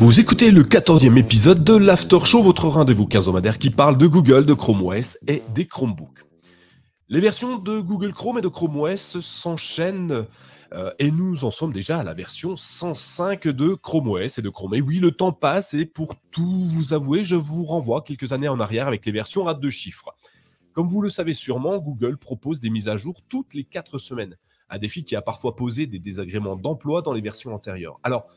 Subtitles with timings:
[0.00, 4.46] Vous écoutez le 14e épisode de l'After Show, votre rendez-vous quinzomadaire qui parle de Google,
[4.46, 6.20] de Chrome OS et des Chromebooks.
[7.08, 10.24] Les versions de Google Chrome et de Chrome OS s'enchaînent
[10.72, 14.48] euh, et nous en sommes déjà à la version 105 de Chrome OS et de
[14.50, 14.74] Chrome.
[14.74, 18.46] Et oui, le temps passe et pour tout vous avouer, je vous renvoie quelques années
[18.46, 20.14] en arrière avec les versions à deux chiffres.
[20.74, 24.36] Comme vous le savez sûrement, Google propose des mises à jour toutes les quatre semaines,
[24.70, 27.98] un défi qui a parfois posé des désagréments d'emploi dans les versions antérieures.
[28.04, 28.28] Alors,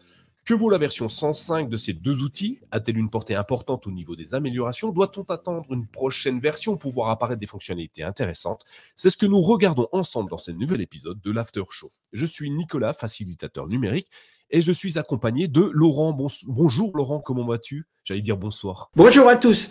[0.45, 2.59] que vaut la version 105 de ces deux outils?
[2.71, 4.89] A-t-elle une portée importante au niveau des améliorations?
[4.89, 8.63] Doit-on attendre une prochaine version pour voir apparaître des fonctionnalités intéressantes?
[8.95, 11.91] C'est ce que nous regardons ensemble dans ce nouvel épisode de l'After Show.
[12.11, 14.09] Je suis Nicolas, facilitateur numérique,
[14.49, 16.11] et je suis accompagné de Laurent.
[16.47, 17.87] bonjour Laurent, comment vas-tu?
[18.03, 18.91] J'allais dire bonsoir.
[18.95, 19.69] Bonjour à tous.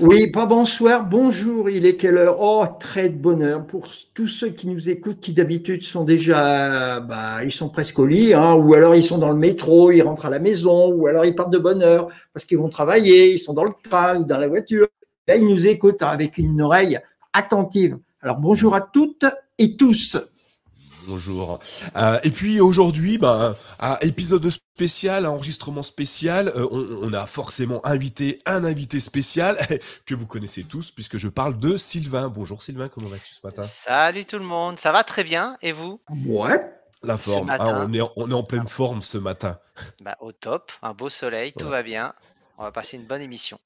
[0.00, 2.36] Oui, pas bonsoir, bonjour, il est quelle heure?
[2.40, 7.44] Oh, très de bonheur pour tous ceux qui nous écoutent, qui d'habitude sont déjà, bah,
[7.44, 10.26] ils sont presque au lit, hein, ou alors ils sont dans le métro, ils rentrent
[10.26, 13.38] à la maison, ou alors ils partent de bonne heure parce qu'ils vont travailler, ils
[13.40, 14.86] sont dans le train ou dans la voiture.
[15.26, 16.98] Là, ils nous écoutent avec une oreille
[17.32, 17.98] attentive.
[18.20, 19.26] Alors bonjour à toutes
[19.58, 20.16] et tous.
[21.08, 21.58] Bonjour.
[21.96, 23.56] Euh, et puis aujourd'hui, bah,
[24.02, 29.56] épisode spécial, enregistrement spécial, euh, on, a forcément invité un invité spécial
[30.06, 32.28] que vous connaissez tous, puisque je parle de Sylvain.
[32.28, 33.62] Bonjour Sylvain, comment vas-tu ce matin?
[33.62, 35.98] Salut tout le monde, ça va très bien, et vous?
[36.26, 36.62] Ouais.
[37.02, 39.58] La forme, ah, on, est, on est en pleine forme ce matin.
[40.02, 42.12] Bah, au top, un beau soleil, tout va bien.
[42.58, 43.58] On va passer une bonne émission.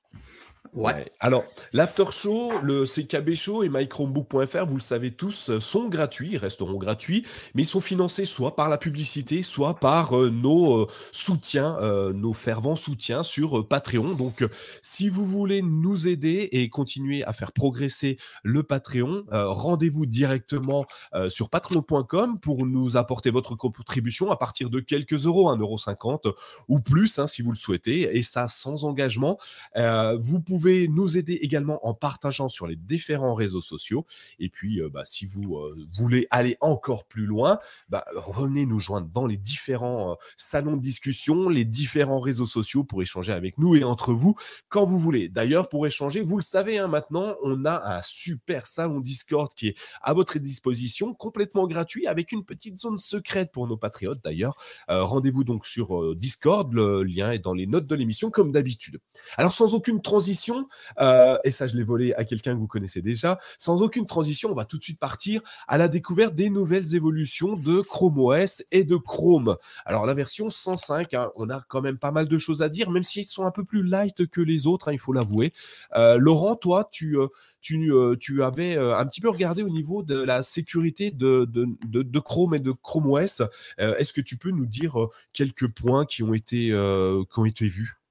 [0.75, 1.13] Ouais.
[1.21, 6.39] Alors, l'after show, le CKB show et mychromebook.fr, vous le savez tous, euh, sont gratuits,
[6.39, 10.87] resteront gratuits, mais ils sont financés soit par la publicité, soit par euh, nos euh,
[11.13, 11.79] soutiens,
[12.15, 14.15] nos fervents soutiens sur Patreon.
[14.15, 14.47] Donc,
[14.81, 20.87] si vous voulez nous aider et continuer à faire progresser le Patreon, rendez-vous directement
[21.29, 26.33] sur patreon.com pour nous apporter votre contribution à partir de quelques euros, 1,50€
[26.69, 29.39] ou plus, hein, si vous le souhaitez, et ça sans engagement.
[29.75, 34.05] vous pouvez nous aider également en partageant sur les différents réseaux sociaux.
[34.39, 38.79] Et puis, euh, bah, si vous euh, voulez aller encore plus loin, bah, revenez nous
[38.79, 43.59] joindre dans les différents euh, salons de discussion, les différents réseaux sociaux pour échanger avec
[43.59, 44.35] nous et entre vous
[44.69, 45.29] quand vous voulez.
[45.29, 49.69] D'ailleurs, pour échanger, vous le savez hein, maintenant, on a un super salon Discord qui
[49.69, 54.57] est à votre disposition, complètement gratuit, avec une petite zone secrète pour nos patriotes d'ailleurs.
[54.89, 58.99] Rendez-vous donc sur Discord, le lien est dans les notes de l'émission comme d'habitude.
[59.37, 60.52] Alors sans aucune transition,
[61.01, 64.51] euh, et ça je l'ai volé à quelqu'un que vous connaissez déjà, sans aucune transition,
[64.51, 68.63] on va tout de suite partir à la découverte des nouvelles évolutions de Chrome OS
[68.71, 69.57] et de Chrome.
[69.85, 72.91] Alors la version 105, hein, on a quand même pas mal de choses à dire,
[72.91, 75.53] même s'ils sont un peu plus light que les autres, hein, il faut l'avouer.
[75.97, 77.19] Euh, Laurent, toi, tu...
[77.19, 77.29] Euh,
[77.65, 81.69] tu, tu, avais un petit peu regardé au niveau de la sécurité de, de,
[82.03, 83.41] de, Chrome et de Chrome OS.
[83.79, 84.97] Est-ce que tu peux nous dire
[85.33, 88.02] quelques points qui ont été, qui ont été vus?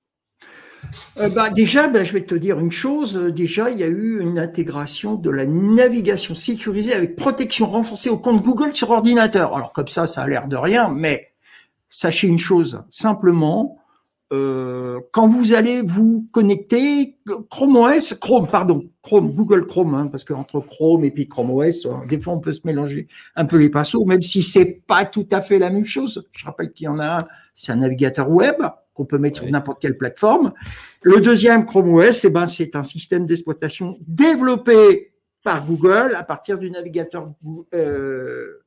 [1.18, 3.16] Euh, bah, déjà, bah, je vais te dire une chose.
[3.16, 8.18] Déjà, il y a eu une intégration de la navigation sécurisée avec protection renforcée au
[8.18, 9.56] compte Google sur ordinateur.
[9.56, 11.32] Alors comme ça, ça a l'air de rien, mais
[11.90, 12.84] sachez une chose.
[12.90, 13.82] Simplement,
[14.34, 17.18] euh, quand vous allez vous connecter,
[17.50, 21.86] Chrome OS, Chrome, pardon, Chrome, Google Chrome, hein, parce qu'entre Chrome et puis Chrome OS,
[21.86, 25.04] euh, des fois on peut se mélanger un peu les pinceaux, même si c'est pas
[25.04, 26.26] tout à fait la même chose.
[26.32, 28.56] Je rappelle qu'il y en a un, c'est un navigateur web
[28.94, 30.54] qu'on peut mettre sur n'importe quelle plateforme.
[31.02, 35.14] Le deuxième, Chrome OS, eh ben, c'est un système d'exploitation développé
[35.44, 37.32] par Google à partir du navigateur
[37.74, 38.64] euh,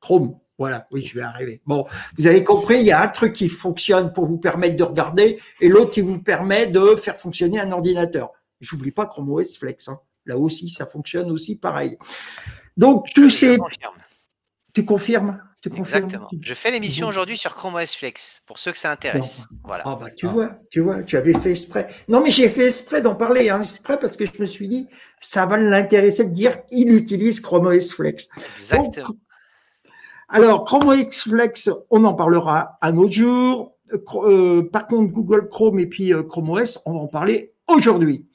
[0.00, 0.36] Chrome.
[0.58, 1.60] Voilà, oui, je vais arriver.
[1.66, 1.86] Bon,
[2.18, 5.40] vous avez compris, il y a un truc qui fonctionne pour vous permettre de regarder
[5.60, 8.30] et l'autre qui vous permet de faire fonctionner un ordinateur.
[8.60, 9.88] J'oublie pas Chrome OS Flex.
[9.88, 9.98] Hein.
[10.26, 11.98] Là aussi, ça fonctionne aussi pareil.
[12.76, 13.58] Donc, tous ces...
[14.72, 15.42] Tu confirmes?
[15.64, 16.28] Exactement.
[16.40, 19.46] Je fais l'émission aujourd'hui sur Chrome OS Flex, pour ceux que ça intéresse.
[19.64, 19.84] Voilà.
[19.86, 21.88] Ah bah tu vois, tu vois, tu avais fait exprès.
[22.08, 24.88] Non mais j'ai fait exprès d'en parler, hein, exprès parce que je me suis dit,
[25.20, 28.28] ça va l'intéresser de dire, il utilise Chrome OS Flex.
[28.54, 29.06] Exactement.
[30.28, 33.76] alors Chrome OS Flex, on en parlera un autre jour.
[34.14, 38.26] Euh, par contre, Google Chrome et puis euh, Chrome OS, on va en parler aujourd'hui.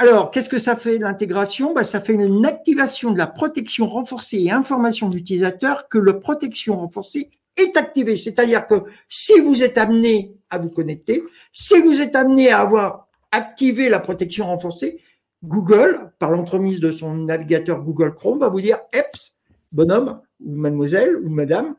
[0.00, 1.74] Alors, qu'est-ce que ça fait l'intégration?
[1.74, 6.78] Bah, Ça fait une activation de la protection renforcée et information d'utilisateur que la protection
[6.78, 8.16] renforcée est activée.
[8.16, 8.76] C'est-à-dire que
[9.10, 13.98] si vous êtes amené à vous connecter, si vous êtes amené à avoir activé la
[13.98, 15.02] protection renforcée,
[15.44, 19.36] Google, par l'entremise de son navigateur Google Chrome, va vous dire, Eps,
[19.70, 21.74] bonhomme, ou mademoiselle, ou madame,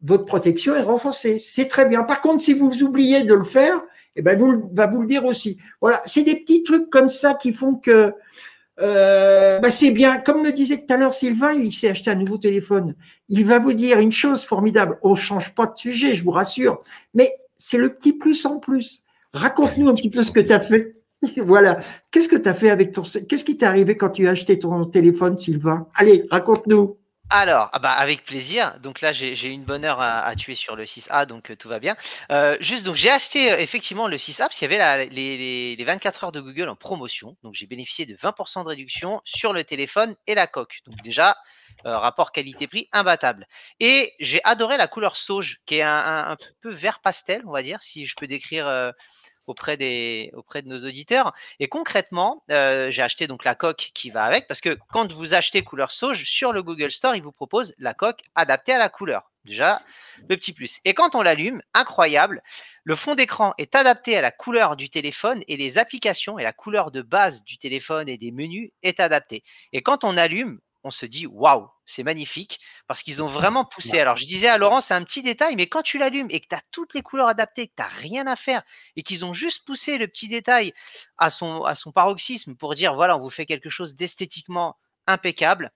[0.00, 1.38] votre protection est renforcée.
[1.38, 2.02] C'est très bien.
[2.02, 3.82] Par contre, si vous oubliez de le faire,
[4.18, 5.58] eh ben, vous, va vous le dire aussi.
[5.80, 8.12] Voilà, c'est des petits trucs comme ça qui font que
[8.80, 10.18] euh, bah, c'est bien.
[10.18, 12.94] Comme me disait tout à l'heure Sylvain, il s'est acheté un nouveau téléphone.
[13.28, 14.98] Il va vous dire une chose formidable.
[15.02, 16.82] On change pas de sujet, je vous rassure.
[17.14, 19.04] Mais c'est le petit plus en plus.
[19.32, 20.96] Raconte-nous un petit peu ce que tu as fait.
[21.38, 21.78] voilà.
[22.10, 23.02] Qu'est-ce que tu as fait avec ton.
[23.02, 25.88] Qu'est-ce qui t'est arrivé quand tu as acheté ton téléphone, Sylvain?
[25.94, 26.96] Allez, raconte-nous.
[27.30, 28.78] Alors, ah bah avec plaisir.
[28.80, 31.78] Donc là, j'ai une bonne heure à, tuer sur le 6A, donc euh, tout va
[31.78, 31.94] bien.
[32.32, 35.84] Euh, juste, donc j'ai acheté euh, effectivement le 6A parce qu'il y avait les, les,
[35.84, 37.36] 24 heures de Google en promotion.
[37.42, 40.80] Donc j'ai bénéficié de 20% de réduction sur le téléphone et la coque.
[40.86, 41.36] Donc déjà,
[41.84, 43.46] rapport qualité-prix imbattable.
[43.78, 47.82] Et j'ai adoré la couleur sauge, qui est un, peu vert pastel, on va dire,
[47.82, 48.92] si je peux décrire
[49.48, 51.32] auprès, des, auprès de nos auditeurs.
[51.60, 55.34] Et concrètement, euh, j'ai acheté donc la coque qui va avec, parce que quand vous
[55.34, 58.88] achetez couleur sauge sur le Google Store, il vous propose la coque adaptée à la
[58.88, 59.30] couleur.
[59.44, 59.80] Déjà,
[60.28, 60.80] le petit plus.
[60.84, 62.42] Et quand on l'allume, incroyable,
[62.84, 66.52] le fond d'écran est adapté à la couleur du téléphone et les applications et la
[66.52, 69.42] couleur de base du téléphone et des menus est adaptée.
[69.72, 73.98] Et quand on allume, on se dit waouh, c'est magnifique parce qu'ils ont vraiment poussé.
[74.00, 76.46] Alors je disais à Laurent, c'est un petit détail, mais quand tu l'allumes et que
[76.48, 78.62] tu as toutes les couleurs adaptées, que tu n'as rien à faire
[78.96, 80.72] et qu'ils ont juste poussé le petit détail
[81.16, 84.76] à son, à son paroxysme pour dire voilà, on vous fait quelque chose d'esthétiquement
[85.06, 85.72] impeccable,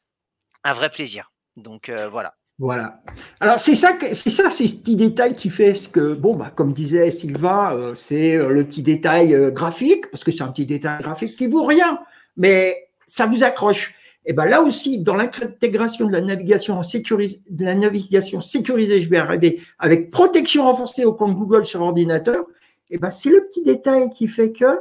[0.65, 1.33] un vrai plaisir.
[1.57, 2.35] Donc euh, voilà.
[2.59, 3.03] Voilà.
[3.41, 6.73] Alors c'est ça, c'est ça, ces petits détails qui fait ce que, bon, bah, comme
[6.73, 11.03] disait Sylvain, euh, c'est euh, le petit détail graphique, parce que c'est un petit détail
[11.03, 11.99] graphique qui vaut rien,
[12.37, 13.95] mais ça vous accroche.
[14.25, 19.11] Et ben là aussi, dans l'intégration de la navigation sécurisée, de la navigation sécurisée, je
[19.11, 22.45] vais arriver avec protection renforcée au compte Google sur ordinateur.
[22.91, 24.81] Et ben c'est le petit détail qui fait que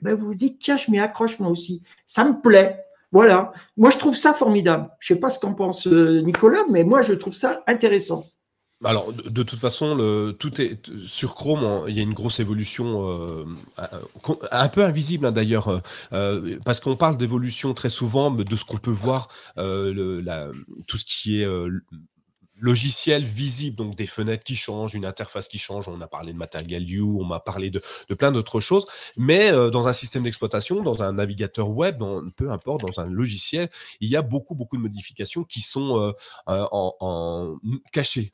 [0.00, 1.82] eh ben vous vous dites tiens, je m'y accroche moi aussi.
[2.06, 2.84] Ça me plaît.
[3.12, 3.52] Voilà.
[3.76, 4.90] Moi, je trouve ça formidable.
[4.98, 8.24] Je sais pas ce qu'en pense euh, Nicolas, mais moi, je trouve ça intéressant.
[8.84, 11.84] Alors, de, toute façon, le, tout est sur Chrome.
[11.88, 13.44] Il y a une grosse évolution, euh,
[14.50, 15.78] un peu invisible hein, d'ailleurs, euh,
[16.12, 21.42] euh, parce qu'on parle d'évolution très souvent, de ce qu'on peut voir, tout ce qui
[21.42, 21.46] est
[22.62, 25.88] logiciel visible, donc des fenêtres qui changent, une interface qui change.
[25.88, 27.82] On a parlé de Material You, on m'a parlé de,
[28.16, 28.86] plein d'autres choses.
[29.16, 32.02] Mais euh, dans un système d'exploitation, dans un navigateur web,
[32.36, 33.68] peu importe, dans un logiciel,
[34.00, 36.12] il y a beaucoup, beaucoup de modifications qui sont euh,
[36.48, 37.58] euh, en, en,
[37.92, 38.32] cachées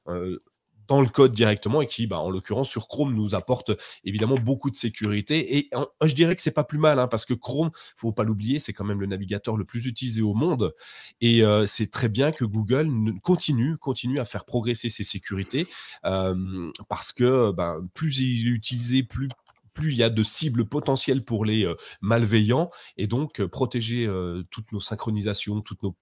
[0.89, 3.71] dans le code directement et qui, bah, en l'occurrence, sur Chrome, nous apporte
[4.05, 5.59] évidemment beaucoup de sécurité.
[5.59, 5.71] Et
[6.03, 8.73] je dirais que c'est pas plus mal, hein, parce que Chrome, faut pas l'oublier, c'est
[8.73, 10.75] quand même le navigateur le plus utilisé au monde.
[11.21, 12.91] Et euh, c'est très bien que Google
[13.23, 15.69] continue, continue à faire progresser ses sécurités,
[16.07, 19.29] euh, parce que ben, plus il est utilisé, plus
[19.79, 22.69] plus il y a de cibles potentielles pour les euh, malveillants.
[22.97, 25.95] Et donc, euh, protéger euh, toutes nos synchronisations, toutes nos,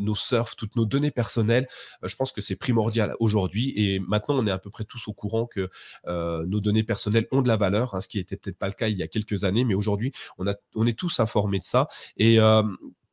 [0.00, 1.66] nos, surfs, toutes nos données personnelles,
[2.02, 3.72] je pense que c'est primordial aujourd'hui.
[3.74, 5.70] Et maintenant, on est à peu près tous au courant que
[6.06, 8.88] nos données personnelles ont de la valeur, hein, ce qui était peut-être pas le cas
[8.88, 10.44] il y a quelques années, mais aujourd'hui, on,
[10.74, 11.88] on est tous informés de ça.
[12.16, 12.38] Et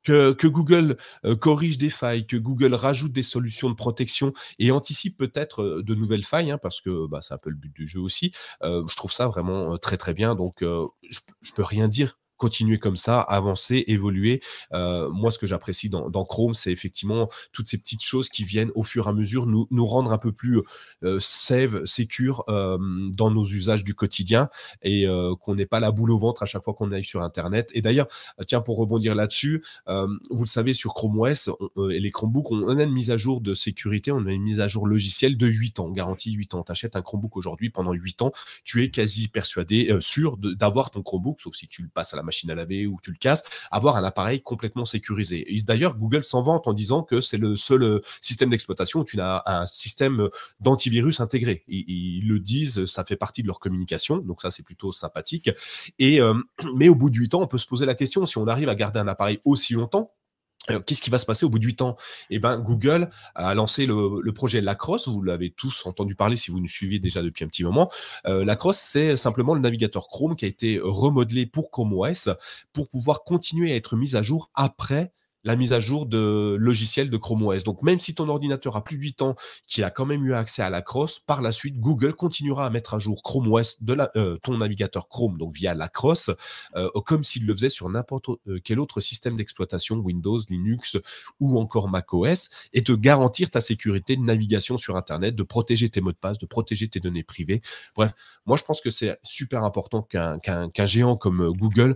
[0.04, 5.18] que, Google euh, corrige des failles, que Google rajoute des solutions de protection et anticipe
[5.18, 7.88] peut-être euh, de nouvelles failles, hein, parce que bah, c'est un peu le but du
[7.88, 8.32] jeu aussi.
[8.64, 10.36] Euh, je trouve ça vraiment très très bien.
[10.36, 14.42] Donc je, je peux rien dire continuer comme ça, avancer, évoluer.
[14.74, 18.72] Euh, moi, ce que j'apprécie dans, Chrome, c'est effectivement toutes ces petites choses qui viennent
[18.74, 20.62] au fur et à mesure nous, rendre un peu plus
[21.04, 22.78] euh, safe, secure euh,
[23.16, 24.50] dans nos usages du quotidien
[24.82, 27.22] et euh, qu'on n'ait pas la boule au ventre à chaque fois qu'on aille sur
[27.22, 27.70] Internet.
[27.74, 28.08] Et d'ailleurs,
[28.48, 31.50] tiens, pour rebondir là-dessus, vous le savez, sur Chrome OS
[31.92, 34.62] et les Chromebooks, on a une mise à jour de sécurité, on a une mise
[34.62, 36.64] à jour logicielle de 8 ans, garantie 8 ans.
[36.64, 38.32] Tu achètes un Chromebook aujourd'hui pendant 8 ans,
[38.64, 42.24] tu es quasi persuadé, sûr d'avoir ton Chromebook, sauf si tu le passes à la
[42.30, 45.46] machine à laver ou tu le casses, avoir un appareil complètement sécurisé.
[45.66, 49.20] D'ailleurs, Google s'en vante en disant que c'est le seul euh, système d'exploitation où tu
[49.20, 51.64] as un système euh, d'antivirus intégré.
[51.68, 55.50] Ils, le disent, ça fait partie de leur communication, donc ça c'est plutôt sympathique.
[55.98, 56.36] Et euh,
[56.76, 58.70] mais au bout de 8 ans, on peut se poser la question si on arrive
[58.70, 60.12] à garder un appareil aussi longtemps
[60.86, 61.96] Qu'est-ce qui va se passer au bout de 8 ans
[62.30, 65.08] Eh ben, Google a lancé le, projet Lacrosse.
[65.08, 67.90] Vous l'avez tous entendu parler si vous nous suivez déjà depuis un petit moment.
[68.28, 72.30] Euh, Lacrosse, c'est simplement le navigateur Chrome qui a été remodelé pour Chrome OS
[72.74, 75.12] pour pouvoir continuer à être mis à jour après
[75.44, 77.64] la mise à jour de logiciel de Chrome OS.
[77.64, 79.36] Donc même si ton ordinateur a plus de 8 ans,
[79.68, 82.70] qui a quand même eu accès à la cross, par la suite, Google continuera à
[82.70, 86.32] mettre à jour Chrome OS de la, euh, ton navigateur Chrome, donc via la cross,
[86.76, 90.98] euh, comme s'il le faisait sur n'importe euh, quel autre système d'exploitation, Windows, Linux
[91.40, 96.02] ou encore macOS, et te garantir ta sécurité de navigation sur Internet, de protéger tes
[96.02, 97.62] mots de passe, de protéger tes données privées.
[97.96, 98.12] Bref,
[98.46, 101.96] moi je pense que c'est super important qu'un géant comme Google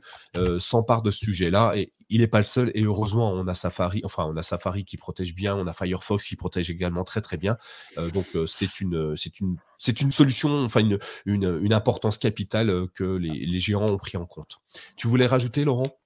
[0.59, 4.01] s'empare de ce sujet-là et il n'est pas le seul et heureusement on a Safari,
[4.03, 7.37] enfin on a Safari qui protège bien, on a Firefox qui protège également très très
[7.37, 7.57] bien.
[7.97, 12.69] Euh, donc euh, c'est une c'est une c'est une solution, enfin une, une, importance capitale
[12.69, 14.61] euh, que les, géants ont pris en compte.
[14.95, 15.97] Tu voulais rajouter Laurent?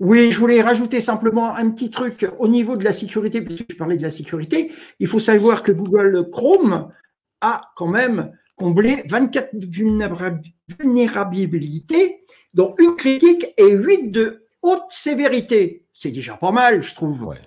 [0.00, 3.76] Oui, je voulais rajouter simplement un petit truc au niveau de la sécurité, puisque je
[3.76, 4.72] parlais de la sécurité.
[4.98, 6.92] Il faut savoir que Google Chrome
[7.40, 15.84] a quand même comblé 24 vulnérabilités, dont une critique et 8 de haute sévérité.
[15.92, 17.22] C'est déjà pas mal, je trouve.
[17.22, 17.40] Ouais.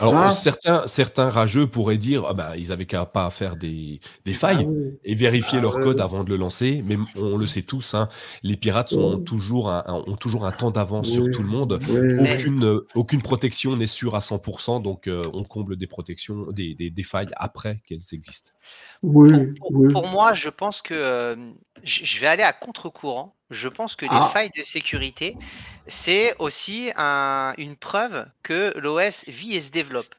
[0.00, 4.00] Alors, hein certains, certains rageux pourraient dire, ah bah, ils avaient qu'à pas faire des,
[4.24, 4.68] des ah failles
[5.04, 6.82] et vérifier ah leur code avant de le lancer.
[6.84, 8.08] Mais on le sait tous, hein,
[8.42, 11.80] les pirates sont toujours un, ont toujours un temps d'avance sur tout le monde.
[12.18, 16.90] Aucune, aucune protection n'est sûre à 100%, donc euh, on comble des protections, des, des,
[16.90, 18.50] des failles après qu'elles existent.
[19.06, 19.52] Oui,
[19.90, 21.36] pour, moi, je pense que euh,
[21.82, 23.34] je vais aller à contre-courant.
[23.50, 24.30] Je pense que les ah.
[24.32, 25.36] failles de sécurité,
[25.86, 30.14] c'est aussi une preuve que l'OS vit et se développe.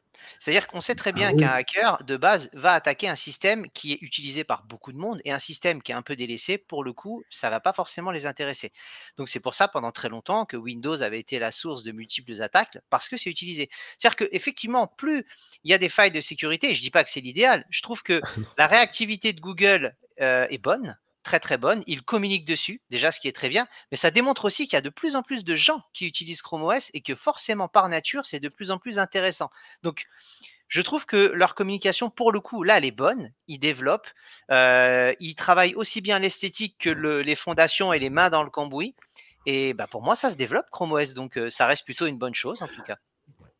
[0.46, 3.94] C'est-à-dire qu'on sait très bien ah qu'un hacker, de base, va attaquer un système qui
[3.94, 6.84] est utilisé par beaucoup de monde et un système qui est un peu délaissé, pour
[6.84, 8.72] le coup, ça va pas forcément les intéresser.
[9.16, 12.40] Donc c'est pour ça, pendant très longtemps, que Windows avait été la source de multiples
[12.42, 13.68] attaques, parce que c'est utilisé.
[13.98, 15.26] C'est-à-dire qu'effectivement, plus
[15.64, 18.04] il y a des failles de sécurité, je dis pas que c'est l'idéal, je trouve
[18.04, 18.20] que
[18.56, 21.82] la réactivité de Google euh, est bonne, très très bonne.
[21.88, 24.76] Ils communiquent dessus, déjà ce qui est très bien, mais ça démontre aussi qu'il y
[24.76, 27.88] a de plus en plus de gens qui utilisent Chrome OS et que forcément par
[27.88, 29.50] nature c'est de plus en plus intéressant.
[29.82, 30.06] Donc
[30.68, 33.32] je trouve que leur communication, pour le coup, là, elle est bonne.
[33.46, 34.10] Ils développent,
[34.50, 38.94] euh, ils travaillent aussi bien l'esthétique que les fondations et les mains dans le cambouis.
[39.46, 42.18] Et bah, pour moi, ça se développe Chrome OS, donc euh, ça reste plutôt une
[42.18, 42.96] bonne chose en tout cas.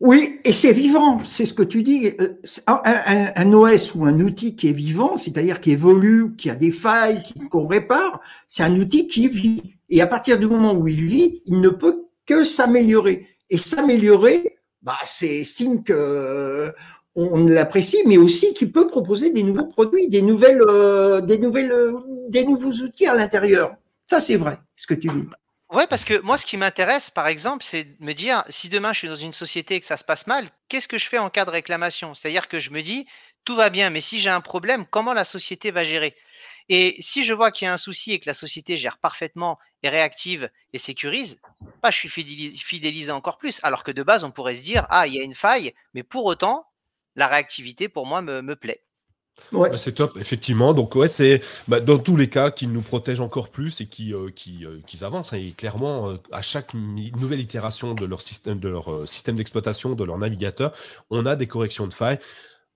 [0.00, 2.12] Oui, et c'est vivant, c'est ce que tu dis.
[2.20, 2.34] Euh,
[2.66, 7.22] un, OS ou un outil qui est vivant, c'est-à-dire qui évolue, qui a des failles,
[7.50, 9.62] qu'on répare, c'est un outil qui vit.
[9.88, 13.26] Et à partir du moment où il vit, il ne peut que s'améliorer.
[13.48, 16.70] Et s'améliorer, bah, c'est signe que euh,
[17.14, 21.72] on l'apprécie, mais aussi qu'il peut proposer des nouveaux produits, des nouvelles, euh, des nouvelles,
[22.28, 23.76] des nouveaux outils à l'intérieur.
[24.06, 25.24] Ça, c'est vrai, ce que tu dis.
[25.70, 28.92] Ouais, parce que moi, ce qui m'intéresse, par exemple, c'est de me dire, si demain
[28.92, 31.18] je suis dans une société et que ça se passe mal, qu'est-ce que je fais
[31.18, 32.14] en cas de réclamation?
[32.14, 33.06] C'est-à-dire que je me dis,
[33.44, 36.14] tout va bien, mais si j'ai un problème, comment la société va gérer?
[36.68, 39.58] Et si je vois qu'il y a un souci et que la société gère parfaitement
[39.82, 41.40] et réactive et sécurise,
[41.82, 43.60] bah, je suis fidélisé encore plus.
[43.64, 46.02] Alors que de base, on pourrait se dire, ah, il y a une faille, mais
[46.04, 46.66] pour autant,
[47.16, 48.85] la réactivité, pour moi, me plaît.
[49.52, 50.74] Bah, c'est top, effectivement.
[50.74, 54.12] Donc, ouais, c'est bah, dans tous les cas qu'ils nous protègent encore plus et qui,
[54.12, 54.30] euh,
[54.62, 55.32] euh, qu'ils avancent.
[55.32, 55.38] Hein.
[55.38, 60.04] Et clairement, euh, à chaque nouvelle itération de leur système, de leur système d'exploitation, de
[60.04, 60.72] leur navigateur,
[61.10, 62.18] on a des corrections de failles.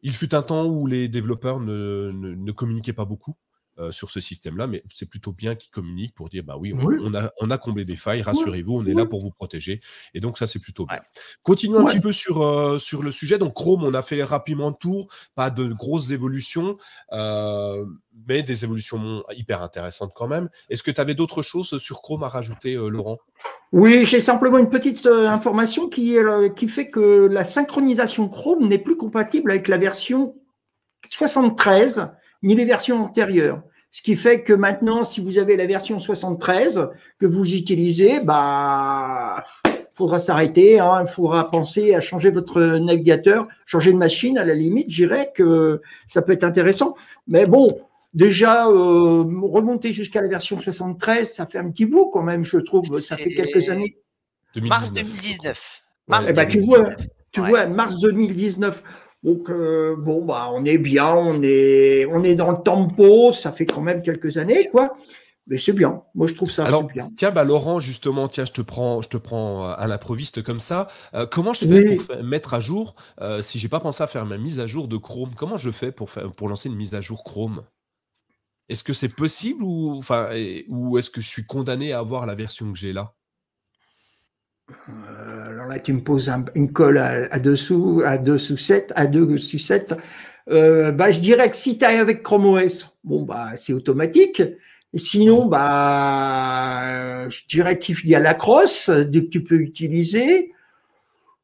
[0.02, 3.36] Il fut un temps où les développeurs ne communiquaient pas beaucoup.
[3.80, 7.14] Euh, sur ce système-là, mais c'est plutôt bien qu'ils communiquent pour dire bah oui, on,
[7.14, 9.80] a, on a comblé des failles, rassurez-vous, on est là pour vous protéger.
[10.12, 11.00] Et donc ça, c'est plutôt bien.
[11.44, 13.38] Continuons un petit peu sur, euh, sur le sujet.
[13.38, 16.76] Donc Chrome, on a fait rapidement le tour, pas de grosses évolutions,
[17.12, 17.86] euh,
[18.28, 20.50] mais des évolutions hyper intéressantes quand même.
[20.68, 23.18] Est-ce que tu avais d'autres choses sur Chrome à rajouter, Laurent?
[23.72, 28.78] Oui, j'ai simplement une petite information qui, est, qui fait que la synchronisation Chrome n'est
[28.78, 30.34] plus compatible avec la version
[31.08, 32.10] 73
[32.42, 33.62] ni les versions antérieures.
[33.92, 39.44] Ce qui fait que maintenant, si vous avez la version 73 que vous utilisez, bah,
[39.94, 40.78] faudra s'arrêter.
[40.78, 44.38] Hein, il faudra penser à changer votre navigateur, changer de machine.
[44.38, 46.94] À la limite, je dirais que ça peut être intéressant.
[47.26, 47.80] Mais bon,
[48.14, 52.58] déjà euh, remonter jusqu'à la version 73, ça fait un petit bout quand même, je
[52.58, 52.84] trouve.
[53.00, 53.96] Ça fait quelques années.
[54.56, 55.82] Mars 2019.
[56.08, 56.90] Mars eh ben, tu vois,
[57.32, 58.82] tu vois, mars 2019.
[59.22, 63.52] Donc euh, bon bah on est bien, on est on est dans le tempo, ça
[63.52, 64.96] fait quand même quelques années quoi.
[65.50, 66.02] Mais c'est bien.
[66.14, 67.10] Moi, je trouve ça Alors, bien.
[67.16, 70.60] Tiens, bah, Laurent, justement, tiens, je te prends, je te prends euh, à l'improviste comme
[70.60, 70.86] ça.
[71.12, 74.24] Euh, comment je fais pour mettre à jour, euh, si j'ai pas pensé à faire
[74.26, 76.94] ma mise à jour de Chrome, comment je fais pour, faire, pour lancer une mise
[76.94, 77.64] à jour Chrome?
[78.68, 80.28] Est-ce que c'est possible ou, enfin,
[80.68, 83.12] ou est-ce que je suis condamné à avoir la version que j'ai là?
[84.88, 89.06] Euh, alors là, tu me poses une colle à, dessous, à 2 sous 7, à
[89.06, 89.94] 2 sous 7.
[90.50, 94.42] Euh, bah, je dirais que si tu avec Chrome OS, bon, bah, c'est automatique.
[94.96, 100.52] sinon, bah, je dirais qu'il y a la crosse que tu peux utiliser.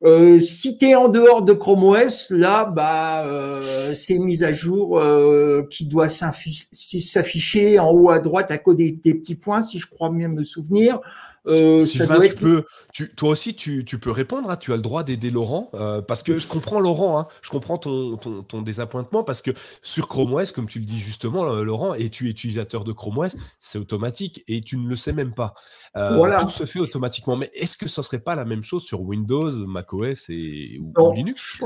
[0.05, 4.53] Euh, si tu es en dehors de Chrome OS, là, bah, euh, c'est mise à
[4.53, 9.79] jour euh, qui doit s'afficher en haut à droite à côté des, petits points, si
[9.79, 11.01] je crois bien me souvenir.
[11.49, 14.51] Euh, tu peux, tu, toi aussi, tu, tu, peux répondre.
[14.51, 17.19] Hein, tu as le droit d'aider Laurent euh, parce que je comprends Laurent.
[17.19, 20.87] Hein, je comprends ton, ton, ton, désappointement parce que sur Chrome OS, comme tu le
[20.87, 24.77] dis justement, euh, Laurent, et tu es utilisateur de Chrome OS, c'est automatique et tu
[24.79, 25.55] ne le sais même pas.
[25.97, 27.37] Euh, Tout se fait automatiquement.
[27.37, 31.59] Mais est-ce que ça serait pas la même chose sur Windows, macOS et ou, Linux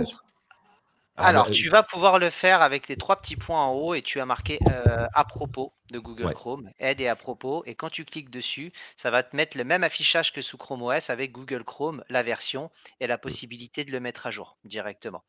[1.21, 4.03] Alors, bah, tu vas pouvoir le faire avec les trois petits points en haut et
[4.03, 7.63] tu as marqué euh, à propos de Google Chrome, aide et à propos.
[7.67, 10.83] Et quand tu cliques dessus, ça va te mettre le même affichage que sous Chrome
[10.83, 15.23] OS avec Google Chrome, la version et la possibilité de le mettre à jour directement.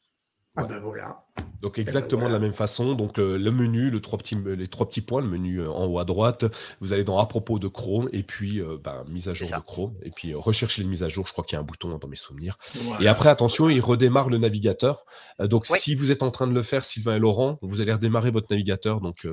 [0.56, 1.24] Ah ben voilà.
[1.62, 2.94] Donc exactement de la même façon.
[2.94, 6.06] Donc le, menu, le trois petits, les trois petits points, le menu en haut à
[6.06, 6.46] droite,
[6.80, 9.94] vous allez dans à propos de Chrome et puis ben, mise à jour de Chrome
[10.04, 11.28] et puis rechercher les mises à jour.
[11.28, 12.58] Je crois qu'il y a un bouton dans mes souvenirs.
[13.00, 15.06] Et après attention, il redémarre le navigateur.
[15.40, 18.32] donc si vous êtes en train de le faire, Sylvain et Laurent, vous allez redémarrer
[18.32, 19.02] votre navigateur.
[19.02, 19.28] Donc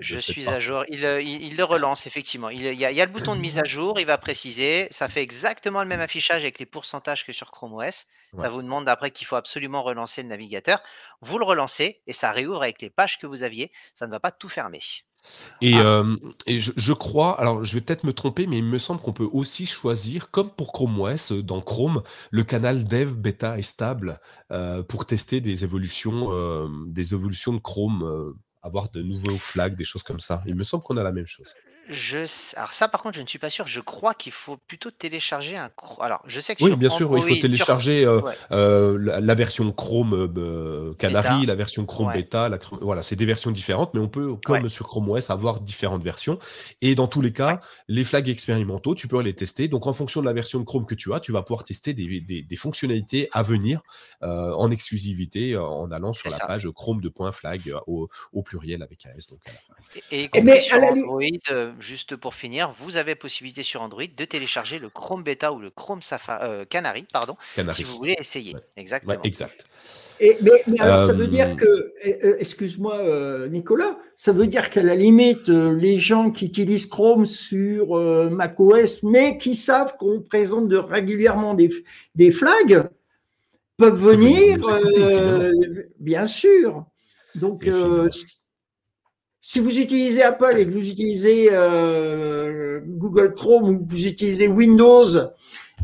[0.00, 0.84] je suis à jour.
[0.88, 2.50] Il, il, le relance effectivement.
[2.50, 3.98] Il, y a, il y a le bouton de mise à jour.
[3.98, 4.86] Il va préciser.
[4.90, 8.06] Ça fait exactement le même affichage avec les pourcentages que sur Chrome OS.
[8.38, 10.82] Ça vous demande après qu'il faut absolument relancer le navigateur.
[11.20, 13.72] Vous le relancez et ça réouvre avec les pages que vous aviez.
[13.94, 14.80] Ça ne va pas tout fermer.
[15.60, 16.04] Et, ah.
[16.46, 19.66] je, crois, alors je vais peut-être me tromper, mais il me semble qu'on peut aussi
[19.66, 24.20] choisir, comme pour Chrome OS, dans Chrome, le canal dev, bêta et stable
[24.88, 30.20] pour tester des évolutions, des évolutions de Chrome, avoir de nouveaux flags, des choses comme
[30.20, 30.42] ça.
[30.46, 31.54] Il me semble qu'on a la même chose.
[31.90, 32.18] Je
[32.56, 33.66] alors ça par contre je ne suis pas sûr.
[33.66, 35.70] Je crois qu'il faut plutôt télécharger un.
[36.00, 38.20] Alors je sais que oui bien sûr il faut télécharger euh,
[38.52, 42.48] euh, la, version Chrome euh, Canary, la version Chrome Beta.
[42.80, 46.38] Voilà c'est des versions différentes, mais on peut comme sur Chrome OS avoir différentes versions.
[46.80, 49.66] Et dans tous les cas les flags expérimentaux tu peux les tester.
[49.66, 51.92] Donc en fonction de la version de Chrome que tu as, tu vas pouvoir tester
[51.92, 53.80] des, des, fonctionnalités à venir
[54.22, 59.26] en exclusivité en allant sur la page Chrome de flag au, au, pluriel avec AS
[59.28, 59.74] donc à la fin.
[60.12, 61.20] Et, et, mais sur Android
[61.80, 65.70] juste pour finir, vous avez possibilité sur Android de télécharger le Chrome Beta ou le
[65.70, 67.36] Chrome Safari, euh, Canary, pardon,
[67.72, 68.56] si vous voulez essayer.
[68.76, 69.22] Exactement.
[69.22, 69.64] exact.
[70.20, 74.82] Et, mais, alors, ça veut dire euh, que, euh, excuse-moi Nicolas, ça veut dire qu'à
[74.82, 77.98] la limite, les gens qui utilisent Chrome sur
[78.30, 81.70] macOS, mais qui savent qu'on présente de, régulièrement des,
[82.14, 82.88] des flags,
[83.76, 84.58] peuvent venir,
[85.98, 86.84] bien sûr.
[87.34, 87.64] Donc,
[89.40, 94.48] si vous utilisez Apple et que vous utilisez euh, Google Chrome ou que vous utilisez
[94.48, 95.06] Windows,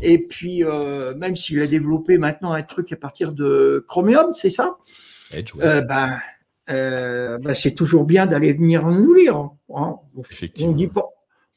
[0.01, 4.51] et puis euh, même s'il a développé maintenant un truc à partir de Chromium, c'est
[4.51, 4.77] ça?
[5.33, 6.19] Euh, ben,
[6.67, 9.37] ben, c'est toujours bien d'aller venir nous lire.
[9.73, 9.99] Hein.
[10.63, 11.07] On, dit pas,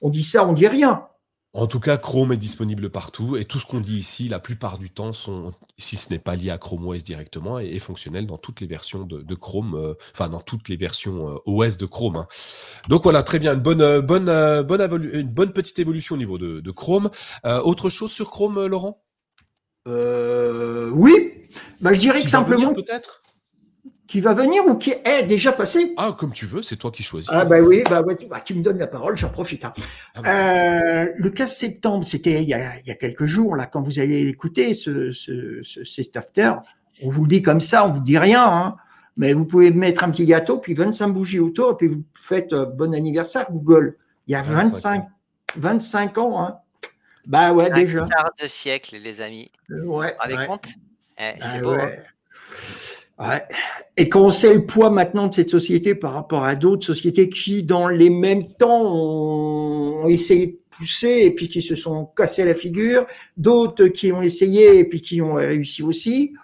[0.00, 1.06] on dit ça, on dit rien.
[1.52, 4.78] En tout cas, Chrome est disponible partout et tout ce qu'on dit ici, la plupart
[4.78, 8.38] du temps, sont, si ce n'est pas lié à Chrome OS directement, est, fonctionnel dans
[8.38, 12.16] toutes les versions de, Chrome, euh, enfin dans toutes les versions euh, OS de Chrome.
[12.16, 12.28] Hein.
[12.88, 14.26] Donc voilà, très bien, une bonne, euh, bonne,
[14.62, 17.10] bonne, une bonne petite évolution au niveau de, Chrome.
[17.44, 19.02] autre chose sur Chrome, Laurent?
[19.86, 21.32] Oui,
[21.80, 22.72] bah, je dirais que simplement.
[22.74, 23.19] Peut-être?
[24.10, 27.04] Qui va venir ou qui est déjà passé Ah, comme tu veux, c'est toi qui
[27.04, 27.30] choisis.
[27.32, 29.64] Ah bah oui, bah, ouais, bah, tu me donnes la parole, j'en profite.
[29.64, 29.72] Hein.
[30.16, 30.30] Ah bah.
[30.30, 33.82] euh, le 15 septembre, c'était il, y a, il y a quelques jours, là, quand
[33.82, 36.54] vous allez écouter ce, ce, ce, after,
[37.04, 38.76] on vous le dit comme ça, on vous dit rien, hein,
[39.16, 42.52] mais vous pouvez mettre un petit gâteau, puis 25 bougies autour, et puis vous faites
[42.52, 43.96] euh, bon anniversaire Google.
[44.26, 45.06] Il y a 25,
[45.54, 46.56] 25 ans, hein.
[47.26, 48.02] Bah ouais, déjà.
[48.02, 49.52] Un quart de siècle, les amis.
[49.68, 49.78] Ouais.
[49.78, 50.02] Vous vous
[50.34, 50.66] rendez compte?
[51.16, 51.70] Eh, C'est ah beau.
[51.74, 51.90] Hein.
[53.96, 57.28] Et quand on sait le poids maintenant de cette société par rapport à d'autres sociétés
[57.28, 62.44] qui, dans les mêmes temps, ont essayé de pousser et puis qui se sont cassés
[62.44, 63.06] la figure,
[63.36, 66.34] d'autres qui ont essayé et puis qui ont réussi aussi,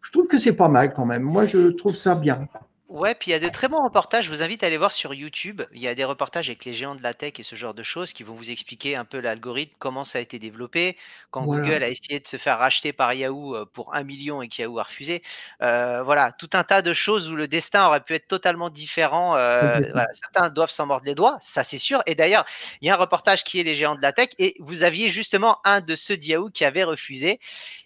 [0.00, 1.22] je trouve que c'est pas mal quand même.
[1.22, 2.48] Moi, je trouve ça bien.
[2.92, 4.26] Ouais, puis il y a de très bons reportages.
[4.26, 5.62] Je vous invite à aller voir sur YouTube.
[5.72, 7.82] Il y a des reportages avec les géants de la tech et ce genre de
[7.82, 10.98] choses qui vont vous expliquer un peu l'algorithme, comment ça a été développé,
[11.30, 14.48] quand Google a essayé de se faire racheter par Yahoo euh, pour un million et
[14.48, 15.22] qu'Yahoo a refusé.
[15.62, 19.36] Euh, voilà, tout un tas de choses où le destin aurait pu être totalement différent.
[19.36, 19.80] Euh,
[20.12, 22.02] certains doivent s'en mordre les doigts, ça c'est sûr.
[22.04, 22.44] Et d'ailleurs,
[22.82, 25.08] il y a un reportage qui est les géants de la tech et vous aviez
[25.08, 27.40] justement un de ceux de Yahoo qui avait refusé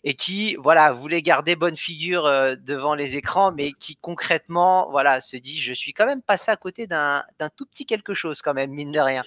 [0.09, 2.25] et qui, voilà, voulait garder bonne figure
[2.65, 6.57] devant les écrans, mais qui concrètement voilà, se dit je suis quand même passé à
[6.57, 7.25] côté d'un
[7.57, 9.25] tout petit quelque chose quand même, mine de rien.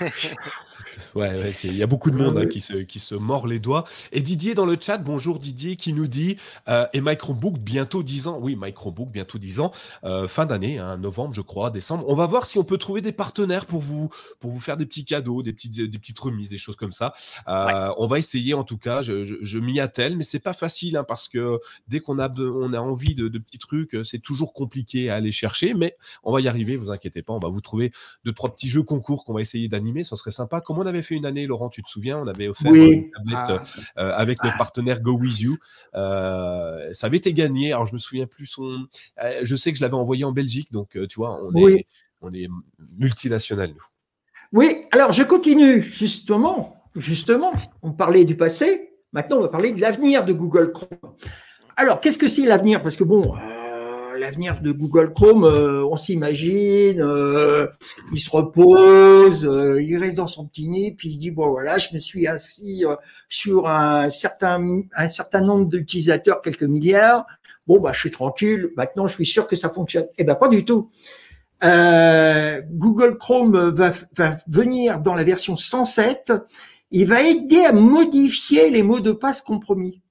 [1.14, 3.84] ouais, il y a beaucoup de monde hein, qui, se, qui se mord les doigts.
[4.12, 6.38] Et Didier dans le chat, bonjour Didier, qui nous dit
[6.68, 8.38] euh, et Chromebook bientôt 10 ans.
[8.40, 9.72] Oui, Chromebook bientôt 10 ans,
[10.04, 12.04] euh, fin d'année, hein, novembre, je crois, décembre.
[12.08, 14.86] On va voir si on peut trouver des partenaires pour vous, pour vous faire des
[14.86, 17.12] petits cadeaux, des petites, des petites remises, des choses comme ça.
[17.48, 20.98] Euh, on va essayer en tout cas, je, je, m'y attelle, mais c'est pas facile
[20.98, 24.52] hein, parce que dès qu'on a, on a envie de, de petits trucs, c'est toujours
[24.52, 27.62] compliqué à aller chercher, mais on va y arriver, vous inquiétez pas, on va vous
[27.62, 27.90] trouver
[28.26, 30.60] deux, trois petits jeux concours qu'on va essayer d'animer, ça serait sympa.
[30.60, 33.38] Comme on avait fait une année, Laurent, tu te souviens, on avait offert une tablette
[33.38, 33.62] ah.
[33.96, 35.56] euh, avec notre partenaire Go With You.
[35.94, 38.86] Euh, ça avait été gagné, alors je me souviens plus son.
[39.24, 41.86] Euh, je sais que je l'avais envoyé en Belgique, donc tu vois, on est,
[42.20, 42.48] on est
[42.98, 43.86] multinational, nous.
[44.52, 46.76] Oui, alors je continue, justement.
[46.96, 47.52] Justement,
[47.82, 51.14] on parlait du passé, maintenant on va parler de l'avenir de Google Chrome.
[51.76, 52.82] Alors, qu'est-ce que c'est l'avenir?
[52.82, 53.34] Parce que bon,
[54.20, 57.66] l'avenir de Google Chrome, euh, on s'imagine, euh,
[58.12, 61.78] il se repose, euh, il reste dans son petit nid, puis il dit bon voilà,
[61.78, 62.84] je me suis assis
[63.28, 67.24] sur un certain un certain nombre d'utilisateurs, quelques milliards.
[67.66, 70.06] bon, bah, je suis tranquille, maintenant je suis sûr que ça fonctionne.
[70.18, 70.90] Eh ben, pas du tout.
[71.62, 76.32] Euh, Google Chrome va, va venir dans la version 107,
[76.90, 80.02] il va aider à modifier les mots de passe compromis.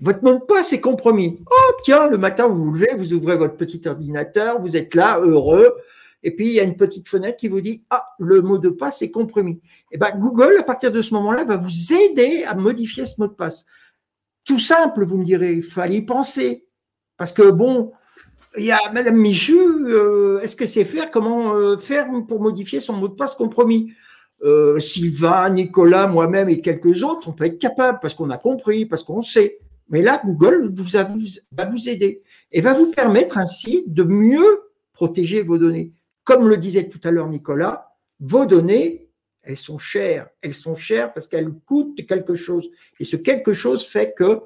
[0.00, 1.40] Votre mot de passe est compromis.
[1.50, 5.18] Oh, tiens, le matin, vous vous levez, vous ouvrez votre petit ordinateur, vous êtes là,
[5.18, 5.74] heureux,
[6.22, 8.70] et puis il y a une petite fenêtre qui vous dit ah le mot de
[8.70, 9.60] passe est compromis.
[9.90, 13.20] Et eh ben Google à partir de ce moment-là va vous aider à modifier ce
[13.20, 13.66] mot de passe.
[14.44, 16.66] Tout simple, vous me direz, fallait y penser
[17.16, 17.92] parce que bon,
[18.56, 22.80] il y a Madame Michu, euh, est-ce que c'est faire comment euh, faire pour modifier
[22.80, 23.92] son mot de passe compromis?
[24.42, 28.86] Euh, Sylvain, Nicolas, moi-même et quelques autres, on peut être capable parce qu'on a compris,
[28.86, 29.58] parce qu'on sait.
[29.88, 30.72] Mais là, Google
[31.52, 32.22] va vous aider
[32.52, 35.92] et va vous permettre ainsi de mieux protéger vos données.
[36.24, 39.08] Comme le disait tout à l'heure Nicolas, vos données,
[39.42, 40.28] elles sont chères.
[40.42, 42.68] Elles sont chères parce qu'elles coûtent quelque chose.
[43.00, 44.42] Et ce quelque chose fait que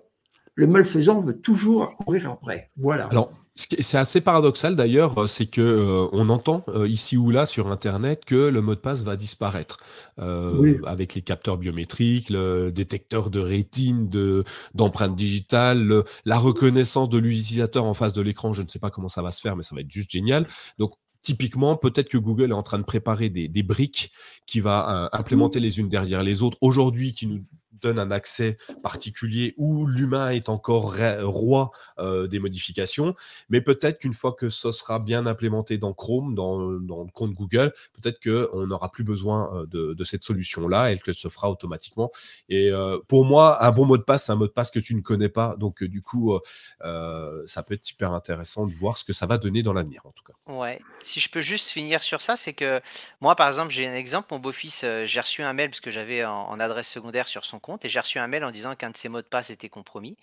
[0.55, 2.71] le malfaisant veut toujours courir après.
[2.77, 3.09] Voilà.
[3.55, 8.25] C'est assez paradoxal d'ailleurs, c'est que euh, on entend euh, ici ou là sur Internet
[8.25, 9.79] que le mot de passe va disparaître
[10.19, 17.19] euh, avec les capteurs biométriques, le détecteur de rétine, de d'empreintes digitales, la reconnaissance de
[17.19, 18.55] l'utilisateur en face de l'écran.
[18.55, 20.47] Je ne sais pas comment ça va se faire, mais ça va être juste génial.
[20.79, 24.13] Donc typiquement, peut-être que Google est en train de préparer des, briques
[24.47, 26.59] qui va euh, implémenter les unes derrière les autres.
[26.61, 27.45] Aujourd'hui, qui nous
[27.83, 33.15] donne un accès particulier où l'humain est encore roi euh, des modifications.
[33.51, 37.73] Mais peut-être qu'une fois que ce sera bien implémenté dans Chrome, dans, le compte Google,
[38.01, 42.11] peut-être qu'on n'aura plus besoin euh, de, cette solution-là et qu'elle se fera automatiquement.
[42.49, 44.81] Et euh, pour moi, un bon mot de passe, c'est un mot de passe que
[44.81, 45.57] tu ne connais pas.
[45.57, 46.39] Donc, du coup,
[46.81, 50.11] ça peut être super intéressant de voir ce que ça va donner dans l'avenir, en
[50.11, 50.53] tout cas.
[50.53, 50.81] Ouais.
[51.03, 52.81] Si je peux juste finir sur ça, c'est que
[53.21, 54.29] moi, par exemple, j'ai un exemple.
[54.31, 57.72] Mon beau-fils, j'ai reçu un mail parce que j'avais en adresse secondaire sur son compte
[57.83, 60.17] et j'ai reçu un mail en disant qu'un de ses mots de passe était compromis.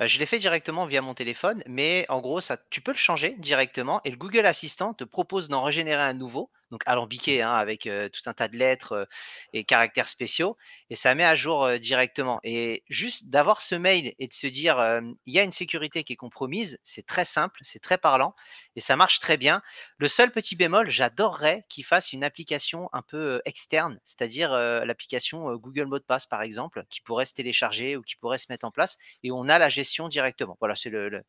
[0.00, 2.98] Euh, je l'ai fait directement via mon téléphone, mais en gros, ça, tu peux le
[2.98, 7.52] changer directement et le Google Assistant te propose d'en régénérer un nouveau donc alambiqué, hein,
[7.52, 9.06] avec tout un tas de lettres
[9.52, 10.56] et caractères spéciaux,
[10.90, 12.40] et ça met à jour directement.
[12.42, 16.14] Et juste d'avoir ce mail et de se dire, il y a une sécurité qui
[16.14, 18.34] est compromise, c'est très simple, c'est très parlant,
[18.74, 19.62] et ça marche très bien.
[19.98, 24.50] Le seul petit bémol, j'adorerais qu'il fasse une application un peu externe, c'est-à-dire
[24.84, 28.46] l'application Google Mot de Passe, par exemple, qui pourrait se télécharger ou qui pourrait se
[28.50, 30.56] mettre en place, et on a la gestion directement.
[30.58, 31.20] Voilà, c'est le, la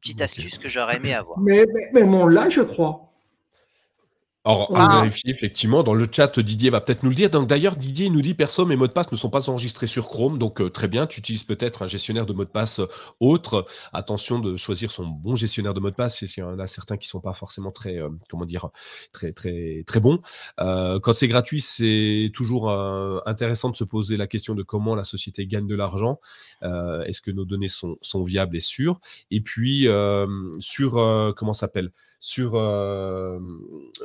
[0.00, 1.40] petite astuce que j'aurais aimé avoir.
[1.40, 3.11] Mais, mais, mais bon, là, je crois.
[4.44, 7.30] Alors, à vérifier, effectivement, dans le chat, Didier va peut-être nous le dire.
[7.30, 10.08] Donc, d'ailleurs, Didier nous dit perso, mes mots de passe ne sont pas enregistrés sur
[10.08, 10.36] Chrome.
[10.36, 12.86] Donc, euh, très bien, tu utilises peut-être un gestionnaire de mots de passe euh,
[13.20, 13.64] autre.
[13.92, 16.96] Attention de choisir son bon gestionnaire de mots de passe, s'il y en a certains
[16.96, 18.70] qui sont pas forcément très, euh, comment dire,
[19.12, 20.18] très, très, très bons.
[20.58, 22.70] quand c'est gratuit, c'est toujours
[23.26, 26.18] intéressant de se poser la question de comment la société gagne de l'argent.
[26.62, 29.00] Est-ce que nos données sont, sont viables et sûres?
[29.30, 29.86] Et puis,
[30.58, 31.92] sur, comment s'appelle?
[32.20, 32.52] Sur,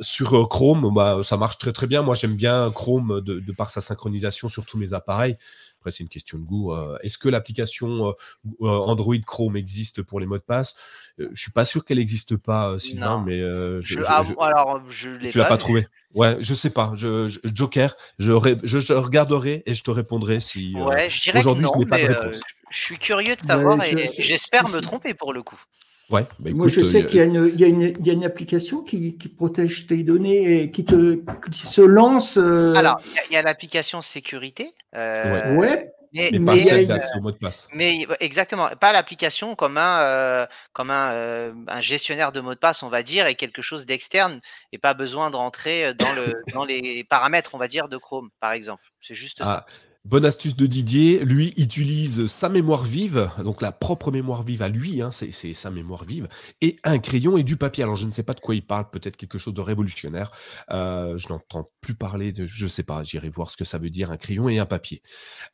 [0.01, 2.01] sur euh, Chrome, bah, ça marche très très bien.
[2.01, 5.37] Moi, j'aime bien Chrome de, par sa synchronisation sur tous mes appareils.
[5.79, 6.73] Après, c'est une question de goût.
[6.73, 6.97] Euh.
[7.03, 8.13] Est-ce que l'application
[8.61, 10.75] euh, Android Chrome existe pour les mots de passe?
[11.17, 13.39] Je suis pas sûr qu'elle n'existe pas, Sylvain, mais
[13.81, 15.87] je, ah, alors je l'ai tu l'as pas trouvé?
[16.13, 16.93] Ouais, je sais pas.
[16.95, 18.31] Je, Joker, je,
[18.63, 20.75] je, regarderai et je te répondrai si.
[20.75, 22.41] Ouais, je dirais aujourd'hui je n'ai pas de réponse.
[22.69, 25.61] je suis curieux de savoir et j'espère me tromper pour le coup.
[26.09, 29.27] Ouais, bah Moi, je sais euh, qu'il y, y, y, a une application qui, qui,
[29.27, 31.19] protège tes données et qui, te,
[31.51, 32.37] qui se lance.
[32.37, 32.73] Euh...
[32.75, 34.73] Alors, il y a, l'application sécurité.
[34.95, 35.93] Euh, ouais.
[36.13, 37.67] Mais, mais, pas celle d'accès au mot de passe.
[37.73, 42.59] Mais exactement, pas l'application comme un euh, comme un, euh, un, gestionnaire de mot de
[42.59, 44.39] passe, on va dire, et quelque chose d'externe,
[44.71, 48.29] et pas besoin de rentrer dans le dans les paramètres, on va dire, de Chrome,
[48.39, 48.83] par exemple.
[49.01, 49.65] C'est juste ah, ça.
[50.07, 54.69] Bonne astuce de Didier, lui utilise sa mémoire vive, donc la propre mémoire vive à
[54.69, 56.29] lui, hein, c'est sa mémoire vive,
[56.61, 57.83] et un crayon et du papier.
[57.83, 60.31] Alors je ne sais pas de quoi il parle, peut-être quelque chose de révolutionnaire.
[60.71, 63.79] Euh, je n'entends plus parler, de, je ne sais pas, j'irai voir ce que ça
[63.79, 65.01] veut dire, un crayon et un papier.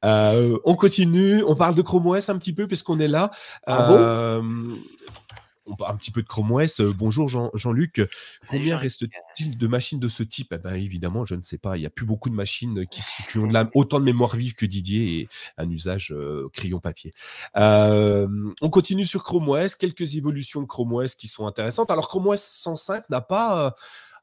[0.05, 3.31] Euh, on continue, on parle de Chrome OS un petit peu puisqu'on est là.
[3.65, 4.43] Ah euh,
[5.65, 6.79] on parle un petit peu de Chrome OS.
[6.79, 8.01] Euh, bonjour Jean-Luc.
[8.49, 10.53] Combien reste-t-il de machines de ce type?
[10.53, 11.77] Eh ben, Évidemment, je ne sais pas.
[11.77, 13.01] Il n'y a plus beaucoup de machines qui,
[13.37, 17.11] ont autant de mémoire vive que Didier et un usage euh, crayon papier.
[17.57, 18.27] Euh,
[18.61, 19.75] on continue sur Chrome OS.
[19.75, 21.91] Quelques évolutions de Chrome OS qui sont intéressantes.
[21.91, 23.75] Alors Chrome OS 105 n'a pas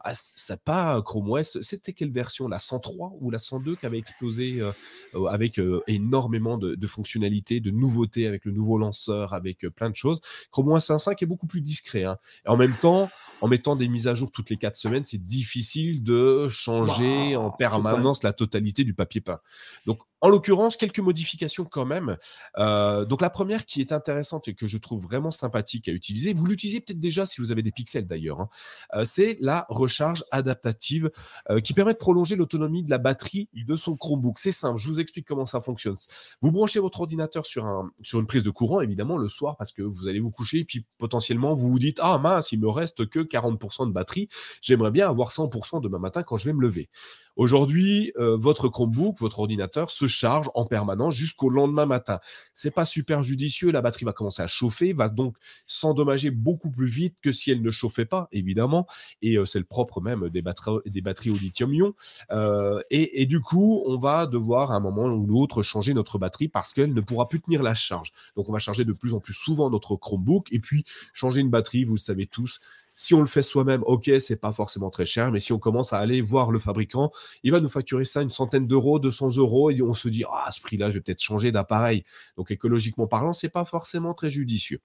[0.02, 2.48] ah, ça pas Chrome OS, c'était quelle version?
[2.48, 4.72] La 103 ou la 102 qui avait explosé euh,
[5.14, 9.96] euh, avec euh, énormément de, fonctionnalités, de nouveautés avec le nouveau lanceur, avec plein de
[9.96, 10.20] choses.
[10.50, 12.04] Chrome OS 1.5 est beaucoup plus discret.
[12.04, 12.16] Hein.
[12.46, 13.10] Et en même temps,
[13.42, 17.50] en mettant des mises à jour toutes les 4 semaines, c'est difficile de changer en
[17.50, 19.40] permanence la totalité du papier peint.
[19.86, 22.16] Donc En l'occurrence, quelques modifications quand même.
[22.58, 26.34] Euh, donc la première qui est intéressante et que je trouve vraiment sympathique à utiliser,
[26.34, 28.48] vous l'utilisez peut-être déjà si vous avez des pixels d'ailleurs, hein,
[28.94, 31.10] euh, c'est la recharge adaptative
[31.48, 34.38] euh, qui permet de prolonger l'autonomie de la batterie de son Chromebook.
[34.38, 35.96] C'est simple, je vous explique comment ça fonctionne.
[36.42, 39.72] Vous branchez votre ordinateur sur, un, sur une prise de courant, évidemment, le soir parce
[39.72, 43.08] que vous allez vous coucher puis potentiellement vous vous dites, ah mince, il me reste
[43.08, 44.28] que 40% de batterie,
[44.60, 46.90] j'aimerais bien avoir 100% demain matin quand je vais me lever.
[47.36, 52.20] Aujourd'hui, votre Chromebook, votre ordinateur se charge en permanence jusqu'au lendemain matin.
[52.52, 56.88] C'est pas super judicieux, la batterie va commencer à chauffer, va donc s'endommager beaucoup plus
[56.88, 58.86] vite que si elle ne chauffait pas, évidemment.
[59.22, 61.94] Et euh, c'est le propre même des batteries, au lithium-ion.
[62.32, 66.18] Euh, et, et, du coup, on va devoir à un moment ou l'autre changer notre
[66.18, 68.12] batterie parce qu'elle ne pourra plus tenir la charge.
[68.36, 71.50] Donc, on va charger de plus en plus souvent notre Chromebook et puis changer une
[71.50, 72.60] batterie, vous le savez tous,
[72.94, 75.92] si on le fait soi-même, ok, c'est pas forcément très cher, mais si on commence
[75.92, 79.70] à aller voir le fabricant, il va nous facturer ça une centaine d'euros, 200 euros,
[79.70, 82.04] et on se dit, ah, à ce prix-là, je vais peut-être changer d'appareil.
[82.36, 84.80] Donc, écologiquement parlant, c'est pas forcément très judicieux.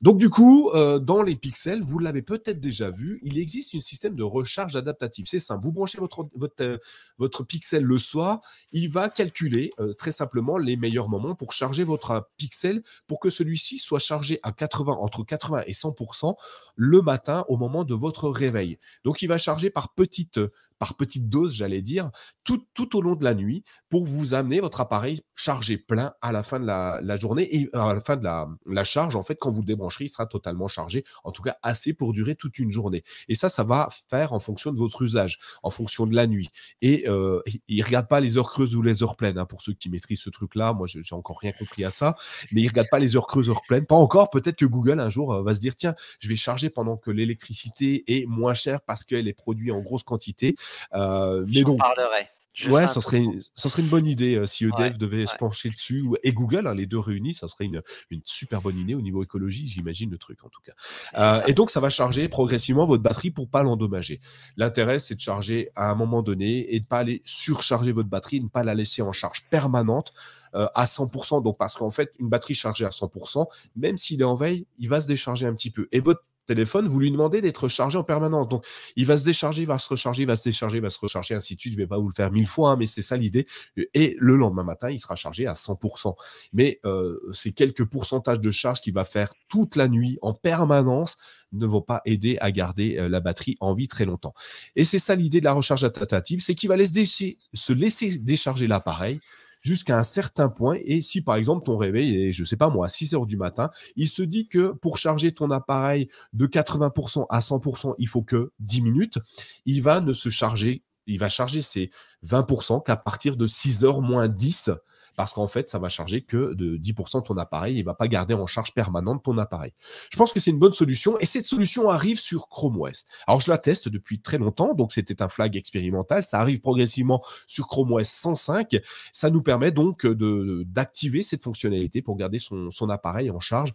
[0.00, 3.80] Donc, du coup, euh, dans les pixels, vous l'avez peut-être déjà vu, il existe un
[3.80, 5.26] système de recharge adaptative.
[5.28, 5.64] C'est simple.
[5.64, 6.78] Vous branchez votre, votre, euh,
[7.18, 8.40] votre pixel le soir,
[8.72, 13.30] il va calculer euh, très simplement les meilleurs moments pour charger votre pixel pour que
[13.30, 16.34] celui-ci soit chargé à 80, entre 80 et 100%
[16.76, 18.78] le matin au moment de votre réveil.
[19.04, 20.40] Donc, il va charger par petites
[20.78, 22.10] par petite dose, j'allais dire,
[22.42, 26.32] tout, tout, au long de la nuit pour vous amener votre appareil chargé plein à
[26.32, 29.16] la fin de la, journée et à la fin de la, charge.
[29.16, 32.12] En fait, quand vous le débrancherez, il sera totalement chargé, en tout cas assez pour
[32.12, 33.02] durer toute une journée.
[33.28, 36.48] Et ça, ça va faire en fonction de votre usage, en fonction de la nuit.
[36.82, 39.62] Et euh, il ne regarde pas les heures creuses ou les heures pleines, hein, pour
[39.62, 40.72] ceux qui maîtrisent ce truc-là.
[40.72, 42.14] Moi, j'ai encore rien compris à ça,
[42.52, 43.86] mais il ne regarde pas les heures creuses, heures pleines.
[43.86, 44.30] Pas encore.
[44.30, 47.10] Peut-être que Google un jour euh, va se dire tiens, je vais charger pendant que
[47.10, 50.56] l'électricité est moins chère parce qu'elle est produite en grosse quantité.
[50.94, 52.28] Euh, mais donc, parlerai.
[52.68, 53.24] ouais, ça serait,
[53.54, 56.74] ça serait une bonne idée euh, si EDF devait se pencher dessus, et Google, hein,
[56.74, 60.18] les deux réunis, ça serait une, une, super bonne idée au niveau écologie, j'imagine le
[60.18, 60.72] truc en tout cas.
[61.16, 64.20] Euh, et donc ça va charger progressivement votre batterie pour pas l'endommager.
[64.56, 68.38] L'intérêt, c'est de charger à un moment donné et de pas aller surcharger votre batterie,
[68.38, 70.12] de ne pas la laisser en charge permanente
[70.52, 71.42] à 100%.
[71.42, 74.88] Donc parce qu'en fait, une batterie chargée à 100%, même s'il est en veille, il
[74.88, 75.88] va se décharger un petit peu.
[75.90, 78.48] Et votre téléphone, vous lui demandez d'être chargé en permanence.
[78.48, 78.64] Donc,
[78.96, 80.98] il va se décharger, il va se recharger, il va se décharger, il va se
[80.98, 81.72] recharger, ainsi de suite.
[81.72, 83.46] Je ne vais pas vous le faire mille fois, hein, mais c'est ça l'idée.
[83.94, 86.14] Et le lendemain matin, il sera chargé à 100%.
[86.52, 91.16] Mais euh, ces quelques pourcentages de charge qu'il va faire toute la nuit en permanence
[91.52, 94.34] ne vont pas aider à garder euh, la batterie en vie très longtemps.
[94.76, 99.20] Et c'est ça l'idée de la recharge adaptative, c'est qu'il va se laisser décharger l'appareil
[99.64, 100.78] jusqu'à un certain point.
[100.84, 103.36] Et si par exemple ton réveil est, je sais pas moi, à 6 heures du
[103.36, 108.22] matin, il se dit que pour charger ton appareil de 80% à 100%, il faut
[108.22, 109.18] que 10 minutes,
[109.66, 111.90] il va ne se charger, il va charger ses
[112.24, 114.70] 20% qu'à partir de 6 heures moins 10
[115.16, 118.08] parce qu'en fait, ça va charger que de 10% de ton appareil, il va pas
[118.08, 119.72] garder en charge permanente ton appareil.
[120.10, 123.04] Je pense que c'est une bonne solution et cette solution arrive sur Chrome OS.
[123.26, 126.22] Alors, je la teste depuis très longtemps, donc c'était un flag expérimental.
[126.22, 128.76] Ça arrive progressivement sur Chrome OS 105.
[129.12, 133.72] Ça nous permet donc de d'activer cette fonctionnalité pour garder son appareil en charge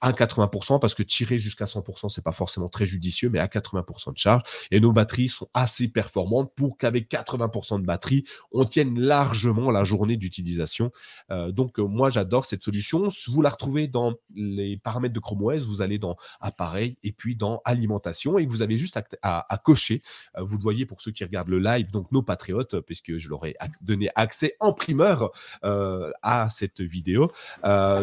[0.00, 4.12] à 80% parce que tirer jusqu'à 100% c'est pas forcément très judicieux mais à 80%
[4.12, 8.98] de charge et nos batteries sont assez performantes pour qu'avec 80% de batterie on tienne
[8.98, 10.90] largement la journée d'utilisation.
[11.30, 13.08] Euh, donc euh, moi j'adore cette solution.
[13.28, 17.34] Vous la retrouvez dans les paramètres de Chrome OS vous allez dans appareil et puis
[17.34, 20.02] dans alimentation et vous avez juste à, cocher.
[20.36, 23.28] Euh, vous le voyez pour ceux qui regardent le live donc nos patriotes puisque je
[23.28, 25.30] leur ai donné accès en primeur
[25.62, 27.30] à cette vidéo.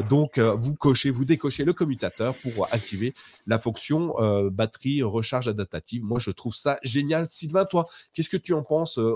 [0.10, 3.14] Donc vous cochez vous décochez le commutateur pour activer
[3.46, 6.04] la fonction euh, batterie recharge adaptative.
[6.04, 7.28] Moi, je trouve ça génial.
[7.30, 9.14] Sylvain, toi, qu'est-ce que tu en penses euh,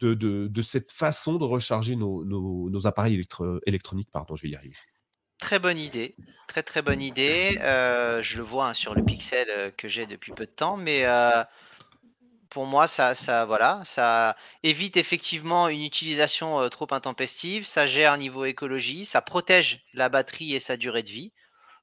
[0.00, 3.20] de, de, cette façon de recharger nos, nos, appareils
[3.66, 4.76] électroniques Pardon, je vais y arriver.
[5.38, 6.16] Très bonne idée,
[6.48, 7.58] très très bonne idée.
[7.60, 11.04] Euh, je le vois hein, sur le Pixel que j'ai depuis peu de temps, mais
[12.48, 18.46] pour moi, ça, ça, voilà, ça évite effectivement une utilisation trop intempestive, ça gère niveau
[18.46, 21.32] écologie, ça protège la batterie et sa durée de vie.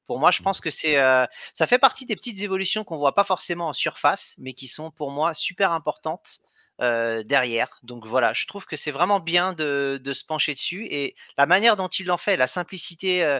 [0.07, 3.15] Pour moi, je pense que c'est, euh, ça fait partie des petites évolutions qu'on voit
[3.15, 6.41] pas forcément en surface, mais qui sont pour moi super importantes
[6.81, 7.79] euh, derrière.
[7.83, 11.45] Donc voilà, je trouve que c'est vraiment bien de, de, se pencher dessus et la
[11.45, 13.23] manière dont il l'en fait, la simplicité.
[13.23, 13.39] Euh,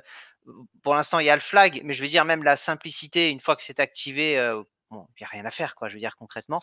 [0.83, 3.39] pour l'instant, il y a le flag, mais je veux dire même la simplicité une
[3.39, 4.37] fois que c'est activé,
[4.91, 5.89] bon, il n'y a rien à faire, quoi.
[5.89, 6.59] Je veux dire concrètement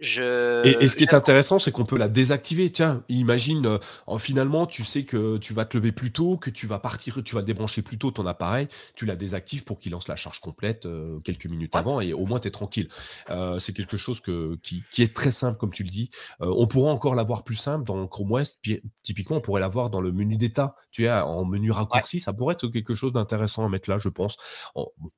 [0.00, 2.70] Je, et, ce qui est intéressant, c'est qu'on peut la désactiver.
[2.70, 6.66] Tiens, imagine, euh, finalement, tu sais que tu vas te lever plus tôt, que tu
[6.66, 10.06] vas partir, tu vas débrancher plus tôt ton appareil, tu la désactives pour qu'il lance
[10.06, 12.88] la charge complète euh, quelques minutes avant et au moins tu es tranquille.
[13.30, 16.10] Euh, c'est quelque chose que, qui, qui, est très simple, comme tu le dis.
[16.40, 18.58] on pourra encore l'avoir plus simple dans Chrome OS.
[19.02, 20.74] Typiquement, on pourrait l'avoir dans le menu d'état.
[20.92, 24.08] Tu es en menu raccourci, ça pourrait être quelque chose d'intéressant à mettre là, je
[24.08, 24.36] pense.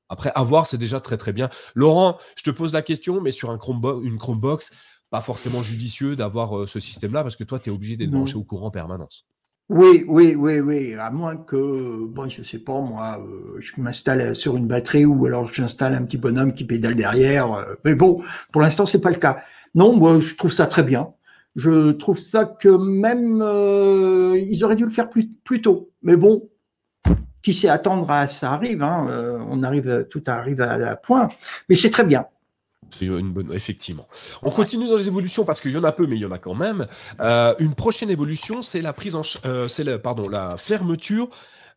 [0.08, 1.50] Après, avoir, c'est déjà très très bien.
[1.74, 3.58] Laurent, je te pose la question, mais sur un
[4.02, 4.69] une Chromebox,
[5.10, 8.36] pas forcément judicieux d'avoir euh, ce système-là parce que toi, tu es obligé d'être branché
[8.36, 9.26] au courant en permanence.
[9.68, 10.94] Oui, oui, oui, oui.
[10.94, 15.26] À moins que, bon, je sais pas, moi, euh, je m'installe sur une batterie ou
[15.26, 17.52] alors j'installe un petit bonhomme qui pédale derrière.
[17.52, 19.42] Euh, mais bon, pour l'instant, c'est pas le cas.
[19.74, 21.12] Non, moi, je trouve ça très bien.
[21.56, 23.42] Je trouve ça que même
[24.36, 25.90] ils auraient dû le faire plus, plus tôt.
[26.02, 26.48] Mais bon,
[27.42, 28.84] qui sait attendre à ça arrive.
[28.84, 29.08] Hein,
[29.50, 31.28] on arrive, tout arrive à, à point.
[31.68, 32.26] Mais c'est très bien.
[32.98, 34.08] C'est une bonne, effectivement.
[34.42, 36.32] On continue dans les évolutions parce qu'il y en a peu, mais il y en
[36.32, 36.86] a quand même.
[37.20, 41.28] Euh, une prochaine évolution, c'est la prise en, euh, c'est pardon, la fermeture,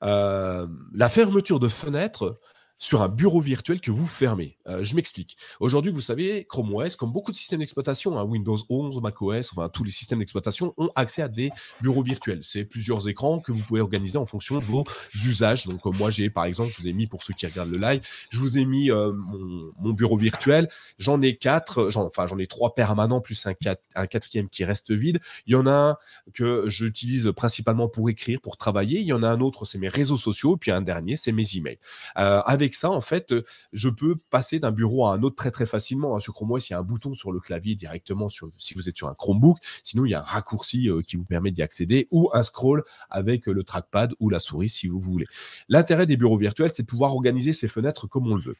[0.03, 2.39] euh, la fermeture de fenêtres
[2.83, 4.57] sur un bureau virtuel que vous fermez.
[4.67, 5.37] Euh, je m'explique.
[5.61, 9.53] Aujourd'hui, vous savez, Chrome OS, comme beaucoup de systèmes d'exploitation, hein, Windows 11, Mac OS,
[9.53, 12.41] enfin tous les systèmes d'exploitation ont accès à des bureaux virtuels.
[12.41, 14.83] C'est plusieurs écrans que vous pouvez organiser en fonction de vos
[15.25, 15.65] usages.
[15.65, 18.01] Donc, moi, j'ai, par exemple, je vous ai mis pour ceux qui regardent le live,
[18.29, 20.67] je vous ai mis euh, mon, bureau virtuel.
[20.97, 25.19] J'en ai quatre, enfin j'en ai trois permanents plus un, quatrième qui reste vide.
[25.47, 25.97] Il y en a un
[26.33, 28.99] que j'utilise principalement pour écrire, pour travailler.
[28.99, 30.57] Il y en a un autre, c'est mes réseaux sociaux.
[30.57, 31.77] Puis un dernier, c'est mes emails.
[32.17, 32.41] Euh,
[32.75, 33.33] ça, en fait,
[33.71, 36.15] je peux passer d'un bureau à un autre très très facilement.
[36.15, 36.19] Hein.
[36.19, 38.89] Sur Chrome OS, il y a un bouton sur le clavier directement sur, si vous
[38.89, 39.57] êtes sur un Chromebook.
[39.83, 43.47] Sinon, il y a un raccourci qui vous permet d'y accéder ou un scroll avec
[43.47, 45.25] le trackpad ou la souris si vous voulez.
[45.69, 48.57] L'intérêt des bureaux virtuels, c'est de pouvoir organiser ces fenêtres comme on le veut.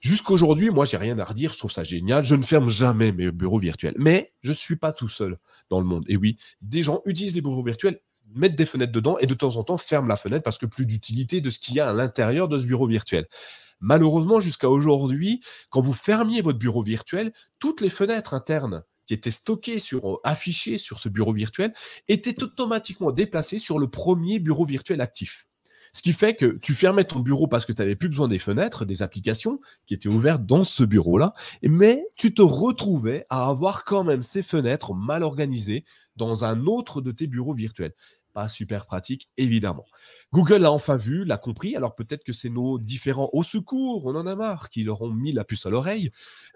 [0.00, 1.52] Jusqu'aujourd'hui, moi, j'ai rien à redire.
[1.52, 2.24] Je trouve ça génial.
[2.24, 3.94] Je ne ferme jamais mes bureaux virtuels.
[3.98, 5.38] Mais je suis pas tout seul
[5.70, 6.04] dans le monde.
[6.08, 8.00] Et oui, des gens utilisent les bureaux virtuels
[8.34, 10.86] mettre des fenêtres dedans et de temps en temps ferme la fenêtre parce que plus
[10.86, 13.26] d'utilité de ce qu'il y a à l'intérieur de ce bureau virtuel.
[13.80, 19.30] Malheureusement, jusqu'à aujourd'hui, quand vous fermiez votre bureau virtuel, toutes les fenêtres internes qui étaient
[19.30, 21.72] stockées sur, euh, affichées sur ce bureau virtuel
[22.08, 25.46] étaient automatiquement déplacées sur le premier bureau virtuel actif.
[25.92, 28.38] Ce qui fait que tu fermais ton bureau parce que tu n'avais plus besoin des
[28.38, 33.84] fenêtres, des applications qui étaient ouvertes dans ce bureau-là, mais tu te retrouvais à avoir
[33.84, 35.84] quand même ces fenêtres mal organisées
[36.16, 37.94] dans un autre de tes bureaux virtuels
[38.46, 39.86] super pratique, évidemment.
[40.32, 41.74] Google l'a enfin vu, l'a compris.
[41.74, 45.10] Alors peut-être que c'est nos différents au secours, on en a marre, qui leur ont
[45.10, 46.10] mis la puce à l'oreille.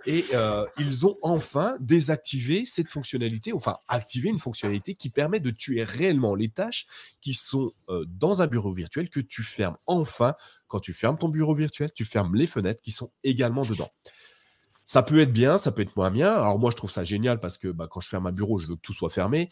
[0.06, 5.50] Et euh, ils ont enfin désactivé cette fonctionnalité, enfin activé une fonctionnalité qui permet de
[5.50, 6.86] tuer réellement les tâches
[7.20, 10.34] qui sont euh, dans un bureau virtuel que tu fermes enfin.
[10.68, 13.90] Quand tu fermes ton bureau virtuel, tu fermes les fenêtres qui sont également dedans.
[14.84, 16.32] Ça peut être bien, ça peut être moins bien.
[16.32, 18.66] Alors moi, je trouve ça génial parce que bah, quand je ferme un bureau, je
[18.66, 19.48] veux que tout soit fermé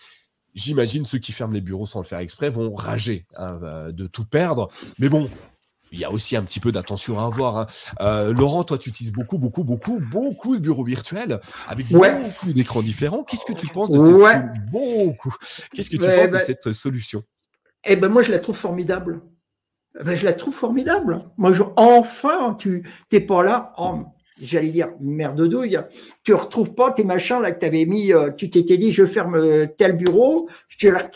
[0.55, 4.07] j'imagine ceux qui ferment les bureaux sans le faire exprès vont rager hein, euh, de
[4.07, 4.69] tout perdre.
[4.99, 5.29] Mais bon,
[5.93, 7.59] il y a aussi un petit peu d'attention à avoir.
[7.59, 7.67] Hein.
[8.01, 12.83] Euh, Laurent, toi, tu utilises beaucoup, beaucoup, beaucoup, beaucoup de bureaux virtuels avec beaucoup d'écrans
[12.83, 13.25] différents.
[13.25, 15.35] Qu'est-ce que tu penses de cette beaucoup
[15.75, 17.23] Qu'est-ce que tu penses de ben cette solution?
[17.85, 19.23] Eh ben, moi, je la trouve formidable.
[20.05, 21.25] Ben, je la trouve formidable.
[21.37, 23.73] Moi, je, enfin, tu n'es pas là.
[23.77, 24.05] Oh,
[24.41, 25.79] j'allais dire merde douille,
[26.23, 29.07] tu retrouves pas tes machins là que tu avais mis, euh, tu t'étais dit je
[29.07, 30.49] ferme euh, tel bureau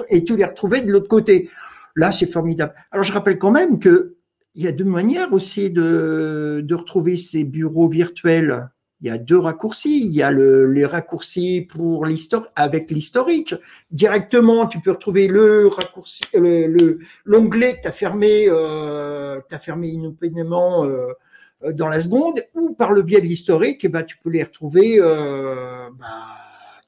[0.09, 1.49] et tu les retrouvais de l'autre côté.
[1.97, 2.75] Là, c'est formidable.
[2.91, 4.17] Alors, je rappelle quand même que
[4.57, 8.69] il y a deux manières aussi de, de retrouver ces bureaux virtuels.
[9.01, 10.01] Il y a deux raccourcis.
[10.07, 13.55] Il y a le, les raccourcis pour l'histoire avec l'historique.
[13.91, 19.89] Directement, tu peux retrouver le raccourci, le l'onglet que tu as fermé, euh, as fermé
[19.89, 21.09] inopinément euh,
[21.73, 24.99] dans la seconde, ou par le biais de l'historique, eh ben, tu peux les retrouver,
[24.99, 26.07] euh, bah,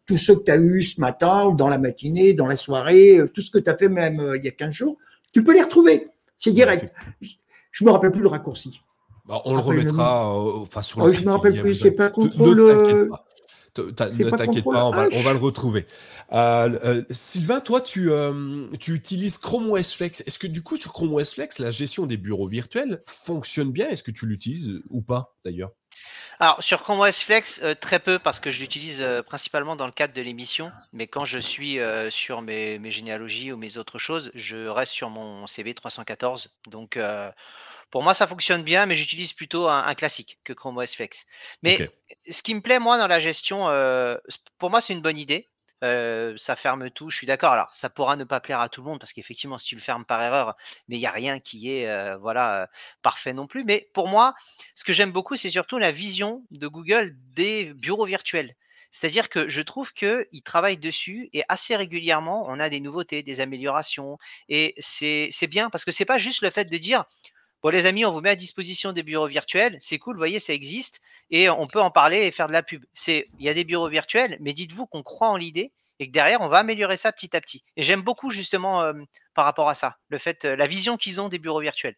[0.05, 3.19] tous ceux que tu as eu ce matin, ou dans la matinée, dans la soirée,
[3.19, 4.97] euh, tout ce que tu as fait même il y a 15 jours,
[5.33, 6.09] tu peux les retrouver.
[6.39, 6.93] C'est direct.
[7.71, 8.81] Je me rappelle plus le raccourci.
[9.27, 13.11] Bah, on le remettra enfin, sur le oh, Je me rappelle plus, c'est pas contrôle.
[13.79, 15.87] Ne t'inquiète pas, on va, le retrouver.
[16.33, 20.23] Euh, euh, Sylvain, toi, tu, euh, tu utilises Chrome OS Flex.
[20.27, 23.89] Est-ce que du coup, sur Chrome OS Flex, la gestion des bureaux virtuels fonctionne bien?
[23.89, 25.71] Est-ce que tu l'utilises ou pas, d'ailleurs?
[26.39, 30.13] Alors sur Chrome OS Flex, très peu parce que je l'utilise principalement dans le cadre
[30.13, 30.71] de l'émission.
[30.93, 31.79] Mais quand je suis
[32.11, 36.51] sur mes, mes, généalogies ou mes autres choses, je reste sur mon CV 314.
[36.69, 36.99] Donc
[37.91, 41.27] pour moi, ça fonctionne bien, mais j'utilise plutôt un, classique que Chrome OS Flex.
[41.63, 41.89] Mais
[42.29, 44.17] ce qui me plaît, moi, dans la gestion, euh,
[44.59, 45.49] pour moi, c'est une bonne idée.
[45.85, 47.53] Euh, ça ferme tout, je suis d'accord.
[47.53, 49.81] Alors, ça pourra ne pas plaire à tout le monde parce qu'effectivement, si tu le
[49.81, 50.57] fermes par erreur,
[50.89, 52.71] mais il n'y a rien qui est euh, voilà
[53.03, 53.63] parfait non plus.
[53.65, 54.35] Mais pour moi,
[54.75, 58.57] ce que j'aime beaucoup, c'est surtout la vision de Google des bureaux virtuels.
[58.91, 63.41] C'est-à-dire que je trouve qu'ils travaillent dessus et assez régulièrement, on a des nouveautés, des
[63.41, 64.19] améliorations.
[64.49, 67.05] Et c'est bien parce que c'est pas juste le fait de dire
[67.67, 69.77] Bon, les amis, on vous met à disposition des bureaux virtuels.
[69.81, 71.01] C'est cool, vous voyez, ça existe
[71.31, 72.85] et on peut en parler et faire de la pub.
[72.93, 76.13] C'est, il y a des bureaux virtuels, mais dites-vous qu'on croit en l'idée et que
[76.13, 77.65] derrière, on va améliorer ça petit à petit.
[77.77, 78.93] Et j'aime beaucoup justement euh,
[79.35, 81.97] par rapport à ça, le fait, euh, la vision qu'ils ont des bureaux virtuels.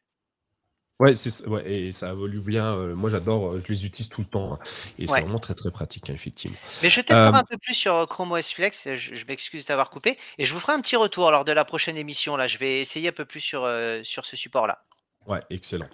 [1.01, 2.75] Ouais, c'est ouais, et ça évolue bien.
[2.75, 4.59] Euh, moi, j'adore, je les utilise tout le temps, hein,
[4.99, 6.57] et c'est vraiment très très pratique, hein, effectivement.
[6.83, 8.95] Mais je testerai un peu plus sur Chrome OS Flex.
[8.95, 11.67] Je, je m'excuse d'avoir coupé, et je vous ferai un petit retour lors de la
[11.67, 12.39] prochaine émission.
[12.39, 13.71] Là, je vais essayer un peu plus sur
[14.03, 14.79] sur ce support-là.
[15.29, 15.89] Ouais, excellent.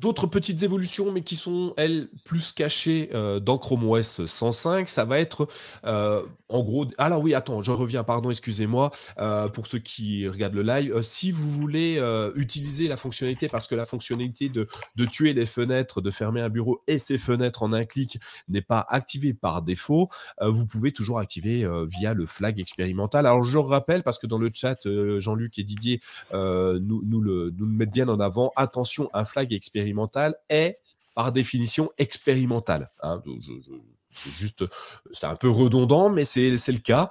[0.00, 5.04] D'autres petites évolutions, mais qui sont, elles, plus cachées euh, dans Chrome OS 105, ça
[5.04, 5.46] va être,
[5.84, 6.86] euh, en gros...
[6.96, 11.02] Alors oui, attends, je reviens, pardon, excusez-moi, euh, pour ceux qui regardent le live.
[11.02, 12.00] si vous voulez
[12.34, 14.66] utiliser la fonctionnalité, parce que la fonctionnalité de,
[15.04, 18.86] tuer les fenêtres, de fermer un bureau et ses fenêtres en un clic n'est pas
[18.88, 20.08] activée par défaut,
[20.40, 23.26] vous pouvez toujours activer via le flag expérimental.
[23.26, 24.78] Alors je rappelle, parce que dans le chat,
[25.18, 26.00] Jean-Luc et Didier
[26.32, 29.89] nous, nous, le, nous le mettent bien en avant, attention, un flag expérimental
[30.48, 30.78] est
[31.14, 32.90] par définition expérimental.
[33.02, 33.22] Hein.
[34.30, 34.64] juste,
[35.12, 37.08] c'est un peu redondant, mais c'est le cas.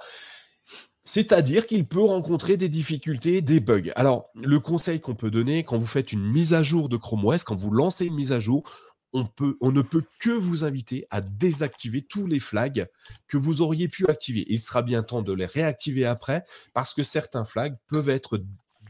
[1.02, 3.90] C'est-à-dire qu'il peut rencontrer des difficultés, des bugs.
[3.96, 7.24] Alors, le conseil qu'on peut donner quand vous faites une mise à jour de Chrome
[7.24, 8.64] OS, quand vous lancez une mise à jour,
[9.12, 12.86] on ne peut que vous inviter à désactiver tous les flags
[13.26, 14.44] que vous auriez pu activer.
[14.48, 18.40] Il sera bien temps de les réactiver après parce que certains flags peuvent être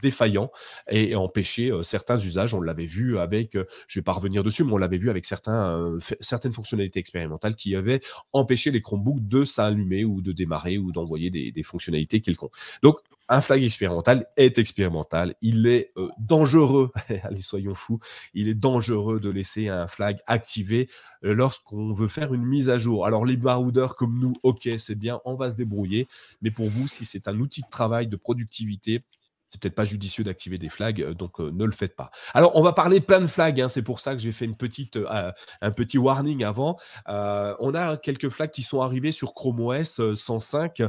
[0.01, 0.51] défaillant
[0.89, 2.53] et empêcher certains usages.
[2.53, 5.97] On l'avait vu avec, je vais pas revenir dessus, mais on l'avait vu avec certains,
[6.19, 8.01] certaines fonctionnalités expérimentales qui avaient
[8.33, 12.55] empêché les Chromebooks de s'allumer ou de démarrer ou d'envoyer des, fonctionnalités quelconques.
[12.81, 12.97] Donc,
[13.29, 15.35] un flag expérimental est expérimental.
[15.41, 16.91] Il est dangereux.
[17.23, 17.99] Allez, soyons fous.
[18.33, 20.89] Il est dangereux de laisser un flag activé
[21.21, 23.05] lorsqu'on veut faire une mise à jour.
[23.05, 26.07] Alors, les baroudeurs comme nous, ok, c'est bien, on va se débrouiller.
[26.41, 29.03] Mais pour vous, si c'est un outil de travail, de productivité,
[29.51, 32.09] c'est peut-être pas judicieux d'activer des flags, euh, donc euh, ne le faites pas.
[32.33, 34.55] Alors, on va parler plein de flags, hein, c'est pour ça que j'ai fait une
[34.55, 35.31] petite, euh,
[35.61, 36.77] un petit warning avant.
[37.07, 40.81] on a quelques flags qui sont arrivés sur Chrome OS 105,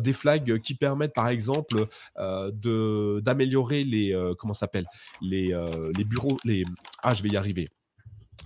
[0.00, 1.86] des flags qui permettent par exemple
[2.18, 4.86] de d'améliorer les, comment s'appelle,
[5.20, 5.54] les,
[5.96, 6.64] les bureaux, les,
[7.02, 7.68] ah, je vais y arriver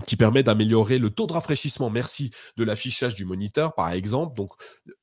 [0.06, 1.88] qui permet d'améliorer le taux de rafraîchissement.
[1.88, 4.36] Merci de l'affichage du moniteur, par exemple.
[4.36, 4.52] Donc,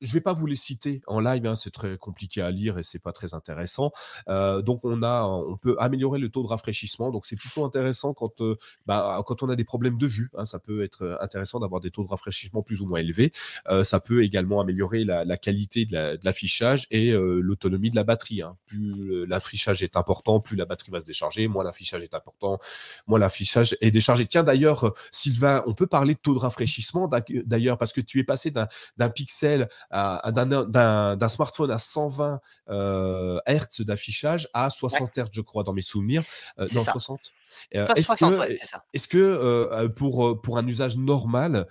[0.01, 2.77] je ne vais pas vous les citer en live, hein, c'est très compliqué à lire
[2.77, 3.91] et c'est pas très intéressant.
[4.27, 7.09] Euh, donc, on a, on peut améliorer le taux de rafraîchissement.
[7.11, 10.29] Donc, c'est plutôt intéressant quand, euh, bah, quand on a des problèmes de vue.
[10.35, 13.31] Hein, ça peut être intéressant d'avoir des taux de rafraîchissement plus ou moins élevés.
[13.69, 18.41] Euh, ça peut également améliorer la, la qualité de l'affichage et l'autonomie de la batterie.
[18.41, 18.57] Hein.
[18.65, 21.47] Plus l'affichage est important, plus la batterie va se décharger.
[21.47, 22.59] Moins l'affichage est important,
[23.07, 24.25] moins l'affichage est déchargé.
[24.25, 24.80] Tiens, d'ailleurs
[25.11, 27.09] Sylvain, on peut parler de taux de rafraîchissement
[27.45, 34.47] d'ailleurs, parce que tu es passé d'un pixel, d'un smartphone à 120 euh, Hz d'affichage
[34.53, 36.23] à 60 Hz, je crois, dans mes souvenirs.
[36.59, 37.40] Euh, non, 60 euh,
[37.71, 38.51] est-ce que,
[38.93, 41.67] est que euh, pour, pour un usage normal,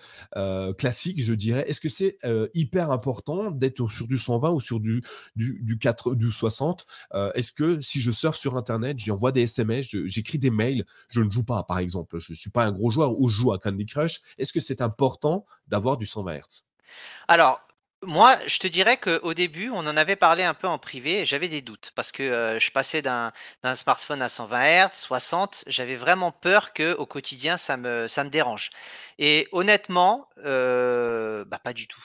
[0.78, 2.18] classique, je dirais, est-ce que c'est
[2.54, 5.02] hyper important d'être sur du 120 ou sur du,
[5.36, 6.86] du, du, 4, du 60
[7.34, 11.30] Est-ce que si je surfe sur Internet, j'envoie des SMS, j'écris des mails, je ne
[11.30, 13.58] joue pas, par exemple, je ne suis pas un gros joueur ou je joue à
[13.58, 16.64] Candy Crush, est-ce que c'est important d'avoir du 120 Hz
[17.28, 17.60] Alors,
[18.02, 21.26] moi, je te dirais qu'au début, on en avait parlé un peu en privé et
[21.26, 23.32] j'avais des doutes parce que euh, je passais d'un
[23.74, 28.30] smartphone à 120 Hz, 60, j'avais vraiment peur que au quotidien ça me, ça me
[28.30, 28.70] dérange.
[29.18, 32.02] Et honnêtement, euh, bah, pas du tout.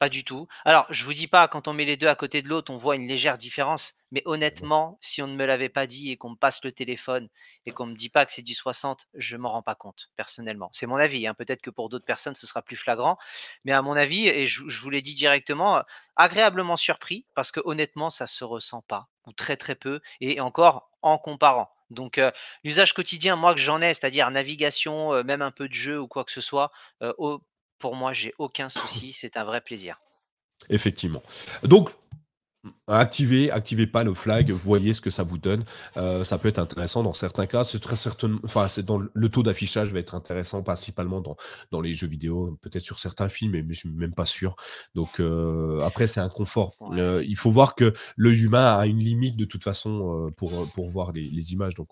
[0.00, 0.48] Pas du tout.
[0.64, 2.76] Alors, je vous dis pas, quand on met les deux à côté de l'autre, on
[2.76, 3.96] voit une légère différence.
[4.12, 7.28] Mais honnêtement, si on ne me l'avait pas dit et qu'on me passe le téléphone
[7.66, 10.70] et qu'on me dit pas que c'est du 60, je m'en rends pas compte, personnellement.
[10.72, 11.26] C'est mon avis.
[11.26, 11.34] Hein.
[11.34, 13.18] Peut-être que pour d'autres personnes, ce sera plus flagrant.
[13.66, 15.82] Mais à mon avis, et je, vous l'ai dit directement,
[16.16, 20.88] agréablement surpris parce que honnêtement, ça se ressent pas ou très très peu et encore
[21.02, 21.70] en comparant.
[21.90, 22.30] Donc, euh,
[22.64, 26.06] l'usage quotidien, moi que j'en ai, c'est-à-dire navigation, euh, même un peu de jeu ou
[26.06, 26.70] quoi que ce soit,
[27.02, 27.12] euh,
[27.80, 29.12] pour moi, j'ai aucun souci.
[29.12, 30.00] C'est un vrai plaisir.
[30.68, 31.22] Effectivement.
[31.64, 31.90] Donc,
[32.88, 35.64] Activez, activez pas le flag, voyez ce que ça vous donne.
[35.96, 37.64] Euh, ça peut être intéressant dans certains cas.
[37.64, 41.36] C'est très certainement, enfin, c'est dans le taux d'affichage va être intéressant principalement dans,
[41.70, 44.56] dans les jeux vidéo, peut-être sur certains films, mais, je suis même pas sûr.
[44.94, 46.76] Donc euh, après, c'est un confort.
[46.92, 50.90] Euh, il faut voir que l'œil humain a une limite de toute façon pour, pour
[50.90, 51.74] voir les, images.
[51.74, 51.88] Donc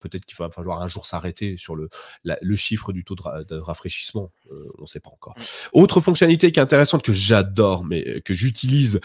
[0.00, 1.88] peut-être qu'il va falloir un jour s'arrêter sur le,
[2.22, 4.30] le chiffre du taux de, rafraîchissement.
[4.50, 5.34] on ne sait pas encore.
[5.72, 9.00] Autre fonctionnalité qui est intéressante que j'adore, mais que j'utilise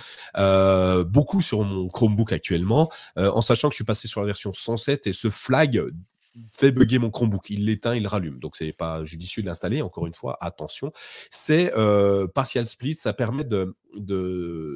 [1.08, 4.52] beaucoup sur mon Chromebook actuellement, euh, en sachant que je suis passé sur la version
[4.54, 5.82] 107 et ce flag
[6.58, 7.50] fait bugger mon Chromebook.
[7.50, 8.40] Il l'éteint, il rallume.
[8.40, 9.82] Donc, c'est pas judicieux de l'installer.
[9.82, 10.92] Encore une fois, attention.
[11.30, 12.96] C'est euh, Partial Split.
[12.96, 13.76] Ça permet de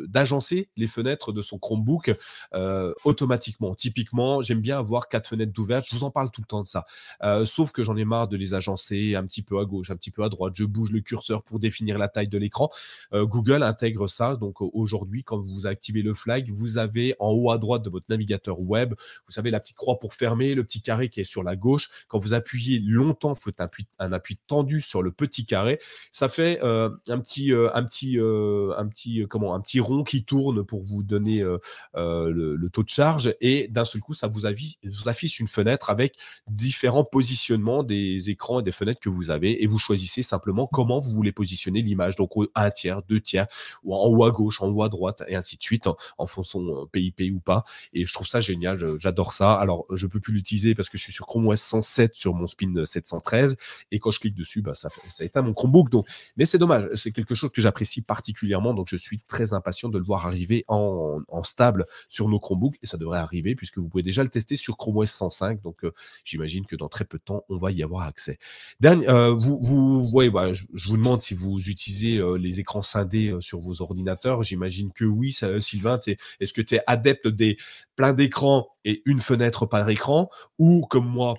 [0.08, 2.12] d'agencer les fenêtres de son Chromebook
[2.56, 3.76] euh, automatiquement.
[3.76, 5.86] Typiquement, j'aime bien avoir quatre fenêtres d'ouvertes.
[5.92, 6.86] Je vous en parle tout le temps de ça.
[7.22, 9.96] Euh, sauf que j'en ai marre de les agencer un petit peu à gauche, un
[9.96, 10.54] petit peu à droite.
[10.56, 12.72] Je bouge le curseur pour définir la taille de l'écran.
[13.14, 14.38] Google intègre ça.
[14.38, 18.08] Donc aujourd'hui, quand vous activez le flag, vous avez en haut à droite de votre
[18.10, 18.96] navigateur web,
[19.26, 21.90] vous savez la petite croix pour fermer, le petit carré qui est sur la gauche.
[22.08, 23.62] Quand vous appuyez longtemps, vous faites
[24.00, 25.80] un appui, tendu sur le petit carré.
[26.12, 30.64] Ça fait un petit, un petit, un petit euh, comment, un petit rond qui tourne
[30.64, 31.58] pour vous donner euh,
[31.96, 33.34] euh, le, taux de charge.
[33.42, 36.16] Et d'un seul coup, ça vous affiche, une fenêtre avec
[36.48, 39.64] différents positionnements des écrans et des fenêtres que vous avez.
[39.64, 42.16] Et vous choisissez simplement comment vous voulez positionner l'image.
[42.16, 43.48] Donc, un tiers, deux tiers,
[43.84, 45.88] ou en haut à gauche, en haut à droite, et ainsi de suite,
[46.18, 47.64] en, fonction PIP ou pas.
[47.94, 48.98] Et je trouve ça génial.
[48.98, 49.54] J'adore ça.
[49.54, 52.48] Alors, je peux plus l'utiliser parce que je suis sur Chrome OS 107 sur mon
[52.48, 53.56] spin 713.
[53.92, 54.90] Et quand je clique dessus, bah, ça,
[55.22, 55.90] éteint mon Chromebook.
[55.90, 56.88] Donc, mais c'est dommage.
[56.96, 58.74] C'est quelque chose que j'apprécie particulièrement.
[58.74, 62.86] Donc, je suis très impatient de le voir arriver en, stable sur nos Chromebooks et
[62.86, 65.62] ça devrait arriver puisque vous pouvez déjà le tester sur Chrome OS 105.
[65.62, 65.92] Donc, euh,
[66.24, 68.38] j'imagine que dans très peu de temps, on va y avoir accès.
[68.80, 73.36] Dernier, euh, vous, voyez, bah, je, vous demande si vous utilisez euh, les écrans scindés
[73.40, 74.44] sur vos ordinateurs.
[74.44, 76.00] J'imagine que oui, Sylvain.
[76.40, 77.58] Est-ce que tu es adepte des
[77.96, 81.31] plein d'écrans et une fenêtre par écran ou comme moi,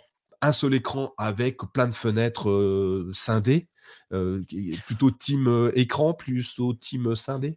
[0.43, 3.69] un seul écran avec plein de fenêtres scindées
[4.13, 4.43] euh,
[4.87, 7.57] plutôt team euh, écran, plus au team scindé?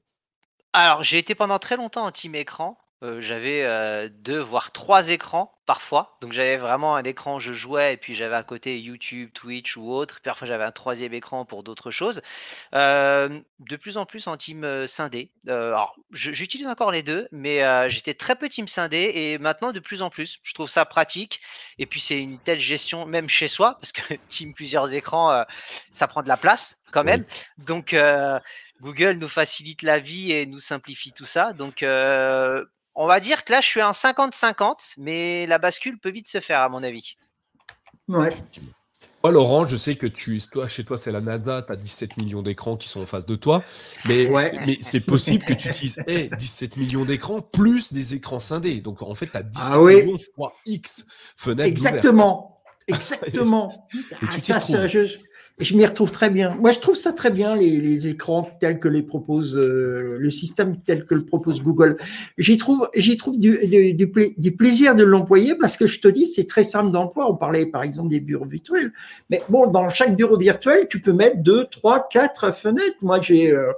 [0.74, 2.78] Alors, j'ai été pendant très longtemps en team écran.
[3.06, 6.18] Euh, j'avais deux voire trois écrans parfois.
[6.22, 9.78] Donc j'avais vraiment un écran où je jouais et puis j'avais à côté YouTube, Twitch
[9.78, 10.22] ou autre.
[10.24, 12.22] Parfois j'avais un troisième écran pour d'autres choses.
[12.74, 15.32] de plus en plus en team scindé.
[15.48, 20.02] alors j'utilise encore les deux, mais j'étais très peu team scindé et maintenant de plus
[20.02, 20.40] en plus.
[20.44, 21.42] Je trouve ça pratique
[21.80, 25.46] et puis c'est une telle gestion même chez soi parce que team plusieurs écrans,
[25.92, 27.26] ça prend de la place quand même.
[27.58, 27.96] Donc
[28.82, 31.54] Google nous facilite la vie et nous simplifie tout ça.
[31.54, 31.84] Donc
[32.96, 36.40] on va dire que là, je suis un 50-50, mais la bascule peut vite se
[36.40, 37.18] faire, à mon avis.
[38.08, 38.30] Ouais.
[39.22, 42.18] Moi, Laurent, je sais que tu, toi, chez toi, c'est la NASA, tu as 17
[42.18, 43.64] millions d'écrans qui sont en face de toi,
[44.06, 44.30] mais,
[44.66, 45.98] mais c'est possible que tu utilises
[46.38, 48.82] 17 millions d'écrans plus des écrans scindés.
[48.82, 51.06] Donc, en fait, tu as 17 ah millions fois X
[51.36, 51.68] fenêtres.
[51.68, 52.62] Exactement.
[52.88, 53.72] Exactement.
[54.22, 55.18] ah, ça, ça, je,
[55.58, 56.56] je m'y retrouve très bien.
[56.60, 60.30] Moi, je trouve ça très bien, les, les écrans tels que les propose euh, le
[60.30, 61.96] système tel que le propose Google.
[62.38, 63.94] J'y trouve, j'y trouve du, du,
[64.38, 67.32] du, plaisir de l'employer parce que je te dis, c'est très simple d'emploi.
[67.32, 68.92] On parlait par exemple des bureaux virtuels,
[69.30, 72.98] mais bon, dans chaque bureau virtuel, tu peux mettre deux, trois, quatre fenêtres.
[73.02, 73.72] Moi, j'ai euh,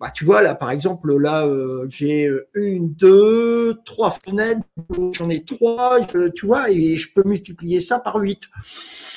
[0.00, 4.60] bah, tu vois, là, par exemple, là, euh, j'ai une, deux, trois fenêtres,
[5.12, 8.48] j'en ai trois, je, tu vois, et je peux multiplier ça par huit.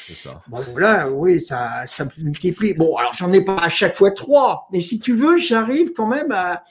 [0.08, 0.42] C'est ça.
[0.48, 2.74] Bon, là, oui, ça, ça multiplie.
[2.74, 6.08] Bon, alors, j'en ai pas à chaque fois trois, mais si tu veux, j'arrive quand
[6.08, 6.64] même à.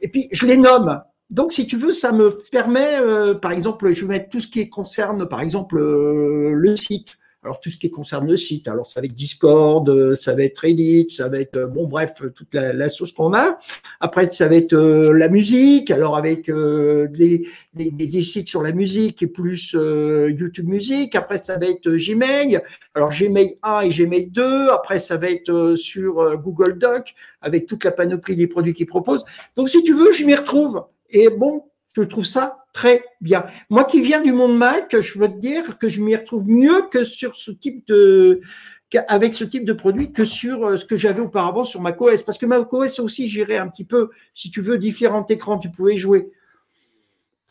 [0.00, 1.02] Et puis, je les nomme.
[1.30, 4.46] Donc, si tu veux, ça me permet, euh, par exemple, je vais mettre tout ce
[4.46, 7.16] qui concerne, par exemple, euh, le site.
[7.44, 10.44] Alors tout ce qui concerne le site, alors ça va être Discord, euh, ça va
[10.44, 13.58] être Reddit, ça va être euh, bon bref toute la, la sauce qu'on a.
[14.00, 18.72] Après ça va être euh, la musique, alors avec des, des, des, sites sur la
[18.72, 21.14] musique et plus YouTube Musique.
[21.14, 22.62] Après ça va être Gmail,
[22.94, 24.68] alors Gmail 1 et Gmail 2.
[24.70, 29.24] Après ça va être sur Google Doc avec toute la panoplie des produits qu'ils proposent.
[29.54, 30.82] Donc si tu veux, je m'y retrouve.
[31.10, 31.64] Et bon,
[31.96, 33.44] je trouve ça très bien.
[33.70, 36.82] Moi qui viens du monde Mac, je veux te dire que je m'y retrouve mieux
[36.90, 38.40] que sur ce type de
[39.08, 42.22] avec ce type de produit que sur euh, ce que j'avais auparavant sur macOS.
[42.22, 45.96] Parce que macOS aussi gérait un petit peu, si tu veux, différents écrans, tu pouvais
[45.96, 46.30] jouer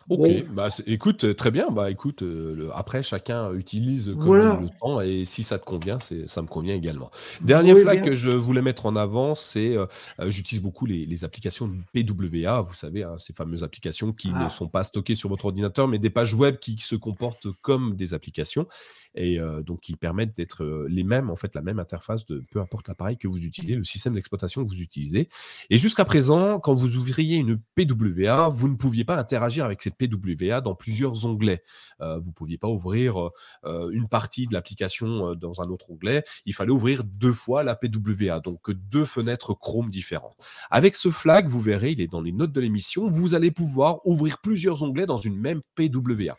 [0.10, 1.70] Ok, bah écoute, très bien.
[1.70, 6.28] Bah écoute, euh, après chacun utilise comme le temps et si ça te convient, c'est
[6.28, 7.10] ça me convient également.
[7.42, 9.86] Dernier flag que je voulais mettre en avant, c'est euh,
[10.20, 14.46] euh, j'utilise beaucoup les, les applications PWA, vous savez, hein, ces fameuses applications qui ne
[14.46, 14.50] ah.
[14.50, 18.14] sont pas stockées sur votre ordinateur, mais des pages web qui se comportent comme des
[18.14, 18.68] applications
[19.16, 22.88] et donc qui permettent d'être les mêmes, en fait, la même interface de peu importe
[22.88, 25.30] l'appareil que vous utilisez, le système d'exploitation que vous utilisez.
[25.70, 29.96] Et jusqu'à présent, quand vous ouvriez une PWA, vous ne pouviez pas interagir avec cette
[29.98, 31.62] PWA dans plusieurs onglets.
[32.00, 33.30] vous ne pouviez pas ouvrir
[33.64, 36.24] une partie de l'application dans un autre onglet.
[36.46, 40.38] Il fallait ouvrir deux fois la PWA, donc deux fenêtres Chrome différentes.
[40.70, 44.06] Avec ce flag, vous verrez, il est dans les notes de l'émission, vous allez pouvoir
[44.06, 46.38] ouvrir plusieurs onglets dans une même PWA.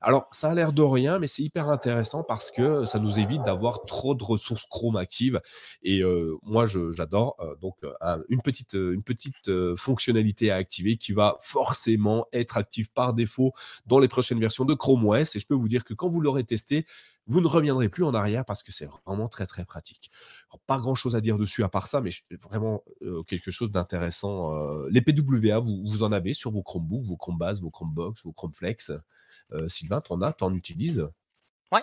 [0.00, 3.42] Alors, ça a l'air de rien, mais c'est hyper intéressant parce que ça nous évite
[3.42, 5.40] d'avoir trop de ressources Chrome actives.
[5.82, 7.36] Et euh, moi, j'adore.
[7.40, 8.76] Euh, donc, euh, une petite,
[9.76, 13.52] fonctionnalité à activer qui va forcément être active par défaut
[13.86, 15.36] dans les prochaines versions de Chrome OS.
[15.36, 16.86] Et je peux vous dire que quand vous l'aurez testé,
[17.30, 20.10] vous ne reviendrez plus en arrière parce que c'est vraiment très très pratique.
[20.66, 22.10] pas grand chose à dire dessus à part ça, mais
[22.48, 24.54] vraiment euh, quelque chose d'intéressant.
[24.54, 28.32] Euh, les PWA, vous, vous, en avez sur vos Chromebooks, vos Chromebase, vos Chromebox, vos
[28.32, 28.92] Chromeflex.
[29.52, 31.08] Euh, Sylvain, t'en as, t'en utilises?
[31.72, 31.82] Ouais,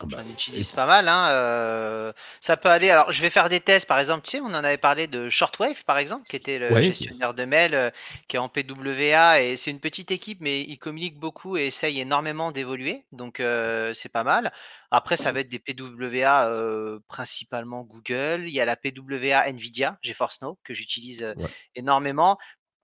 [0.00, 1.06] ah bah, J'en utilise pas mal.
[1.06, 2.90] Hein, euh, ça peut aller.
[2.90, 3.86] Alors, je vais faire des tests.
[3.86, 6.74] Par exemple, tu sais, on en avait parlé de Shortwave, par exemple, qui était le
[6.80, 7.90] gestionnaire de mail, euh,
[8.26, 9.42] qui est en PWA.
[9.42, 13.04] Et c'est une petite équipe, mais il communique beaucoup et essaye énormément d'évoluer.
[13.12, 14.52] Donc, euh, c'est pas mal.
[14.90, 18.44] Après, ça va être des PWA principalement Google.
[18.46, 21.34] Il y a la PWA Nvidia, GeForce Now, que j'utilise
[21.74, 22.38] énormément.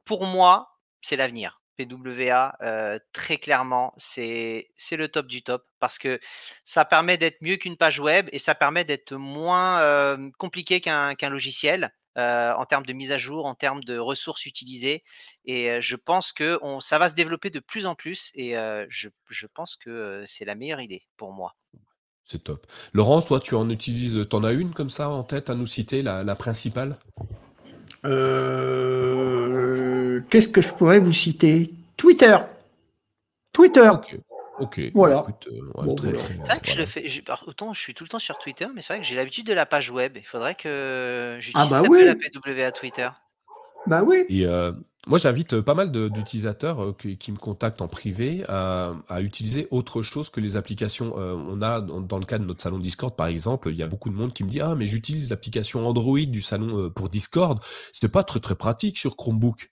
[0.04, 1.57] Pour moi, c'est l'avenir.
[1.78, 6.18] PWA, euh, très clairement, c'est le top du top parce que
[6.64, 11.14] ça permet d'être mieux qu'une page web et ça permet d'être moins euh, compliqué qu'un
[11.30, 15.04] logiciel euh, en termes de mise à jour, en termes de ressources utilisées.
[15.44, 18.54] Et je pense que ça va se développer de plus en plus et
[18.88, 21.54] je, pense que c'est la meilleure idée pour moi.
[22.24, 22.66] C'est top.
[22.92, 25.66] Laurence, toi, tu en utilises, tu en as une comme ça en tête à nous
[25.66, 26.98] citer, la principale?
[28.04, 29.40] Euh,
[30.30, 31.72] qu'est-ce que je pourrais vous citer?
[31.96, 32.36] Twitter.
[33.52, 33.90] Twitter.
[34.60, 34.80] Ok.
[34.94, 35.24] Voilà.
[35.46, 36.12] Euh, c'est
[36.46, 37.06] vrai que je le fais.
[37.46, 39.52] Autant je suis tout le temps sur Twitter, mais c'est vrai que j'ai l'habitude de
[39.52, 40.16] la page web.
[40.16, 42.04] Il faudrait que j'utilise ah bah oui.
[42.04, 43.08] la PWA Twitter.
[43.86, 44.24] Bah oui.
[44.28, 44.72] Et euh,
[45.06, 50.40] moi, j'invite pas mal d'utilisateurs qui, me contactent en privé à, utiliser autre chose que
[50.40, 51.14] les applications.
[51.16, 54.10] on a, dans, le cas de notre salon Discord, par exemple, il y a beaucoup
[54.10, 57.60] de monde qui me dit Ah, mais j'utilise l'application Android du salon pour Discord.
[57.92, 59.70] C'était pas très très pratique sur Chromebook.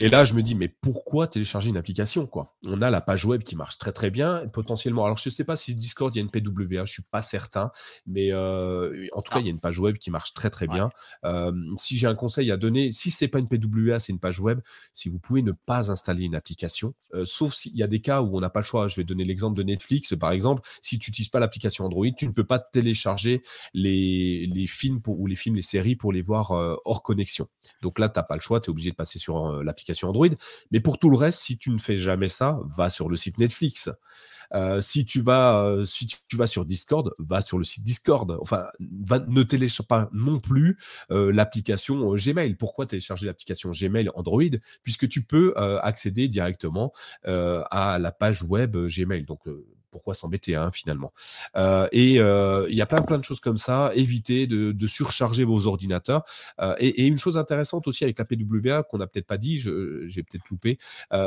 [0.00, 2.56] Et là, je me dis, mais pourquoi télécharger une application quoi?
[2.64, 5.04] On a la page web qui marche très très bien, potentiellement.
[5.04, 7.02] Alors, je ne sais pas si Discord, il y a une PWA, je ne suis
[7.02, 7.72] pas certain,
[8.06, 10.68] mais euh, en tout cas, il y a une page web qui marche très très
[10.68, 10.90] bien.
[11.24, 14.38] Euh, si j'ai un conseil à donner, si c'est pas une PWA, c'est une page
[14.38, 14.60] web,
[14.92, 18.22] si vous pouvez ne pas installer une application, euh, sauf s'il y a des cas
[18.22, 18.86] où on n'a pas le choix.
[18.86, 20.62] Je vais donner l'exemple de Netflix, par exemple.
[20.80, 23.42] Si tu n'utilises pas l'application Android, tu ne peux pas télécharger
[23.74, 26.52] les, les films pour, ou les films, les séries pour les voir
[26.84, 27.48] hors connexion.
[27.82, 30.28] Donc là, tu n'as pas le choix, tu es obligé de passer sur l'application Android.
[30.70, 33.38] Mais pour tout le reste, si tu ne fais jamais ça, va sur le site
[33.38, 33.90] Netflix.
[34.54, 38.38] Euh, si tu vas euh, si tu vas sur Discord, va sur le site Discord.
[38.40, 40.78] Enfin, ne télécharge pas non plus
[41.10, 42.54] euh, l'application Gmail.
[42.54, 44.42] Pourquoi télécharger l'application Gmail Android?
[44.82, 46.92] Puisque tu peux accéder directement
[47.24, 49.24] à la page web Gmail.
[49.24, 49.46] Donc
[49.90, 51.12] pourquoi s'embêter hein, finalement
[51.56, 53.90] euh, Et euh, il y a plein plein de choses comme ça.
[53.94, 56.22] Évitez de, surcharger vos ordinateurs.
[56.60, 60.22] Euh, et, une chose intéressante aussi avec la PWA qu'on n'a peut-être pas dit, j'ai
[60.22, 60.78] peut-être loupé,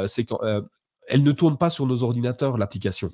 [0.07, 3.11] c'est qu'elle ne tourne pas sur nos ordinateurs l'application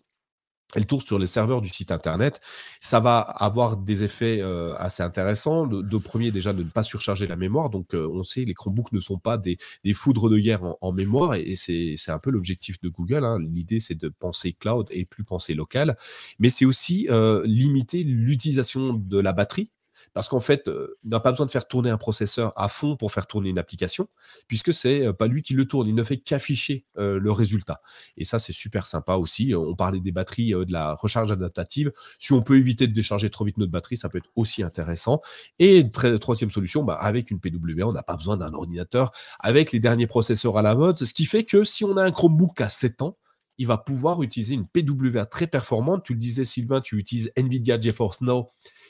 [0.76, 2.42] elle tourne sur les serveurs du site internet.
[2.82, 5.66] Ça va avoir des effets euh, assez intéressants.
[5.66, 7.70] Le, premier, déjà, de ne pas surcharger la mémoire.
[7.70, 9.58] Donc, euh, on sait, les Chromebooks ne sont pas des,
[9.94, 11.36] foudres de guerre en, mémoire.
[11.36, 13.24] Et, c'est un peu l'objectif de Google.
[13.24, 13.38] Hein.
[13.40, 15.96] L'idée, c'est de penser cloud et plus penser local.
[16.40, 19.72] Mais c'est aussi euh, limiter l'utilisation de la batterie
[20.18, 22.98] parce qu'en fait, euh, il n'a pas besoin de faire tourner un processeur à fond
[22.98, 24.08] pour faire tourner une application,
[24.48, 27.82] puisque c'est euh, pas lui qui le tourne, il ne fait qu'afficher euh, le résultat.
[28.18, 29.54] Et ça, c'est super sympa aussi.
[29.54, 31.92] On parlait des batteries, de la recharge adaptative.
[32.18, 35.22] Si on peut éviter de décharger trop vite notre batterie, ça peut être aussi intéressant.
[35.60, 35.88] Et
[36.20, 40.08] troisième solution, bah, avec une PWA, on n'a pas besoin d'un ordinateur avec les derniers
[40.08, 43.04] processeurs à la mode, ce qui fait que si on a un Chromebook à 7
[43.04, 43.20] ans,
[43.60, 46.04] il va pouvoir utiliser une PWA très performante.
[46.04, 48.48] Tu le disais, Sylvain, tu utilises NVIDIA GeForce Now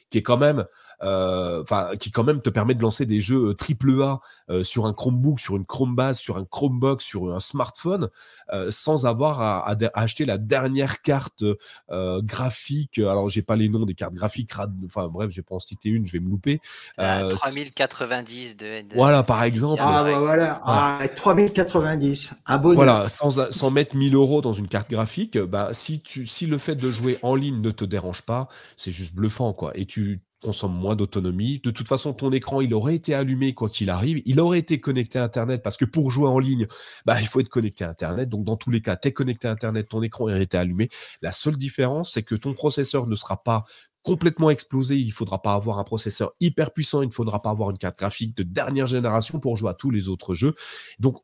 [0.09, 0.65] qui est quand même,
[1.01, 4.19] enfin, qui quand même te permet de lancer des jeux triple A
[4.49, 8.09] euh, sur un Chromebook, sur une Chromebase, sur un Chromebox, sur un smartphone,
[8.53, 11.43] euh, sans avoir à, acheter la dernière carte
[11.89, 12.99] graphique.
[12.99, 14.51] Alors, j'ai pas les noms des cartes graphiques,
[14.85, 16.59] enfin bref, j'ai pas en cité une, je vais me louper.
[16.97, 19.81] 3090 de, Voilà, par exemple.
[19.85, 22.75] Ah, bah, voilà, ah, 3090, abonné.
[22.75, 26.57] Voilà, sans, sans mettre 1000 euros dans une carte graphique, bah, si, tu, si le
[26.57, 29.71] fait de jouer en ligne ne te dérange pas, c'est juste bluffant, quoi.
[29.75, 31.59] Et tu tu consommes moins d'autonomie.
[31.63, 34.21] De toute façon, ton écran, il aurait été allumé quoi qu'il arrive.
[34.25, 36.67] Il aurait été connecté à Internet parce que pour jouer en ligne,
[37.05, 38.29] bah, il faut être connecté à Internet.
[38.29, 40.89] Donc, dans tous les cas, tu es connecté à Internet, ton écran aurait été allumé.
[41.21, 43.63] La seule différence, c'est que ton processeur ne sera pas
[44.03, 44.95] complètement explosé.
[44.95, 47.01] Il ne faudra pas avoir un processeur hyper puissant.
[47.01, 49.91] Il ne faudra pas avoir une carte graphique de dernière génération pour jouer à tous
[49.91, 50.53] les autres jeux.
[50.99, 51.17] Donc,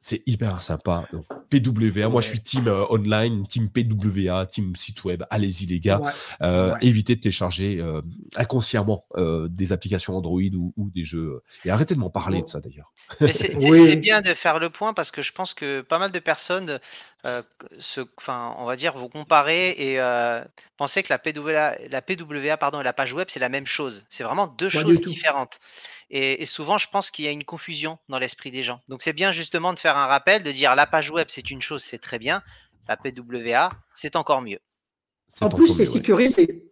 [0.00, 1.04] c'est hyper sympa.
[1.50, 5.24] PWA, moi je suis team euh, online, team PWA, team site web.
[5.30, 6.00] Allez-y les gars.
[6.42, 8.02] Euh, évitez de télécharger euh,
[8.36, 9.04] inconsciemment
[9.48, 11.42] des applications Android ou, des jeux.
[11.64, 12.92] Et arrêtez de m'en parler de ça d'ailleurs.
[13.32, 13.54] C'est
[13.96, 16.78] bien de faire le point parce que je pense que pas mal de personnes,
[17.78, 20.00] se, enfin, on va dire, vont comparer et
[20.76, 24.04] penser que la PWA, la PWA pardon, et la page web c'est la même chose.
[24.08, 25.60] C'est vraiment deux choses différentes.
[26.10, 28.80] Et, souvent, je pense qu'il y a une confusion dans l'esprit des gens.
[28.88, 31.60] Donc, c'est bien justement de faire un rappel, de dire la page web, c'est une
[31.60, 32.42] chose, c'est très bien.
[32.88, 34.60] La PWA, c'est encore mieux.
[35.42, 36.64] En plus, c'est sécurisé.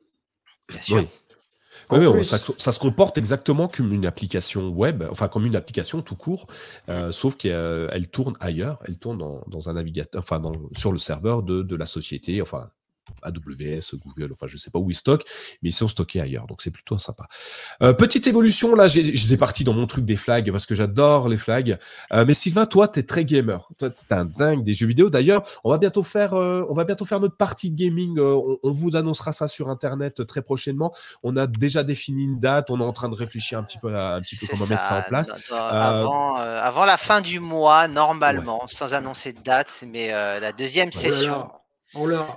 [0.68, 0.97] Bien sûr.
[0.97, 1.09] Oui.
[1.91, 6.03] Oui, oui, ça, ça, se comporte exactement comme une application web, enfin comme une application
[6.03, 6.49] tout court,
[6.89, 10.99] euh, sauf qu'elle tourne ailleurs, elle tourne dans, dans un navigateur, enfin dans, sur le
[10.99, 12.70] serveur de, de la société, enfin
[13.22, 15.24] AWS, Google, enfin je sais pas où ils stockent,
[15.62, 17.26] mais ils sont stockés ailleurs, donc c'est plutôt sympa.
[17.82, 21.36] Euh, petite évolution, là j'étais parti dans mon truc des flags parce que j'adore les
[21.36, 21.78] flags.
[22.12, 25.11] Euh, mais Sylvain, toi t'es très gamer, toi t'es un dingue des jeux vidéo.
[25.11, 28.18] D'ailleurs, on va bientôt faire, euh, on va bientôt faire notre partie de gaming.
[28.18, 30.94] On, on, vous annoncera ça sur internet très prochainement.
[31.22, 33.94] On a déjà défini une date, on est en train de réfléchir un petit peu,
[33.94, 35.30] à, un petit peu comment mettre ça en place.
[35.52, 41.48] Avant, avant, la fin du mois, normalement, sans annoncer de date, mais la deuxième session.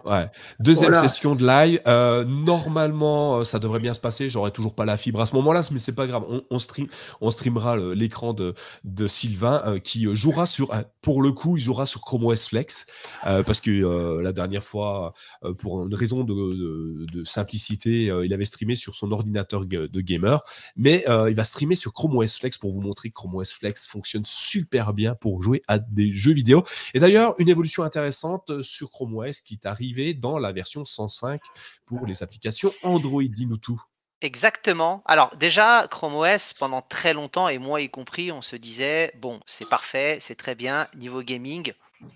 [0.06, 0.30] Ouais.
[0.60, 1.82] Deuxième session de live.
[1.88, 4.30] Euh, normalement, euh, ça devrait bien se passer.
[4.30, 6.24] J'aurai toujours pas la fibre à ce moment-là, mais c'est pas grave.
[6.30, 6.88] On, on, stream,
[7.20, 10.72] on streamera l'écran de, de Sylvain euh, qui jouera sur,
[11.02, 12.86] pour le coup, il jouera sur Chrome OS Flex
[13.24, 15.14] parce que la dernière fois,
[15.58, 20.44] pour une raison de, de, de simplicité, il avait streamé sur son ordinateur de gamer,
[20.76, 23.88] mais il va streamer sur Chrome OS Flex pour vous montrer que Chrome OS Flex
[23.88, 26.64] fonctionne super bien pour jouer à des jeux vidéo.
[26.94, 31.42] Et d'ailleurs, une évolution intéressante sur Chrome OS qui est arrivé dans la version 105
[31.86, 33.24] pour les applications Android.
[33.24, 33.82] Dis-nous tout.
[34.22, 35.02] Exactement.
[35.06, 39.40] Alors déjà, Chrome OS, pendant très longtemps, et moi y compris, on se disait, bon,
[39.46, 41.74] c'est parfait, c'est très bien, niveau gaming,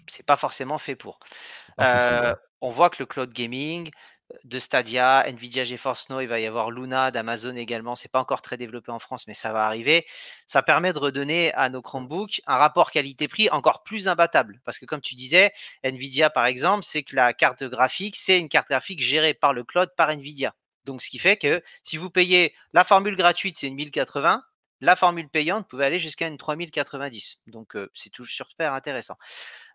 [0.08, 1.20] c'est pas forcément fait pour.
[1.80, 3.90] Euh, on voit que le cloud gaming,
[4.44, 7.96] de Stadia, Nvidia GeForce Now, il va y avoir Luna d'Amazon également.
[7.96, 10.06] C'est pas encore très développé en France, mais ça va arriver.
[10.46, 14.62] Ça permet de redonner à nos Chromebooks un rapport qualité-prix encore plus imbattable.
[14.66, 15.54] Parce que comme tu disais,
[15.84, 19.64] Nvidia par exemple, c'est que la carte graphique, c'est une carte graphique gérée par le
[19.64, 20.54] cloud par Nvidia.
[20.86, 24.44] Donc ce qui fait que si vous payez la formule gratuite, c'est une 1080.
[24.82, 27.42] La formule payante, pouvez aller jusqu'à une 3090.
[27.48, 29.16] Donc euh, c'est toujours super intéressant.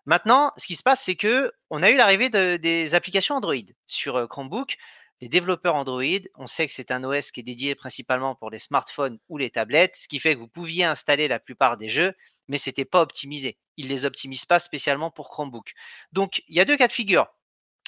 [0.05, 3.55] Maintenant, ce qui se passe, c'est que on a eu l'arrivée de, des applications Android
[3.85, 4.77] sur euh, Chromebook.
[5.21, 8.59] Les développeurs Android, on sait que c'est un OS qui est dédié principalement pour les
[8.59, 12.13] smartphones ou les tablettes, ce qui fait que vous pouviez installer la plupart des jeux,
[12.47, 13.57] mais c'était pas optimisé.
[13.75, 15.73] Ils les optimisent pas spécialement pour Chromebook.
[16.13, 17.27] Donc, il y a deux cas de figure.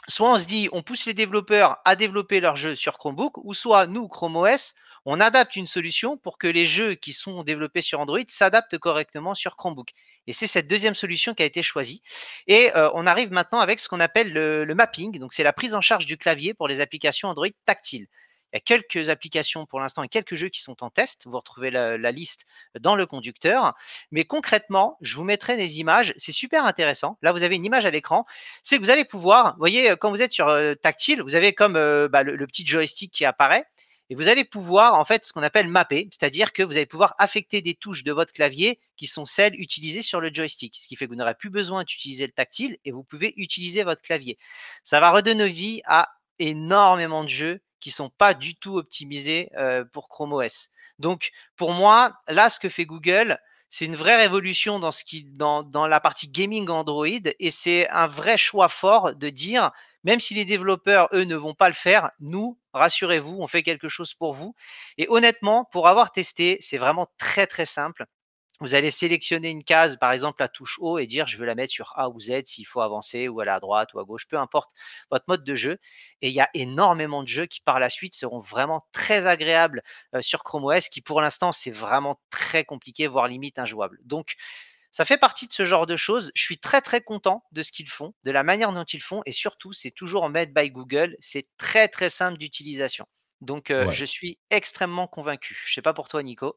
[0.10, 3.54] Soit on se dit, on pousse les développeurs à développer leurs jeux sur Chromebook, ou
[3.54, 4.76] soit nous, Chrome OS,
[5.06, 9.34] on adapte une solution pour que les jeux qui sont développés sur Android s'adaptent correctement
[9.34, 9.90] sur Chromebook.
[10.28, 12.02] Et c'est cette deuxième solution qui a été choisie.
[12.48, 15.18] Et euh, on arrive maintenant avec ce qu'on appelle le, mapping.
[15.18, 18.08] Donc c'est la prise en charge du clavier pour les applications Android tactiles.
[18.54, 21.26] Il y a quelques applications pour l'instant et quelques jeux qui sont en test.
[21.26, 22.46] Vous retrouvez la, liste
[22.78, 23.76] dans le conducteur.
[24.12, 26.14] Mais concrètement, je vous mettrai des images.
[26.18, 27.18] C'est super intéressant.
[27.22, 28.26] Là, vous avez une image à l'écran.
[28.62, 31.54] C'est que vous allez pouvoir, vous voyez, quand vous êtes sur euh, tactile, vous avez
[31.54, 33.66] comme euh, bah, le, petit joystick qui apparaît
[34.12, 37.16] et vous allez pouvoir en fait ce qu'on appelle mapper, c'est-à-dire que vous allez pouvoir
[37.18, 40.98] affecter des touches de votre clavier qui sont celles utilisées sur le joystick, ce qui
[40.98, 44.38] fait que vous n'aurez plus besoin d'utiliser le tactile et vous pouvez utiliser votre clavier.
[44.84, 46.10] Ça va redonner vie à
[46.40, 50.72] énormément de jeux qui sont pas du tout optimisés euh, pour Chrome OS.
[51.00, 53.40] Donc pour moi, là ce que fait Google,
[53.70, 59.16] c'est une vraie révolution dans la partie gaming Android et c'est un vrai choix fort
[59.16, 59.72] de dire
[60.04, 63.90] même si les développeurs, eux, ne vont pas le faire, nous, rassurez-vous, on fait quelque
[63.90, 64.56] chose pour vous.
[64.98, 68.06] Et honnêtement, pour avoir testé, c'est vraiment très, très simple.
[68.62, 71.56] Vous allez sélectionner une case, par exemple la touche haut, et dire je veux la
[71.56, 74.28] mettre sur A ou Z s'il faut avancer ou aller à droite ou à gauche,
[74.28, 74.70] peu importe
[75.10, 75.80] votre mode de jeu.
[76.22, 79.82] Et il y a énormément de jeux qui par la suite seront vraiment très agréables
[80.14, 83.98] euh, sur Chrome OS, qui pour l'instant c'est vraiment très compliqué, voire limite injouable.
[84.04, 84.36] Donc
[84.92, 86.32] ça fait partie de ce genre de choses.
[86.36, 89.22] Je suis très très content de ce qu'ils font, de la manière dont ils font,
[89.26, 91.16] et surtout, c'est toujours en made by Google.
[91.20, 93.06] C'est très très simple d'utilisation.
[93.40, 93.94] Donc, euh, ouais.
[93.94, 95.60] je suis extrêmement convaincu.
[95.66, 96.56] Je sais pas pour toi, Nico.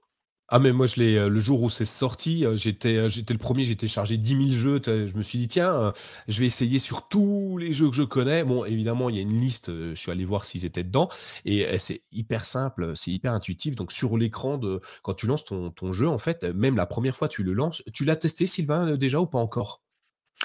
[0.49, 3.77] Ah mais moi je l'ai le jour où c'est sorti, j'étais j'étais le premier, j'ai
[3.77, 4.81] téléchargé 10 000 jeux.
[4.87, 5.93] Je me suis dit tiens,
[6.29, 8.45] je vais essayer sur tous les jeux que je connais.
[8.45, 11.09] Bon évidemment il y a une liste, je suis allé voir s'ils étaient dedans
[11.47, 13.75] et c'est hyper simple, c'est hyper intuitif.
[13.75, 17.17] Donc sur l'écran de quand tu lances ton, ton jeu en fait, même la première
[17.17, 19.81] fois tu le lances, tu l'as testé Sylvain déjà ou pas encore?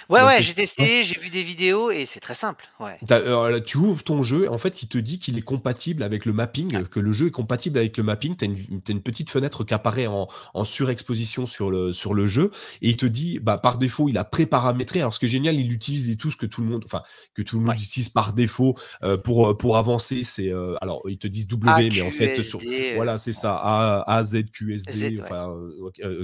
[0.09, 2.65] Ouais, ouais, j'ai testé, j'ai vu des vidéos et c'est très simple.
[2.79, 2.97] Ouais.
[3.11, 6.33] Euh, tu ouvres ton jeu, en fait, il te dit qu'il est compatible avec le
[6.33, 6.83] mapping, ah.
[6.83, 8.35] que le jeu est compatible avec le mapping.
[8.35, 12.25] Tu as, as, une petite fenêtre qui apparaît en, en, surexposition sur le, sur le
[12.25, 12.49] jeu
[12.81, 14.99] et il te dit, bah, par défaut, il a préparamétré.
[14.99, 17.01] Alors, ce qui est génial, il utilise les touches que tout le monde, enfin,
[17.35, 17.83] que tout le monde ouais.
[17.83, 20.23] utilise par défaut euh, pour, pour avancer.
[20.23, 22.59] C'est, euh, alors, ils te disent W, A, mais en fait, sur,
[22.95, 25.55] voilà, c'est ça, A, A, Z, QSD, Z, enfin,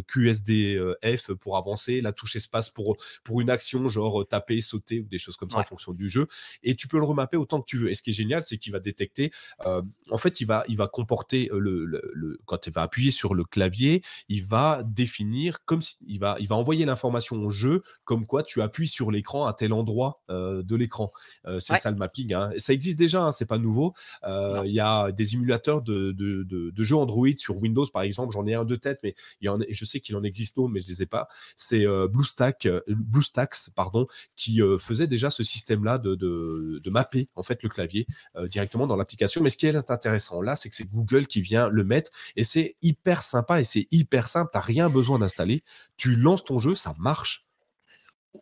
[0.08, 5.00] QSD, F pour avancer, la touche espace pour, pour une action actions, genre taper, sauter
[5.00, 6.28] ou des choses comme ça en fonction du jeu.
[6.64, 7.90] Et tu peux le remapper autant que tu veux.
[7.90, 9.32] Et ce qui est génial, c'est qu'il va détecter.
[9.66, 13.44] en fait, il va, il va comporter le, le, quand il va appuyer sur le
[13.44, 18.26] clavier, il va définir comme si, il va, il va envoyer l'information au jeu comme
[18.26, 21.12] quoi tu appuies sur l'écran à tel endroit de l'écran.
[21.60, 22.34] c'est ça le mapping.
[22.34, 22.52] Hein.
[22.58, 23.94] Ça existe déjà, hein, c'est pas nouveau.
[24.26, 28.34] Il y a des émulateurs de, de, de, jeux Android sur Windows, par exemple.
[28.34, 30.72] J'en ai un de tête, mais il y en je sais qu'il en existe d'autres,
[30.72, 31.28] mais je les ai pas.
[31.56, 37.62] C'est BlueStack, BlueStacks, pardon, qui faisait déjà ce système-là de, de, de, mapper en fait
[37.64, 38.08] le clavier
[38.44, 39.42] directement dans l'application.
[39.42, 42.44] Mais ce qui est intéressant là, c'est que c'est Google qui vient le mettre et
[42.44, 44.50] c'est hyper sympa et c'est hyper simple.
[44.54, 45.64] T'as rien besoin d'installer.
[45.98, 47.46] Tu lances ton jeu, ça marche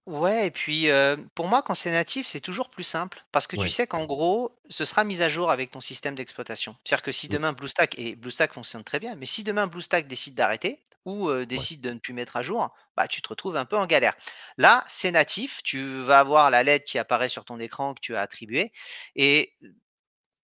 [0.06, 3.56] Ouais et puis, euh, pour moi, quand c'est natif, c'est toujours plus simple parce que
[3.56, 6.76] tu sais qu'en gros, ce sera mis à jour avec ton système d'exploitation.
[6.84, 10.36] C'est-à-dire que si demain BlueStack et BlueStack fonctionne très bien, mais si demain BlueStack décide
[10.36, 13.66] d'arrêter ou, euh, décide de ne plus mettre à jour, bah, tu te retrouves un
[13.66, 14.16] peu en galère.
[14.58, 18.16] Là, c'est natif, tu vas avoir la LED qui apparaît sur ton écran que tu
[18.16, 18.72] as attribué
[19.16, 19.54] et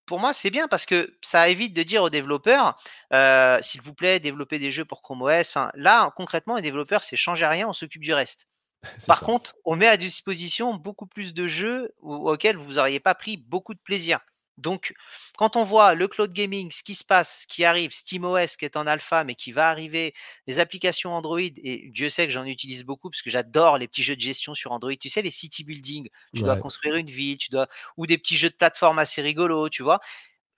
[0.10, 2.82] pour moi, c'est bien parce que ça évite de dire aux développeurs,
[3.14, 5.50] euh, s'il vous plaît, développez des jeux pour Chrome OS.
[5.50, 8.48] Enfin, là, concrètement, les développeurs, c'est changer rien, on s'occupe du reste.
[9.08, 13.38] Par contre, on met à disposition beaucoup plus de jeux auxquels vous n'auriez pas pris
[13.38, 14.20] beaucoup de plaisir.
[14.60, 14.94] Donc,
[15.38, 18.66] quand on voit le cloud gaming, ce qui se passe, ce qui arrive, SteamOS qui
[18.66, 20.14] est en alpha mais qui va arriver,
[20.48, 24.04] les applications Android, et Dieu sait que j'en utilise beaucoup parce que j'adore les petits
[24.04, 24.96] jeux de gestion sur Android.
[24.96, 28.38] Tu sais, les city building, tu dois construire une ville, tu dois, ou des petits
[28.38, 30.00] jeux de plateforme assez rigolos, tu vois.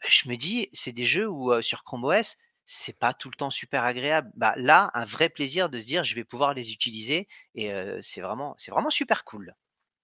[0.07, 3.35] Je me dis, c'est des jeux où euh, sur Chrome OS, c'est pas tout le
[3.35, 4.31] temps super agréable.
[4.35, 7.71] Bah, là, un vrai plaisir de se dire je vais pouvoir les utiliser et
[8.01, 9.55] c'est vraiment, c'est vraiment super cool.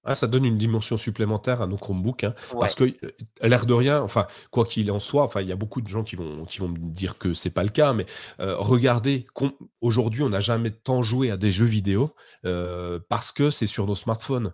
[0.07, 2.91] Ah, ça donne une dimension supplémentaire à nos Chromebooks, hein, parce que
[3.41, 6.03] l'air de rien, enfin, quoi qu'il en soit, enfin, il y a beaucoup de gens
[6.03, 8.05] qui vont, qui vont me dire que c'est pas le cas, mais
[8.39, 9.27] regardez,
[9.81, 12.15] aujourd'hui, on n'a jamais tant joué à des jeux vidéo
[13.09, 14.53] parce que c'est sur nos smartphones.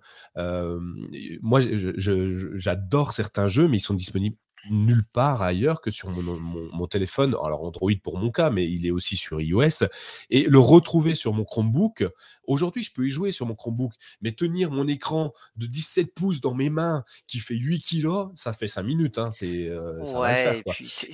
[1.41, 4.38] moi, j'adore certains jeux, mais ils sont disponibles
[4.70, 7.36] nulle part ailleurs que sur mon, téléphone.
[7.43, 9.86] Alors Android pour mon cas, mais il est aussi sur iOS.
[10.30, 12.05] Et le retrouver sur mon Chromebook,
[12.47, 16.41] aujourd'hui je peux y jouer sur mon Chromebook, mais tenir mon écran de 17 pouces
[16.41, 19.18] dans mes mains qui fait 8 kilos, ça fait 5 minutes.
[19.18, 20.61] Hein, c'est, euh, ça va faire.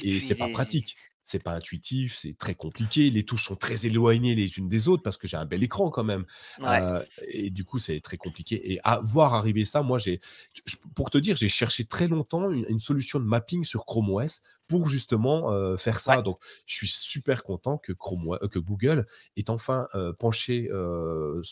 [0.04, 0.96] Et, c'est pas pratique
[1.30, 3.12] c'est pas intuitif, c'est très compliqué.
[3.12, 5.92] Les touches sont très éloignées les unes des autres parce que j'ai un bel écran
[5.92, 6.26] quand même.
[7.28, 8.74] et du coup, c'est très compliqué.
[8.74, 10.20] Et à voir arriver ça, moi, j'ai,
[10.96, 14.90] pour te dire, j'ai cherché très longtemps une, solution de mapping sur Chrome OS pour
[14.90, 16.24] justement faire ça.
[16.24, 19.06] Donc, je suis super content que Chrome, que Google
[19.38, 20.70] ait enfin penché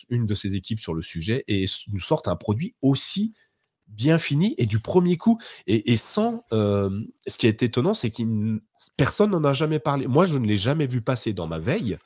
[0.10, 3.34] une de ses équipes sur le sujet et nous sorte un produit aussi
[3.88, 5.38] bien fini et du premier coup.
[5.68, 6.42] Et, sans.
[6.52, 8.24] ce qui est étonnant, c'est que
[8.96, 10.08] personne n'en a jamais parlé.
[10.08, 11.98] Moi, je ne l'ai jamais vu passer dans ma veille,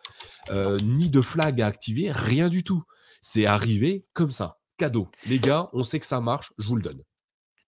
[0.84, 2.84] ni de flag à activer, rien du tout.
[3.22, 4.58] C'est arrivé comme ça.
[4.78, 5.08] Cadeau.
[5.28, 7.04] Les gars, on sait que ça marche, je vous le donne.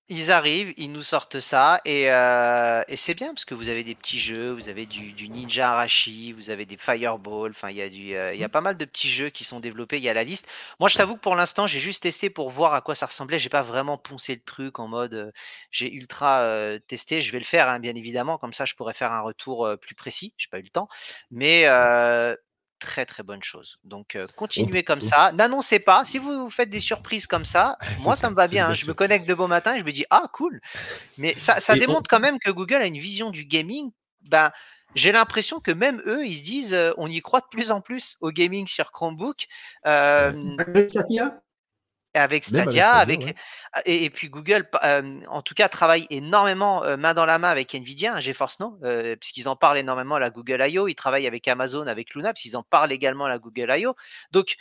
[0.09, 3.85] Ils arrivent, ils nous sortent ça et, euh, et c'est bien parce que vous avez
[3.85, 7.77] des petits jeux, vous avez du, du Ninja Arashi, vous avez des Fireball, enfin il
[7.77, 9.97] y a du, euh, il y a pas mal de petits jeux qui sont développés,
[9.97, 10.47] il y a la liste.
[10.79, 13.39] Moi je t'avoue que pour l'instant j'ai juste testé pour voir à quoi ça ressemblait,
[13.39, 15.31] j'ai pas vraiment poncé le truc en mode euh,
[15.71, 16.43] j'ai ultra
[16.87, 19.69] testé, je vais le faire hein, bien évidemment, comme ça je pourrais faire un retour
[19.81, 20.89] plus précis, j'ai pas eu le temps,
[21.31, 21.65] mais
[22.83, 23.79] très très bonne chose.
[23.85, 25.31] Donc euh, continuez comme ça.
[25.31, 26.03] N'annoncez pas.
[26.05, 28.73] Si vous faites des surprises comme ça, moi ça, me va bien.
[28.73, 30.61] Je me connecte de beau matin et je me dis ah cool.
[31.17, 33.91] Mais ça, ça démontre quand même que Google a une vision du gaming.
[34.21, 34.51] Ben
[34.95, 37.81] j'ai l'impression que même eux, ils se disent, euh, on y croit de plus en
[37.81, 39.47] plus au gaming sur Chromebook.
[39.87, 40.31] Euh,
[42.13, 43.35] avec Stadia, avec,
[43.85, 44.67] et, puis Google,
[45.29, 48.77] en tout cas, travaille énormément main dans la main avec Nvidia, hein, GeForce Now,
[49.19, 50.87] puisqu'ils en parlent énormément à la Google I.O.
[50.87, 53.95] Ils travaillent avec Amazon, avec Luna, puisqu'ils en parlent également à la Google I.O.
[54.31, 54.57] Donc,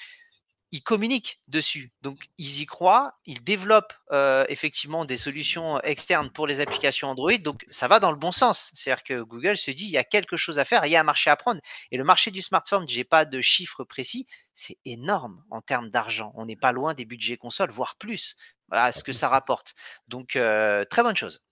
[0.72, 1.92] ils communiquent dessus.
[2.00, 7.36] Donc, ils y croient, ils développent euh, effectivement des solutions externes pour les applications Android.
[7.36, 8.70] Donc, ça va dans le bon sens.
[8.74, 11.00] C'est-à-dire que Google se dit, il y a quelque chose à faire, il y a
[11.00, 11.60] un marché à prendre.
[11.90, 16.32] Et le marché du smartphone, j'ai pas de chiffres précis, c'est énorme en termes d'argent.
[16.36, 18.36] On n'est pas loin des budgets consoles, voire plus,
[18.70, 19.74] à ce que ça rapporte.
[20.08, 21.42] Donc, euh, très bonne chose.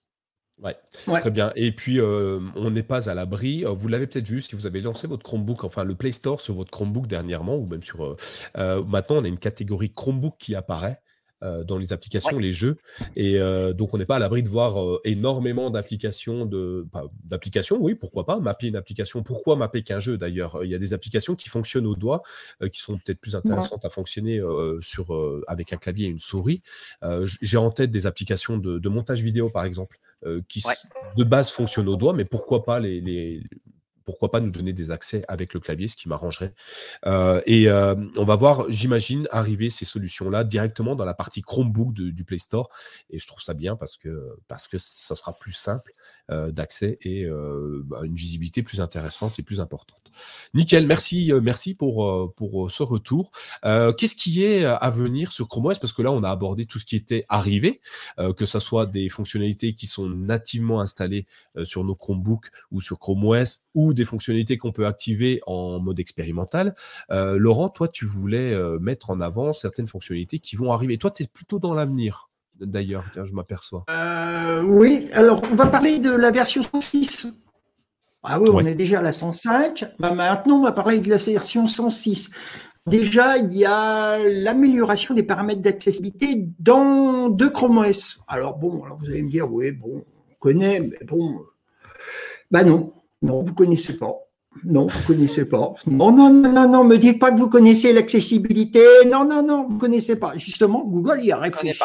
[0.63, 0.77] Ouais,
[1.21, 1.53] très bien.
[1.57, 3.65] Et puis, euh, on n'est pas à l'abri.
[3.65, 6.41] Euh, vous l'avez peut-être vu si vous avez lancé votre Chromebook, enfin le Play Store
[6.41, 8.17] sur votre Chromebook dernièrement, ou même sur.
[8.59, 11.01] Euh, maintenant, on a une catégorie Chromebook qui apparaît.
[11.43, 12.77] Euh, dans les applications, les jeux.
[13.17, 16.87] Et euh, donc, on n'est pas à l'abri de voir euh, énormément d'applications, de,
[17.25, 19.23] d'applications, oui, pourquoi pas, mapper une application.
[19.23, 20.63] Pourquoi mapper qu'un jeu d'ailleurs?
[20.65, 22.23] Il y a des applications qui fonctionnent au doigt,
[22.71, 24.43] qui sont peut-être plus intéressantes à fonctionner
[24.83, 26.63] sur, avec un clavier et une souris.
[27.25, 29.99] j'ai en tête des applications de, montage vidéo, par exemple,
[30.49, 30.63] qui
[31.17, 33.43] de base fonctionnent au doigt, mais pourquoi pas les
[34.05, 36.55] pourquoi pas nous donner des accès avec le clavier, ce qui m'arrangerait.
[37.07, 41.93] Euh, et euh, on va voir, j'imagine, arriver ces solutions-là directement dans la partie Chromebook
[41.93, 42.69] du Play Store.
[43.11, 45.93] Et je trouve ça bien parce que, parce que ça sera plus simple
[46.31, 47.27] euh, d'accès et
[47.85, 50.11] bah, une visibilité plus intéressante et plus importante.
[50.55, 53.31] Nickel, merci, merci pour, pour ce retour.
[53.63, 56.79] Qu'est-ce qui est à venir sur Chrome OS Parce que là, on a abordé tout
[56.79, 57.81] ce qui était arrivé,
[58.37, 61.27] que ce soit des fonctionnalités qui sont nativement installées
[61.63, 66.01] sur nos Chromebooks ou sur Chrome OS ou des fonctionnalités qu'on peut activer en mode
[66.01, 66.75] expérimental.
[67.11, 70.99] Euh, Laurent, toi, tu voulais euh, mettre en avant certaines fonctionnalités qui vont arriver.
[70.99, 72.31] Toi, tu es plutôt dans l'avenir.
[72.61, 73.85] D'ailleurs, je m'aperçois.
[73.91, 77.29] Euh, oui, alors on va parler de la version 106.
[78.23, 79.95] Ah oui, on est déjà à la 105.
[79.99, 82.31] Bah, maintenant, on va parler de la version 106.
[82.87, 88.21] Déjà, il y a l'amélioration des paramètres d'accessibilité dans deux Chrome OS.
[88.27, 91.41] Alors bon, alors vous allez me dire, oui, bon, on connaît, mais bon,
[92.51, 92.93] bah non.
[93.23, 94.15] Non, vous connaissez pas.
[94.65, 95.75] Non, vous connaissez pas.
[95.87, 98.81] Non, non, non, non, non, me dites pas que vous connaissez l'accessibilité.
[99.07, 100.37] Non, non, non, vous connaissez pas.
[100.37, 101.83] Justement, Google y a réfléchi.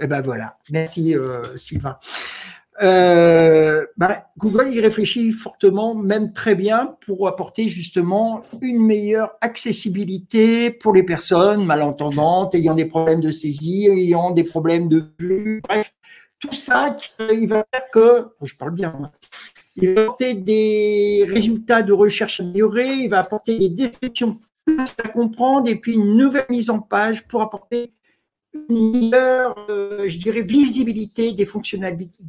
[0.00, 0.56] Eh ben voilà.
[0.70, 1.98] Merci euh, Sylvain.
[2.82, 10.70] Euh, bah, Google y réfléchit fortement, même très bien, pour apporter justement une meilleure accessibilité
[10.70, 15.92] pour les personnes malentendantes, ayant des problèmes de saisie, ayant des problèmes de vue, bref,
[16.38, 16.96] tout ça,
[17.30, 19.12] il va faire que, je parle bien,
[19.80, 25.08] il va apporter des résultats de recherche améliorés, il va apporter des descriptions plus à
[25.08, 27.92] comprendre et puis une nouvelle mise en page pour apporter
[28.68, 32.24] une meilleure, euh, je dirais, visibilité des fonctionnalités.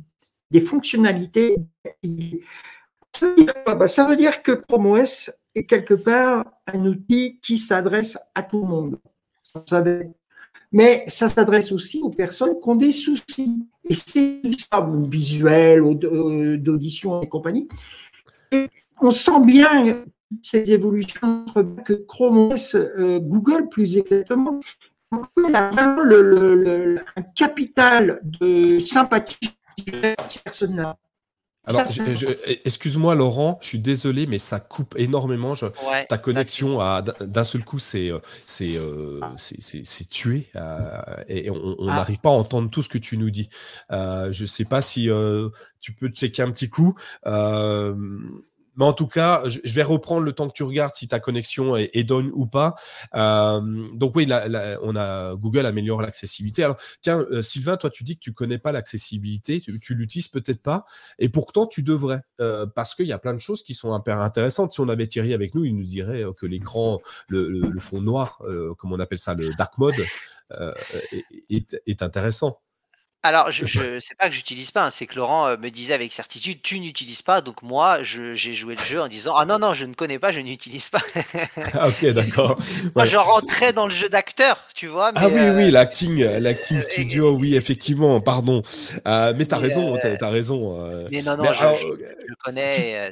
[0.49, 1.57] Des fonctionnalités.
[3.65, 8.43] Bah, ça veut dire que Chrome OS est quelque part un outil qui s'adresse à
[8.43, 8.99] tout le monde.
[10.71, 14.41] Mais ça s'adresse aussi aux personnes qui ont des soucis et c'est
[14.71, 15.83] ça, visuel,
[16.59, 17.67] d'audition et compagnie.
[18.51, 18.67] Et
[19.01, 20.03] on sent bien
[20.41, 21.45] ces évolutions
[21.83, 24.61] que Chrome euh, Google plus exactement,
[25.11, 26.03] Google a vraiment
[27.17, 29.51] un capital de sympathie
[30.29, 30.97] ces personnes-là.
[31.65, 31.83] Alors,
[32.65, 35.53] excuse-moi Laurent, je suis désolé, mais ça coupe énormément.
[36.09, 36.79] ta connexion
[37.19, 38.19] d'un seul coup, c'est euh,
[38.61, 41.97] euh, c'est c'est tué euh, et on ah.
[41.97, 43.49] n'arrive pas à entendre tout ce que tu nous dis.
[43.91, 45.09] je sais pas si
[45.79, 46.95] tu peux checker un petit coup.
[48.75, 51.75] Mais en tout cas, je vais reprendre le temps que tu regardes si ta connexion
[51.75, 52.75] est, donne ou pas.
[53.15, 54.27] Euh, donc oui,
[54.81, 56.63] on a Google améliore l'accessibilité.
[56.63, 60.61] Alors tiens, euh, Sylvain, toi tu dis que tu connais pas l'accessibilité, tu, l'utilises peut-être
[60.61, 60.85] pas,
[61.19, 64.19] et pourtant tu devrais, euh, parce qu'il y a plein de choses qui sont hyper
[64.19, 64.73] intéressantes.
[64.73, 68.41] Si on avait Thierry avec nous, il nous dirait que l'écran, le, fond noir,
[68.77, 69.95] comme on appelle ça, le dark mode,
[71.49, 72.59] est intéressant.
[73.23, 75.93] Alors, je, je sais pas que j'utilise pas, hein, c'est que Laurent euh, me disait
[75.93, 79.59] avec certitude, tu n'utilises pas, donc moi, j'ai joué le jeu en disant, ah non,
[79.59, 81.01] non, je ne connais pas, je n'utilise pas.
[81.73, 82.59] Ah, ok, d'accord.
[82.95, 85.11] Moi, je rentrais dans le jeu d'acteur, tu vois.
[85.15, 88.61] ah oui, oui, euh, l'acting, l'acting studio, oui, effectivement, pardon.
[89.07, 91.07] Euh, mais t'as raison, t'as as raison.
[91.11, 91.95] Mais non, non, je,
[92.27, 93.11] je, connais.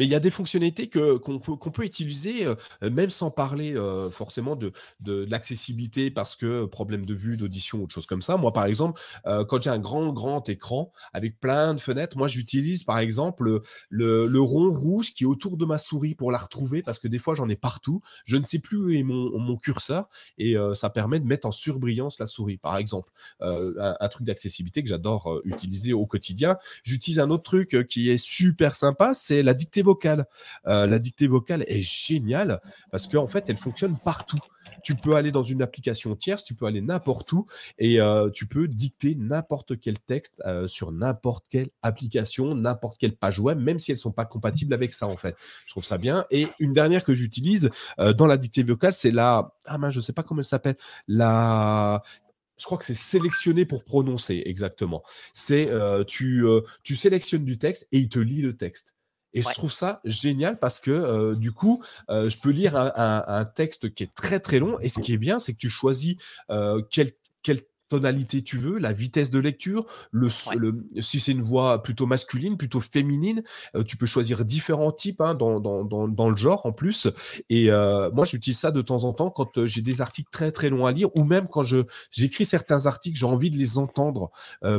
[0.00, 2.54] Mais il y a des fonctionnalités que, qu'on, peut utiliser, euh,
[2.90, 7.96] même sans parler euh, forcément de, de, l'accessibilité parce que problème de vue, d'audition, autre
[7.96, 8.38] chose comme ça.
[8.38, 12.28] Moi, par exemple, euh, quand j'ai un grand, grand écran avec plein de fenêtres, moi,
[12.28, 16.38] j'utilise par exemple le, le, rond rouge qui est autour de ma souris pour la
[16.38, 18.00] retrouver parce que des fois, j'en ai partout.
[18.24, 21.50] Je ne sais plus où est mon, mon curseur et ça permet de mettre en
[21.50, 23.12] surbrillance la souris, par exemple.
[23.40, 26.56] Un, un, truc d'accessibilité que j'adore utiliser au quotidien.
[26.84, 29.82] J'utilise un autre truc qui est super sympa, c'est la dictée
[30.66, 32.60] Euh, la dictée vocale est géniale
[32.90, 34.38] parce qu'en fait, elle fonctionne partout.
[34.82, 37.46] Tu peux aller dans une application tierce, tu peux aller n'importe où
[37.78, 43.14] et euh, tu peux dicter n'importe quel texte euh, sur n'importe quelle application, n'importe quelle
[43.14, 45.36] page web, même si elles sont pas compatibles avec ça en fait.
[45.66, 46.24] Je trouve ça bien.
[46.30, 50.12] Et une dernière que j'utilise dans la dictée vocale, c'est la ah mince, je sais
[50.12, 50.76] pas comment elle s'appelle,
[51.08, 52.02] la
[52.56, 55.02] je crois que c'est sélectionner pour prononcer exactement.
[55.32, 55.70] C'est
[56.06, 56.44] tu,
[56.82, 58.96] tu sélectionnes du texte et il te lit le texte.
[59.32, 62.92] Et je trouve ça génial parce que euh, du coup, euh, je peux lire un,
[62.96, 64.78] un, un, texte qui est très très long.
[64.80, 66.16] Et ce qui est bien, c'est que tu choisis
[66.50, 67.12] euh, quel
[67.90, 72.80] tonalité tu veux, la vitesse de lecture, le, si c'est une voix plutôt masculine, plutôt
[72.80, 73.42] féminine,
[73.76, 77.08] euh, tu peux choisir différents types hein, dans, dans, dans, dans, le genre en plus.
[77.50, 80.52] Et euh, moi, j'utilise ça de temps en temps quand euh, j'ai des articles très
[80.52, 81.78] très longs à lire ou même quand je
[82.10, 84.30] j'écris certains articles, j'ai envie de les entendre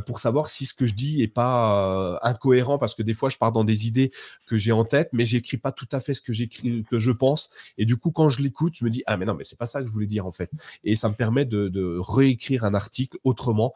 [0.06, 3.38] pour savoir si ce que je dis est pas incohérent parce que des fois je
[3.38, 4.12] pars dans des idées
[4.48, 7.12] que j'ai en tête, mais j'écris pas tout à fait ce que j'écris, que je
[7.12, 7.50] pense.
[7.78, 9.66] Et du coup, quand je l'écoute, je me dis ah mais non mais c'est pas
[9.66, 10.50] ça que je voulais dire en fait.
[10.84, 13.74] Et ça me permet de, de réécrire un article autrement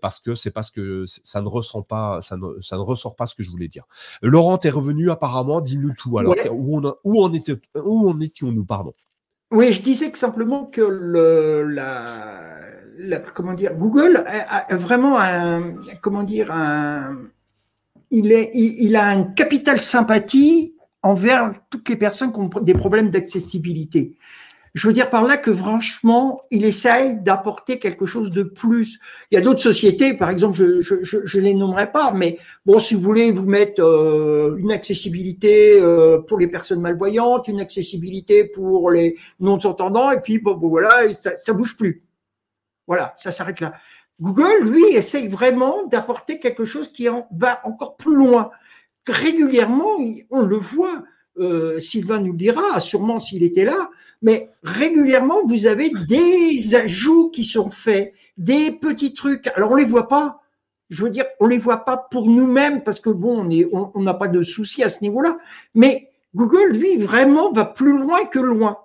[0.00, 3.26] parce que c'est parce que ça ne ressent pas, ça ne, ça ne ressort pas
[3.26, 3.84] ce que je voulais dire.
[4.22, 6.18] Laurent est revenu apparemment, dis-nous tout.
[6.18, 8.94] Alors où, on où en était, où en étions-nous, pardon?
[9.52, 16.24] Oui, je disais que simplement que le, la, comment dire, Google a, vraiment un, comment
[16.24, 17.18] dire, un,
[18.10, 23.10] il, est, il, a un capital sympathie envers toutes les personnes qui ont des problèmes
[23.10, 24.16] d'accessibilité.
[24.76, 29.00] Je veux dire par là que franchement, il essaye d'apporter quelque chose de plus.
[29.30, 32.38] Il y a d'autres sociétés, par exemple, je je, je, je, les nommerai pas, mais
[32.66, 37.58] bon, si vous voulez vous mettre euh, une accessibilité euh, pour les personnes malvoyantes, une
[37.60, 42.02] accessibilité pour les non-entendants, et puis bon, bon voilà, ça, ça bouge plus.
[42.86, 43.72] Voilà, ça s'arrête là.
[44.20, 48.50] Google, lui, essaye vraiment d'apporter quelque chose qui en, va encore plus loin.
[49.08, 49.96] Régulièrement,
[50.30, 51.02] on le voit.
[51.38, 53.90] Euh, Sylvain nous le dira, sûrement s'il était là,
[54.26, 59.46] mais régulièrement, vous avez des ajouts qui sont faits, des petits trucs.
[59.54, 60.42] Alors, on les voit pas.
[60.90, 64.26] Je veux dire, on les voit pas pour nous-mêmes parce que bon, on n'a pas
[64.26, 65.38] de souci à ce niveau-là.
[65.74, 68.78] Mais Google, lui, vraiment va plus loin que loin.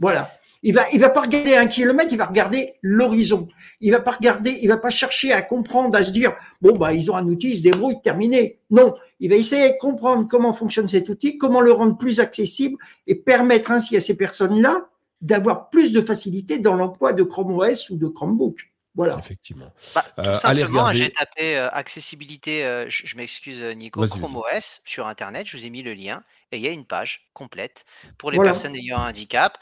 [0.00, 0.32] Voilà.
[0.66, 3.46] Il va, il va pas regarder un kilomètre, il va regarder l'horizon.
[3.80, 6.92] Il va pas regarder, il va pas chercher à comprendre, à se dire, bon, bah,
[6.92, 8.58] ils ont un outil, ils se débrouillent, terminé.
[8.70, 8.96] Non.
[9.20, 13.14] Il va essayer de comprendre comment fonctionne cet outil, comment le rendre plus accessible et
[13.14, 14.88] permettre ainsi à ces personnes-là
[15.20, 18.72] d'avoir plus de facilité dans l'emploi de Chrome OS ou de Chromebook.
[18.96, 19.16] Voilà.
[19.20, 19.72] Effectivement.
[19.94, 24.80] Bah, tout euh, simplement, j'ai tapé euh, accessibilité, euh, je, je m'excuse Nico, Chrome OS
[24.84, 27.84] sur Internet, je vous ai mis le lien et il y a une page complète
[28.18, 29.58] pour les personnes ayant un handicap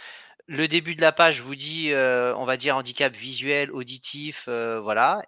[0.46, 4.78] le début de la page vous dit, euh, on va dire, handicap visuel, auditif, euh,
[4.80, 5.22] voilà.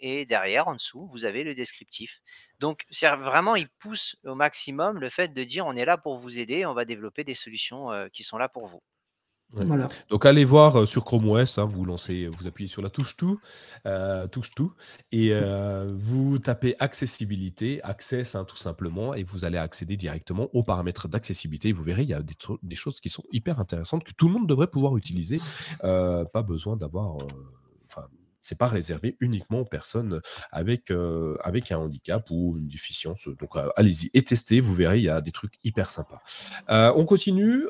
[0.00, 2.22] Et, derrière, en dessous, vous avez le descriptif.
[2.60, 6.38] Donc, vraiment, il pousse au maximum le fait de dire, on est là pour vous
[6.38, 8.82] aider, on va développer des solutions euh, qui sont là pour vous.
[10.08, 13.16] Donc allez voir euh, sur Chrome OS, hein, vous lancez, vous appuyez sur la touche
[13.16, 13.40] tout,
[13.86, 14.72] euh, touche tout,
[15.12, 20.62] et euh, vous tapez accessibilité, access hein, tout simplement, et vous allez accéder directement aux
[20.62, 21.72] paramètres d'accessibilité.
[21.72, 24.48] Vous verrez, il y a des, choses qui sont hyper intéressantes que tout le monde
[24.48, 25.40] devrait pouvoir utiliser.
[25.80, 27.16] pas besoin d'avoir,
[27.86, 28.06] enfin,
[28.40, 30.20] c'est pas réservé uniquement aux personnes
[30.50, 30.92] avec
[31.42, 33.28] avec un handicap ou une déficience.
[33.38, 36.20] Donc allez-y et testez, vous verrez, il y a des trucs hyper sympas.
[36.68, 37.64] on continue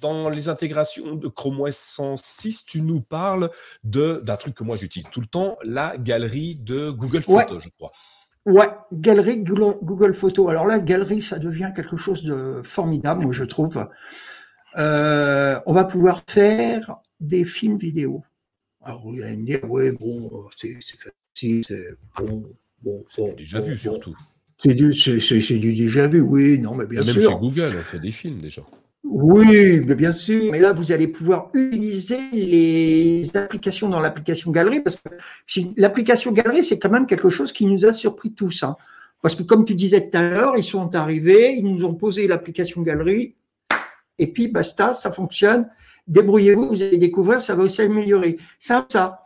[0.00, 3.50] dans les intégrations de Chrome OS 106, tu nous parles
[3.84, 7.90] d'un truc que moi j'utilise tout le temps, la galerie de Google Photos, je crois.
[8.44, 10.50] Ouais, galerie Google, Google Photos.
[10.50, 13.86] Alors là, galerie, ça devient quelque chose de formidable, moi je trouve.
[14.78, 18.22] Euh, on va pouvoir faire des films vidéo.
[18.82, 22.44] Alors vous allez me dire, ouais, bon, c'est facile, c'est bon,
[22.82, 23.04] bon.
[23.36, 24.16] Déjà vu surtout.
[24.58, 27.16] C'est du, du, déjà vu, oui, non, mais bien sûr.
[27.16, 28.62] Même chez Google, on fait des films déjà.
[29.04, 30.52] Oui, bien sûr.
[30.52, 35.08] Mais là, vous allez pouvoir utiliser les applications dans l'application Galerie parce que
[35.76, 38.62] l'application Galerie, c'est quand même quelque chose qui nous a surpris tous.
[38.62, 38.76] Hein.
[39.20, 42.26] Parce que comme tu disais tout à l'heure, ils sont arrivés, ils nous ont posé
[42.26, 43.34] l'application Galerie
[44.18, 45.68] et puis basta, ça fonctionne.
[46.06, 48.38] Débrouillez-vous, vous allez découvrir, ça va aussi améliorer.
[48.58, 49.21] Ça, ça.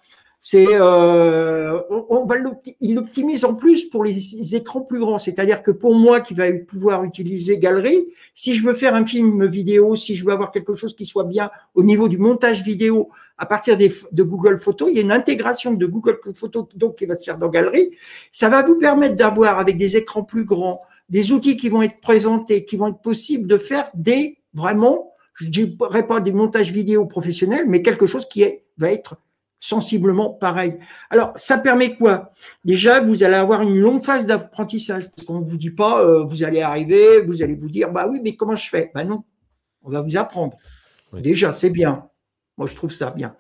[0.55, 2.37] Euh, on, va
[2.81, 5.19] il l'optimise en plus pour les écrans plus grands.
[5.19, 9.45] C'est-à-dire que pour moi qui va pouvoir utiliser Galerie, si je veux faire un film
[9.47, 13.09] vidéo, si je veux avoir quelque chose qui soit bien au niveau du montage vidéo
[13.39, 17.07] à partir de Google Photos, il y a une intégration de Google Photos donc qui
[17.07, 17.91] va se faire dans Galerie.
[18.31, 22.01] Ça va vous permettre d'avoir avec des écrans plus grands des outils qui vont être
[22.01, 27.07] présentés, qui vont être possibles de faire des vraiment, je dirais pas des montages vidéo
[27.07, 28.45] professionnels, mais quelque chose qui
[28.79, 29.17] va être
[29.59, 30.79] sensiblement pareil.
[31.11, 32.31] Alors, ça permet quoi?
[32.65, 35.11] Déjà, vous allez avoir une longue phase d'apprentissage.
[35.11, 38.07] Parce qu'on ne vous dit pas, euh, vous allez arriver, vous allez vous dire, bah
[38.09, 38.91] oui, mais comment je fais?
[38.95, 39.25] Ben non,
[39.83, 40.57] on va vous apprendre.
[41.13, 42.09] Déjà, c'est bien.
[42.59, 43.35] Moi, je trouve ça bien.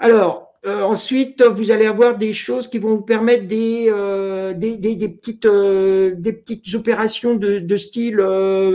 [0.00, 4.76] Alors, euh, ensuite, vous allez avoir des choses qui vont vous permettre des, euh, des,
[4.76, 8.16] des, des, petites, des petites opérations de, de style,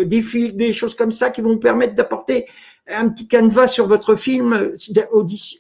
[0.06, 2.46] des fils, des choses comme ça qui vont vous permettre d'apporter
[2.90, 4.74] un petit canevas sur votre film,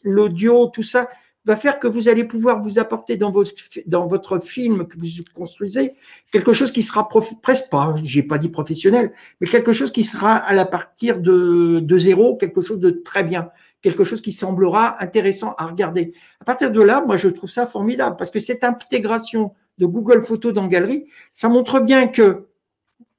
[0.03, 1.07] l'audio, tout ça
[1.47, 5.95] va faire que vous allez pouvoir vous apporter dans votre, film que vous construisez
[6.31, 7.07] quelque chose qui sera
[7.41, 11.79] presque pas, j'ai pas dit professionnel, mais quelque chose qui sera à la partir de,
[11.79, 13.49] de zéro, quelque chose de très bien,
[13.81, 16.13] quelque chose qui semblera intéressant à regarder.
[16.41, 20.23] À partir de là, moi, je trouve ça formidable parce que cette intégration de Google
[20.23, 22.47] Photos dans Galerie, ça montre bien que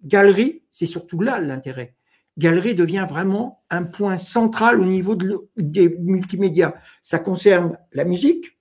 [0.04, 1.94] Galerie, c'est surtout là l'intérêt.
[2.38, 5.16] Galerie devient vraiment un point central au niveau
[5.56, 6.74] des multimédias.
[7.02, 8.58] Ça concerne la musique,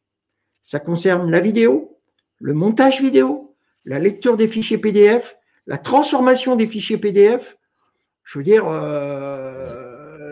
[0.64, 1.99] ça concerne la vidéo,
[2.40, 3.56] le montage vidéo,
[3.86, 5.38] la lecture des fichiers PDF,
[5.68, 7.58] la transformation des fichiers PDF.
[8.24, 9.87] Je veux dire, euh,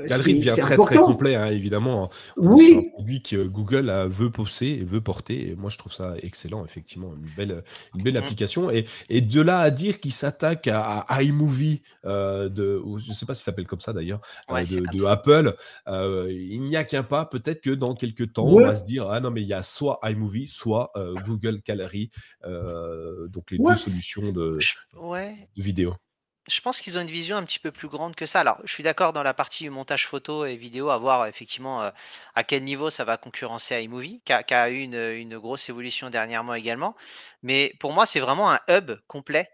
[0.07, 2.09] Galerie devient très très complet, hein, évidemment.
[2.37, 2.67] Oui.
[2.67, 5.51] C'est un produit que Google veut pousser et veut porter.
[5.51, 7.63] Et moi, je trouve ça excellent, effectivement, une belle,
[7.95, 8.17] une belle mm.
[8.17, 8.71] application.
[8.71, 13.25] Et, et, de là à dire qu'il s'attaque à, iMovie, euh, de, je ne sais
[13.25, 15.55] pas si ça s'appelle comme ça d'ailleurs, euh, de, Apple,
[15.87, 17.25] euh, il n'y a qu'un pas.
[17.25, 19.63] Peut-être que dans quelques temps, on va se dire ah non mais il y a
[19.63, 20.91] soit iMovie, soit
[21.25, 22.11] Google Gallery,
[22.43, 24.59] donc les deux solutions de,
[24.93, 25.95] de vidéo
[26.47, 28.39] je pense qu'ils ont une vision un petit peu plus grande que ça.
[28.39, 31.91] Alors, je suis d'accord dans la partie montage photo et vidéo, à voir effectivement euh,
[32.35, 36.95] à quel niveau ça va concurrencer iMovie, qui a, eu une, grosse évolution dernièrement également.
[37.41, 39.49] Mais pour moi, c'est vraiment un hub complet.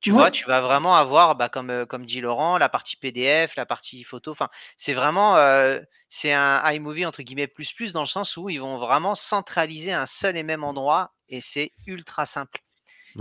[0.00, 3.56] Tu vois, tu vas vraiment avoir, bah, comme, euh, comme dit Laurent, la partie PDF,
[3.56, 4.30] la partie photo.
[4.30, 8.48] Enfin, c'est vraiment, euh, c'est un iMovie entre guillemets plus plus dans le sens où
[8.48, 12.60] ils vont vraiment centraliser un seul et même endroit et c'est ultra simple.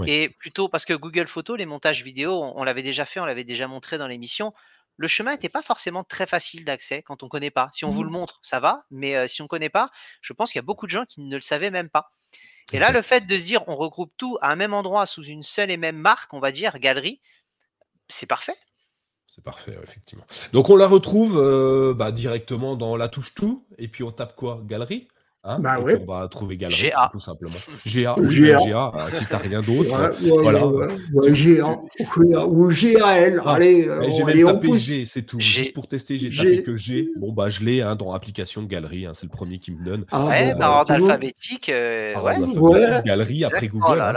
[0.06, 3.44] Et plutôt parce que Google Photos, les montages vidéo, on, l'avait déjà fait, on l'avait
[3.44, 4.54] déjà montré dans l'émission.
[4.98, 7.70] Le chemin n'était pas forcément très facile d'accès quand on ne connaît pas.
[7.74, 8.14] Si on vous le mmh.
[8.14, 9.90] montre, ça va, mais euh, si on ne connaît pas,
[10.22, 12.10] je pense qu'il y a beaucoup de gens qui ne le savaient même pas.
[12.72, 15.24] Et là, le fait de se dire on regroupe tout à un même endroit sous
[15.24, 17.22] une seule et même marque, on va dire galerie,
[18.08, 18.56] c'est parfait.
[19.28, 20.26] C'est parfait, effectivement.
[20.54, 24.36] Donc on la retrouve euh, bah, directement dans la touche tout, et puis on tape
[24.36, 24.62] quoi?
[24.64, 25.08] Galerie?
[25.48, 26.02] Hein, bah ouais.
[26.02, 27.08] On va trouver Galerie, GA.
[27.12, 27.54] tout simplement.
[27.86, 28.58] GA, oui, GA.
[28.66, 29.96] GA euh, si t'as rien d'autre.
[29.96, 30.60] Ouais, ouais,
[31.12, 31.32] voilà.
[31.34, 33.44] GA, ou GAL.
[33.46, 35.40] Ah, allez, euh, j'ai même tapé G, c'est tout.
[35.40, 37.10] Juste pour tester, j'ai tapé que G.
[37.18, 40.06] Bon, bah, je l'ai hein, dans l'application Galerie, hein, c'est le premier qui me donne.
[40.12, 41.70] Ah, ouais, par ordre alphabétique.
[41.70, 42.34] Euh, ouais.
[42.34, 44.02] alphabétique, Galerie après Google.
[44.02, 44.14] Hein.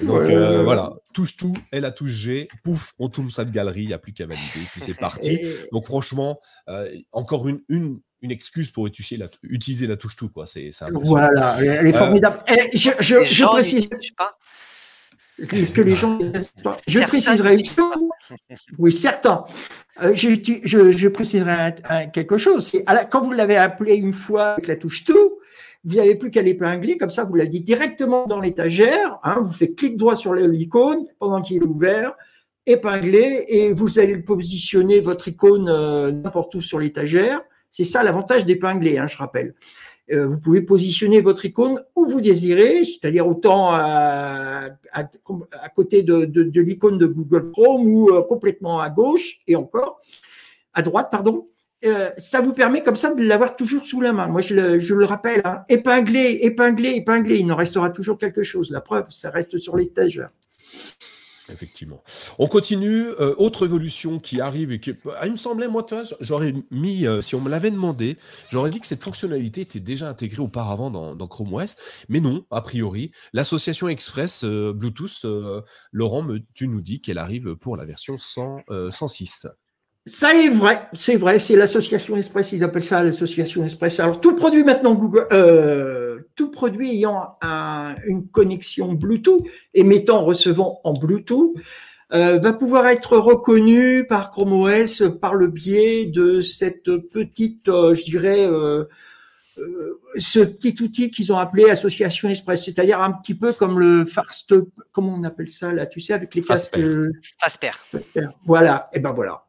[0.00, 3.82] Donc euh, voilà, touche tout, et la touche G, pouf, on tourne ça de galerie,
[3.82, 5.36] il n'y a plus qu'à valider, puis c'est parti.
[5.72, 6.38] Donc franchement,
[6.68, 10.46] euh, encore une, une, une excuse pour utiliser la, utiliser la touche tout, quoi.
[10.46, 12.38] C'est, voilà, elle est euh, formidable.
[12.46, 13.88] Et je, je, je précise
[15.44, 16.20] que, les gens
[16.86, 17.64] Je préciserai
[18.78, 19.44] Oui, certains.
[20.00, 21.74] Euh, je, je, je, préciserai
[22.12, 22.68] quelque chose.
[22.68, 25.37] C'est quand vous l'avez appelé une fois avec la touche tout,
[25.84, 29.18] vous n'avez plus qu'à l'épingler, comme ça vous la dites directement dans l'étagère.
[29.22, 32.14] Hein, vous faites clic droit sur l'icône pendant qu'il est ouvert,
[32.66, 37.40] épingler, et vous allez positionner votre icône euh, n'importe où sur l'étagère.
[37.70, 39.54] C'est ça l'avantage d'épingler, hein, je rappelle.
[40.10, 44.70] Euh, vous pouvez positionner votre icône où vous désirez, c'est-à-dire autant à,
[45.76, 50.00] côté de l'icône de Google Chrome ou euh, complètement à gauche et encore
[50.72, 51.48] à droite, pardon.
[51.84, 54.26] Euh, ça vous permet comme ça de l'avoir toujours sous la main.
[54.26, 58.70] Moi, je le, rappelle, hein, épinglé, épinglé, épinglé, il en restera toujours quelque chose.
[58.70, 60.30] La preuve, ça reste sur l'étagère.
[61.50, 62.02] Effectivement.
[62.38, 63.06] On continue.
[63.20, 65.86] Euh, autre évolution qui arrive et qui, ah, il me semblait, moi,
[66.20, 68.18] j'aurais mis, euh, si on me l'avait demandé,
[68.50, 71.76] j'aurais dit que cette fonctionnalité était déjà intégrée auparavant dans, Chrome OS,
[72.10, 73.12] mais non, a priori.
[73.32, 75.24] L'association Express Bluetooth,
[75.92, 79.46] Laurent, tu nous dis qu'elle arrive pour la version 100, 106.
[80.08, 84.00] Ça est vrai, c'est vrai, c'est l'association Express, ils appellent ça l'association Express.
[84.00, 87.36] Alors tout produit maintenant Google, euh, tout produit ayant
[88.06, 89.42] une connexion Bluetooth,
[89.74, 91.52] émettant, recevant en Bluetooth,
[92.14, 97.92] euh, va pouvoir être reconnu par Chrome OS par le biais de cette petite, euh,
[97.92, 98.48] je dirais,
[100.16, 104.54] ce petit outil qu'ils ont appelé Association Express, c'est-à-dire un petit peu comme le Fast,
[104.92, 106.78] comment on appelle ça là, tu sais, avec les casques.
[107.38, 107.72] Fasper.
[108.46, 109.47] Voilà, et ben voilà.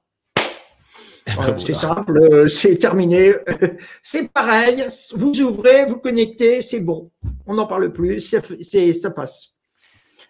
[1.58, 3.34] c'est simple, euh, c'est terminé.
[4.04, 4.84] c'est pareil,
[5.16, 7.12] vous ouvrez, vous connectez, c'est bon.
[7.46, 9.56] On n'en parle plus, c'est, ça passe.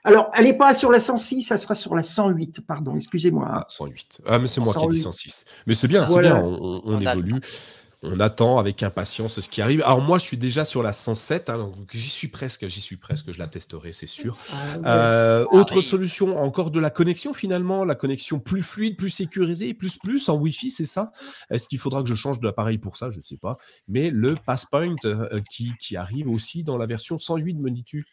[0.03, 3.47] Alors, elle n'est pas sur la 106, ça sera sur la 108, pardon, excusez-moi.
[3.49, 4.21] Ah, 108.
[4.25, 5.45] Ah, mais c'est moi qui ai dit 106.
[5.67, 7.41] Mais c'est bien, c'est bien, on évolue
[8.01, 9.81] on attend avec impatience ce qui arrive.
[9.81, 12.95] Alors moi, je suis déjà sur la 107, hein, donc j'y suis presque, j'y suis
[12.95, 14.37] presque, je la testerai, c'est sûr.
[14.83, 19.73] Ah euh, autre solution, encore de la connexion finalement, la connexion plus fluide, plus sécurisée,
[19.73, 21.11] plus plus en Wi-Fi, c'est ça?
[21.49, 23.11] Est-ce qu'il faudra que je change d'appareil pour ça?
[23.11, 23.57] Je ne sais pas.
[23.87, 28.05] Mais le Passpoint euh, qui, qui arrive aussi dans la version 108, me dis-tu?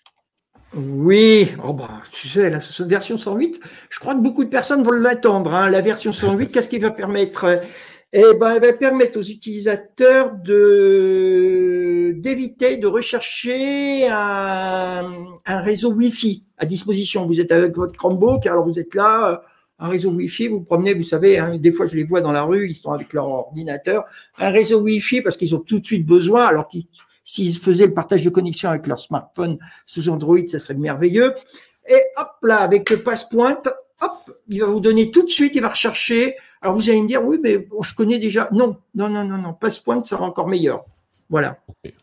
[0.74, 4.90] Oui, oh bah, tu sais, la version 108, je crois que beaucoup de personnes vont
[4.90, 5.54] l'attendre.
[5.54, 5.70] Hein.
[5.70, 7.60] La version 108, qu'est-ce qui va permettre?
[8.12, 15.12] Eh ben, elle va permettre aux utilisateurs de d'éviter de rechercher un,
[15.44, 17.26] un réseau Wi-Fi à disposition.
[17.26, 19.42] Vous êtes avec votre Chromebook, alors vous êtes là,
[19.78, 22.44] un réseau Wi-Fi, vous, promenez, vous savez, hein, des fois je les vois dans la
[22.44, 24.04] rue, ils sont avec leur ordinateur,
[24.38, 26.86] un réseau Wi-Fi parce qu'ils ont tout de suite besoin, alors qu'ils
[27.24, 31.34] s'ils faisaient le partage de connexion avec leur smartphone sous Android, ça serait merveilleux.
[31.88, 33.60] Et hop là, avec le Passpoint,
[34.00, 36.36] hop, il va vous donner tout de suite, il va rechercher
[36.66, 38.48] alors vous allez me dire, oui, mais je connais déjà.
[38.50, 39.52] Non, non, non, non, non.
[39.52, 40.84] Passpoint sera encore meilleur.
[41.28, 41.58] Voilà.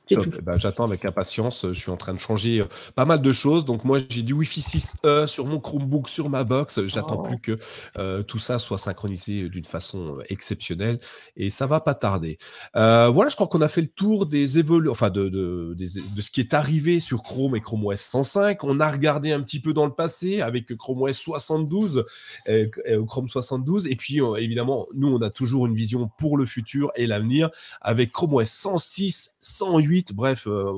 [0.09, 1.65] Eh ben, j'attends avec impatience.
[1.71, 3.63] Je suis en train de changer euh, pas mal de choses.
[3.63, 6.85] Donc moi, j'ai du Wi-Fi 6E sur mon Chromebook, sur ma box.
[6.85, 7.27] J'attends oh.
[7.27, 7.57] plus que
[7.97, 10.99] euh, tout ça soit synchronisé d'une façon euh, exceptionnelle
[11.37, 12.37] et ça va pas tarder.
[12.73, 16.31] voilà, je crois qu'on a fait le tour des évolutions, enfin de, de, de, ce
[16.31, 18.63] qui est arrivé sur Chrome et Chrome OS 105.
[18.63, 22.05] On a regardé un petit peu dans le passé avec Chrome OS 72,
[22.47, 22.69] et,
[23.07, 27.07] Chrome 72, et puis évidemment, nous, on a toujours une vision pour le futur et
[27.07, 27.49] l'avenir
[27.81, 30.73] avec Chrome OS 106, 108 Bref, euh,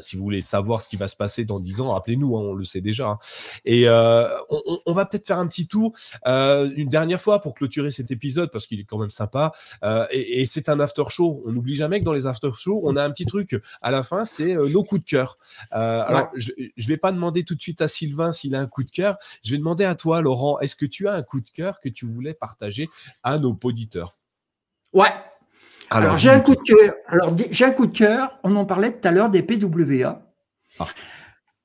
[0.00, 2.54] si vous voulez savoir ce qui va se passer dans 10 ans, rappelez-nous, hein, on
[2.54, 3.08] le sait déjà.
[3.08, 3.18] Hein.
[3.64, 4.28] Et euh,
[4.86, 5.92] on, va peut-être faire un petit tour
[6.26, 9.52] euh, une dernière fois pour clôturer cet épisode parce qu'il est quand même sympa.
[10.10, 11.42] et, c'est un after show.
[11.46, 14.02] On n'oublie jamais que dans les after shows, on a un petit truc à la
[14.02, 15.38] fin, c'est nos coups de cœur.
[15.70, 18.84] Alors, je ne vais pas demander tout de suite à Sylvain s'il a un coup
[18.84, 19.16] de cœur.
[19.44, 21.88] Je vais demander à toi, Laurent, est-ce que tu as un coup de cœur que
[21.88, 22.88] tu voulais partager
[23.22, 24.18] à nos auditeurs?
[24.92, 25.12] Ouais,
[25.90, 26.94] alors, j'ai un coup de cœur.
[27.06, 28.38] Alors j'ai un coup de cœur.
[28.44, 30.22] On en parlait tout à l'heure des PWA.
[30.78, 30.86] Ah.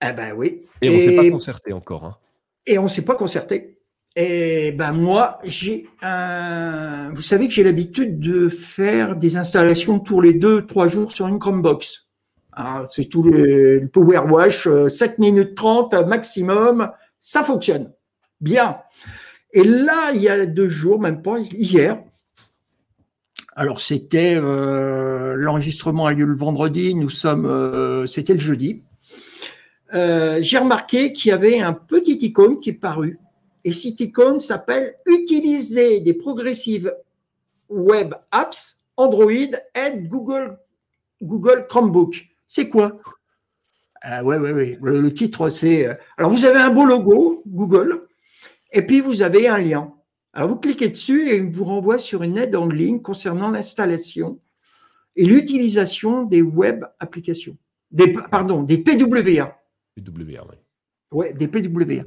[0.08, 0.64] Eh ben oui.
[0.82, 2.06] Et, on ne s'est pas concerté encore.
[2.06, 2.18] Hein.
[2.66, 3.80] Et on ne s'est pas concerté.
[4.16, 7.10] Et ben moi, j'ai un.
[7.14, 11.28] Vous savez que j'ai l'habitude de faire des installations tous les deux, trois jours sur
[11.28, 12.08] une Chromebox.
[12.56, 17.92] Ah, c'est tout le, Power Wash, 7 euh, minutes 30 maximum, ça fonctionne.
[18.42, 18.78] Bien.
[19.54, 22.04] Et là, il y a deux jours, même pas hier,
[23.56, 28.82] alors c'était euh, l'enregistrement a lieu le vendredi, nous sommes, euh, c'était le jeudi.
[29.94, 33.20] Euh, j'ai remarqué qu'il y avait un petit icône qui est paru,
[33.64, 36.94] et cette icône s'appelle Utiliser des progressives
[37.70, 40.58] web apps Android et Google
[41.22, 42.28] Google Chromebook.
[42.48, 43.00] C'est quoi?
[44.24, 44.78] Ouais, ouais.
[44.82, 45.88] Le, le titre c'est.
[46.18, 48.08] Alors vous avez un beau logo Google,
[48.72, 49.94] et puis vous avez un lien.
[50.34, 54.40] Alors, vous cliquez dessus et il vous renvoie sur une aide en ligne concernant l'installation
[55.16, 57.56] et l'utilisation des web applications.
[57.92, 59.56] Des, pardon, des PWA.
[59.96, 60.56] PWA, oui.
[61.12, 62.04] Ouais, des PWA.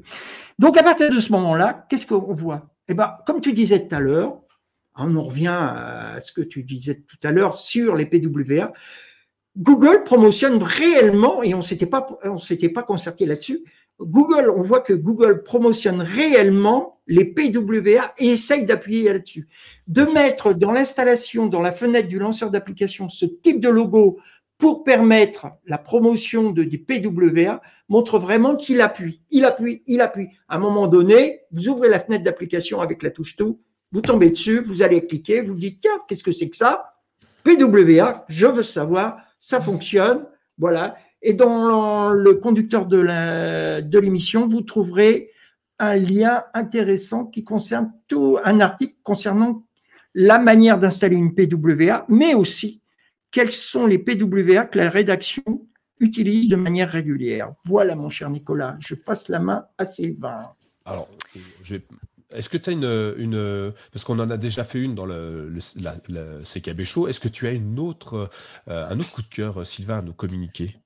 [0.58, 2.74] Donc, à partir de ce moment-là, qu'est-ce qu'on voit?
[2.88, 4.40] Eh ben, comme tu disais tout à l'heure,
[4.96, 8.72] on en revient à ce que tu disais tout à l'heure sur les PWA.
[9.56, 13.62] Google promotionne réellement, et on s'était pas, on s'était pas concerté là-dessus,
[14.00, 19.48] Google, on voit que Google promotionne réellement les PWA et essaye d'appuyer là-dessus.
[19.86, 24.18] De mettre dans l'installation, dans la fenêtre du lanceur d'application, ce type de logo
[24.58, 30.28] pour permettre la promotion de des PWA montre vraiment qu'il appuie, il appuie, il appuie.
[30.48, 33.60] À un moment donné, vous ouvrez la fenêtre d'application avec la touche tout,
[33.92, 36.94] vous tombez dessus, vous allez cliquer, vous dites, tiens, qu'est-ce que c'est que ça?
[37.44, 40.24] PWA, je veux savoir, ça fonctionne,
[40.58, 40.96] voilà.
[41.22, 45.30] Et dans le conducteur de l'émission, vous trouverez
[45.78, 49.64] un lien intéressant qui concerne tout un article concernant
[50.14, 52.80] la manière d'installer une PWA, mais aussi
[53.30, 55.42] quels sont les PWA que la rédaction
[56.00, 57.52] utilise de manière régulière.
[57.66, 60.52] Voilà, mon cher Nicolas, je passe la main à Sylvain.
[60.84, 61.08] Alors,
[62.30, 65.52] Est-ce que tu as une, Parce qu'on en a déjà fait une dans le,
[66.44, 67.08] CKB Show.
[67.08, 68.30] Est-ce que tu as une autre,
[68.68, 70.76] euh, un autre coup de cœur, Sylvain, à nous communiquer?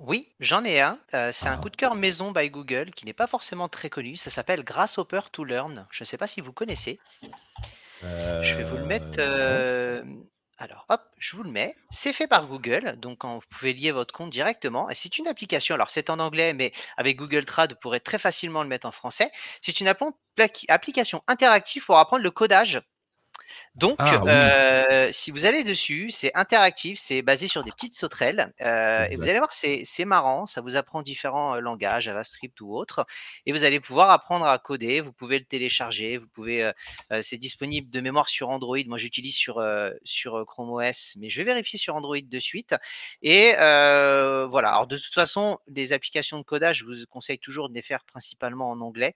[0.00, 0.98] Oui, j'en ai un.
[1.14, 1.56] Euh, c'est un ah.
[1.58, 4.16] coup de cœur maison by Google qui n'est pas forcément très connu.
[4.16, 5.86] Ça s'appelle Grasshopper to Learn.
[5.90, 6.98] Je ne sais pas si vous connaissez.
[8.02, 9.18] Je vais vous le mettre.
[9.18, 10.02] Euh,
[10.56, 11.74] alors, hop, je vous le mets.
[11.90, 14.88] C'est fait par Google, donc vous pouvez lier votre compte directement.
[14.88, 15.74] Et c'est une application.
[15.74, 18.92] Alors, c'est en anglais, mais avec Google Trad, vous pourrez très facilement le mettre en
[18.92, 19.30] français.
[19.60, 19.88] C'est une
[20.68, 22.80] application interactive pour apprendre le codage
[23.76, 28.52] donc, ah euh, si vous allez dessus, c'est interactif, c'est basé sur des petites sauterelles.
[28.60, 32.74] Euh, et vous allez voir, c'est marrant, ça vous apprend différents euh, langages, JavaScript ou
[32.76, 33.06] autres.
[33.46, 36.70] Et vous allez pouvoir apprendre à coder, vous pouvez le télécharger, vous pouvez,
[37.22, 38.78] c'est disponible de mémoire sur Android.
[38.86, 39.64] Moi, j'utilise sur,
[40.02, 42.74] sur Chrome OS, mais je vais vérifier sur Android de suite.
[43.22, 47.74] Et voilà, alors de toute façon, les applications de codage, je vous conseille toujours de
[47.74, 49.14] les faire principalement en anglais.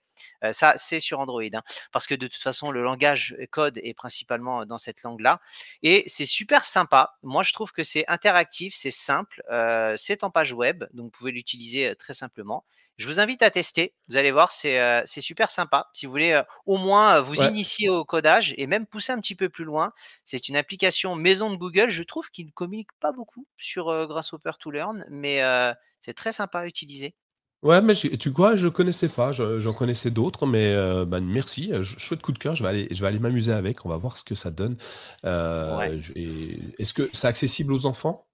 [0.51, 4.44] ça, c'est sur Android, hein, parce que de toute façon, le langage code est principalement
[4.45, 5.41] dans cette langue-là.
[5.83, 7.15] Et c'est super sympa.
[7.23, 11.11] Moi, je trouve que c'est interactif, c'est simple, euh, c'est en page web, donc vous
[11.11, 12.65] pouvez l'utiliser très simplement.
[12.97, 13.93] Je vous invite à tester.
[14.07, 15.89] Vous allez voir, c'est euh, super sympa.
[15.93, 19.49] Si vous voulez au moins vous initier au codage et même pousser un petit peu
[19.49, 19.91] plus loin,
[20.23, 21.89] c'est une application maison de Google.
[21.89, 25.41] Je trouve qu'il ne communique pas beaucoup sur Grasshopper to Learn, mais
[25.99, 27.15] c'est très sympa à utiliser.
[27.63, 31.81] Ouais, mais tu vois, je connaissais pas, j'en connaissais d'autres, mais euh, bah, merci, euh,
[31.81, 34.17] chouette coup de cœur, je vais aller, je vais aller m'amuser avec, on va voir
[34.17, 34.77] ce que ça donne.
[35.25, 35.99] Euh,
[36.77, 38.27] est-ce que c'est accessible aux enfants?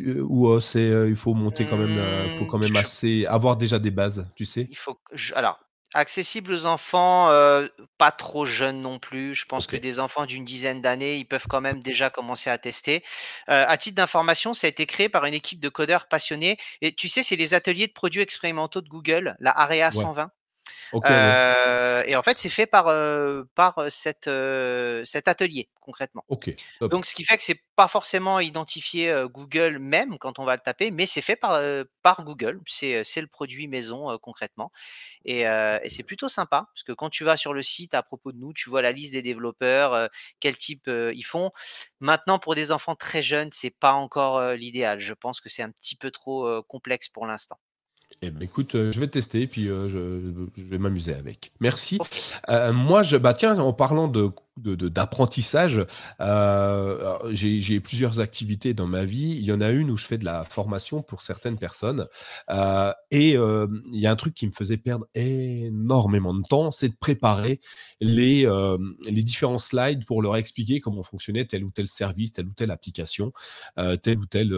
[0.00, 3.90] ou c'est, il faut monter quand même, il faut quand même assez, avoir déjà des
[3.90, 4.68] bases, tu sais?
[4.70, 4.96] Il faut
[5.34, 5.58] alors,
[5.98, 7.28] Accessible aux enfants,
[7.98, 9.34] pas trop jeunes non plus.
[9.34, 12.58] Je pense que des enfants d'une dizaine d'années, ils peuvent quand même déjà commencer à
[12.58, 13.02] tester.
[13.46, 16.56] à titre d'information, ça a été créé par une équipe de codeurs passionnés.
[16.82, 20.30] Et tu sais, c'est les ateliers de produits expérimentaux de Google, la AREA 120.
[20.94, 23.88] Euh, et en fait, c'est fait par, euh, par euh,
[25.04, 26.24] cet atelier concrètement.
[26.80, 30.60] Donc, ce qui fait que c'est pas forcément identifié Google même quand on va le
[30.60, 31.62] taper, mais c'est fait par,
[32.02, 32.60] par Google.
[32.66, 34.70] C'est le produit maison concrètement.
[35.24, 38.32] Et, et c'est plutôt sympa parce que quand tu vas sur le site à propos
[38.32, 40.10] de nous, tu vois la liste des développeurs,
[40.40, 41.52] quel type ils font.
[42.00, 45.00] Maintenant, pour des enfants très jeunes, c'est pas encore l'idéal.
[45.00, 47.58] Je pense que c'est un petit peu trop complexe pour l'instant.
[48.22, 51.52] Eh ben, écoute, euh, je vais tester et puis euh, je, vais m'amuser avec.
[51.60, 51.98] Merci.
[52.48, 54.28] Euh, moi, je, bah tiens, en parlant de
[54.58, 55.84] d'apprentissage.
[56.20, 59.36] Euh, j'ai plusieurs activités dans ma vie.
[59.38, 62.06] Il y en a une où je fais de la formation pour certaines personnes.
[62.50, 66.70] Euh, et euh, il y a un truc qui me faisait perdre énormément de temps,
[66.70, 67.60] c'est de préparer
[68.00, 68.46] les,
[69.08, 72.70] les différents slides pour leur expliquer comment fonctionnait tel ou tel service, telle ou telle
[72.70, 73.32] application,
[74.02, 74.54] telle ou telle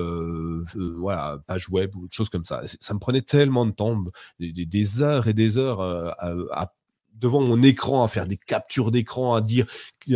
[1.46, 2.62] page web ou chose comme ça.
[2.80, 4.02] Ça me prenait tellement de temps,
[4.38, 6.72] des, des heures et des heures à, à
[7.20, 9.66] devant mon écran à faire des captures d'écran, à dire,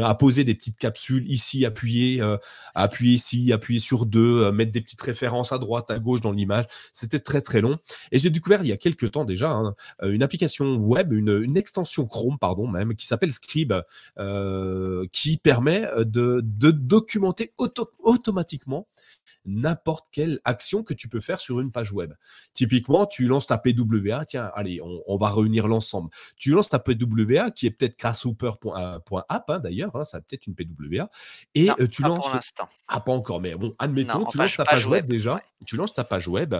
[0.03, 2.37] à poser des petites capsules ici, appuyer, euh,
[2.75, 6.33] appuyer ici, appuyer sur deux, euh, mettre des petites références à droite, à gauche dans
[6.33, 6.67] l'image.
[6.93, 7.77] C'était très très long.
[8.13, 11.55] Et j'ai découvert il y a quelques temps déjà hein, euh, une application web, une,
[11.57, 13.75] extension Chrome pardon même, qui s'appelle Scribe,
[15.13, 17.53] qui permet de, documenter
[18.03, 18.89] automatiquement
[19.45, 22.13] n'importe quelle action que tu peux faire sur une page web.
[22.53, 26.11] Typiquement, tu lances ta PWA, tiens, allez, on, va réunir l'ensemble.
[26.37, 30.55] Tu lances ta PWA, qui est peut-être grasshopper.app, hein, d'ailleurs, hein, ça a peut-être une
[30.55, 31.09] PWA,
[31.55, 32.35] et euh, tu lances...
[32.87, 36.05] Ah, pas encore, mais bon, admettons, tu lances ta page, web, déjà, tu lances ta
[36.05, 36.55] page web,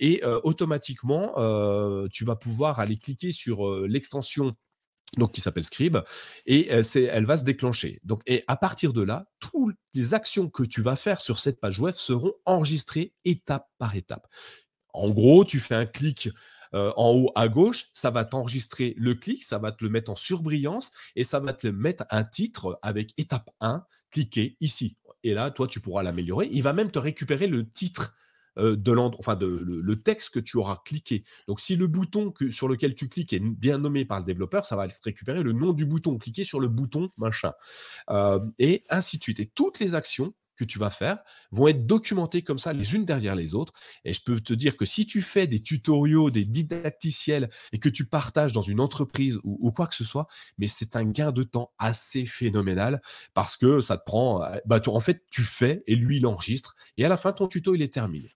[0.00, 4.56] et euh, automatiquement, euh, tu vas pouvoir aller cliquer sur l'extension
[5.16, 5.98] donc qui s'appelle Scribe,
[6.46, 8.00] et elle va se déclencher.
[8.04, 11.60] Donc, et à partir de là, toutes les actions que tu vas faire sur cette
[11.60, 14.26] page web seront enregistrées étape par étape.
[14.92, 16.28] En gros, tu fais un clic
[16.72, 20.14] en haut à gauche, ça va t'enregistrer le clic, ça va te le mettre en
[20.14, 24.96] surbrillance et ça va te mettre un titre avec étape 1, cliquez ici.
[25.22, 26.48] Et là, toi, tu pourras l'améliorer.
[26.52, 28.14] Il va même te récupérer le titre
[28.58, 31.24] euh, de enfin de, le, texte que tu auras cliqué.
[31.48, 34.76] Donc, si le bouton sur lequel tu cliques est bien nommé par le développeur, ça
[34.76, 36.16] va récupérer le nom du bouton.
[36.18, 37.52] Cliquez sur le bouton machin.
[38.10, 39.40] Euh, et ainsi de suite.
[39.40, 41.18] Et toutes les actions que tu vas faire
[41.52, 43.72] vont être documentées comme ça, les unes derrière les autres.
[44.04, 47.88] Et je peux te dire que si tu fais des tutoriaux, des didacticiels et que
[47.88, 50.26] tu partages dans une entreprise ou, quoi que ce soit,
[50.58, 53.00] mais c'est un gain de temps assez phénoménal
[53.34, 56.74] parce que ça te prend, euh, bah, en fait, tu fais et lui, il enregistre.
[56.96, 58.32] Et à la fin, ton tuto, il est terminé.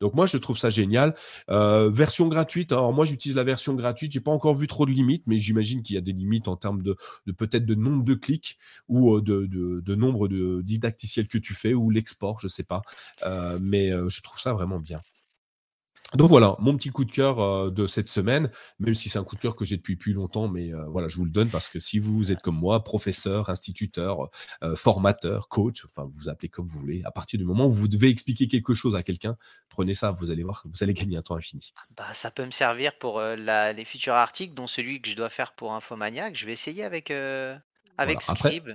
[0.00, 1.14] Donc moi, je trouve ça génial.
[1.50, 2.72] Euh, version gratuite.
[2.72, 4.12] Alors moi, j'utilise la version gratuite.
[4.12, 6.56] J'ai pas encore vu trop de limites, mais j'imagine qu'il y a des limites en
[6.56, 6.96] termes de,
[7.36, 8.58] peut-être de nombre de clics
[8.88, 12.82] ou euh, de, nombre de didacticiels que tu fais ou l'export, je sais pas.
[13.24, 15.00] Euh, mais je trouve ça vraiment bien.
[16.14, 19.24] Donc voilà, mon petit coup de cœur euh, de cette semaine, même si c'est un
[19.24, 21.50] coup de cœur que j'ai depuis plus longtemps, mais euh, voilà, je vous le donne
[21.50, 24.30] parce que si vous êtes comme moi, professeur, instituteur,
[24.62, 27.70] euh, formateur, coach, enfin vous, vous appelez comme vous voulez, à partir du moment où
[27.70, 29.36] vous devez expliquer quelque chose à quelqu'un,
[29.68, 31.74] prenez ça, vous allez voir, vous allez gagner un temps infini.
[31.94, 35.54] Bah, ça peut me servir pour les futurs articles, dont celui que je dois faire
[35.54, 36.34] pour Infomaniac.
[36.34, 37.12] Je vais essayer avec,
[37.98, 38.70] avec Scribe.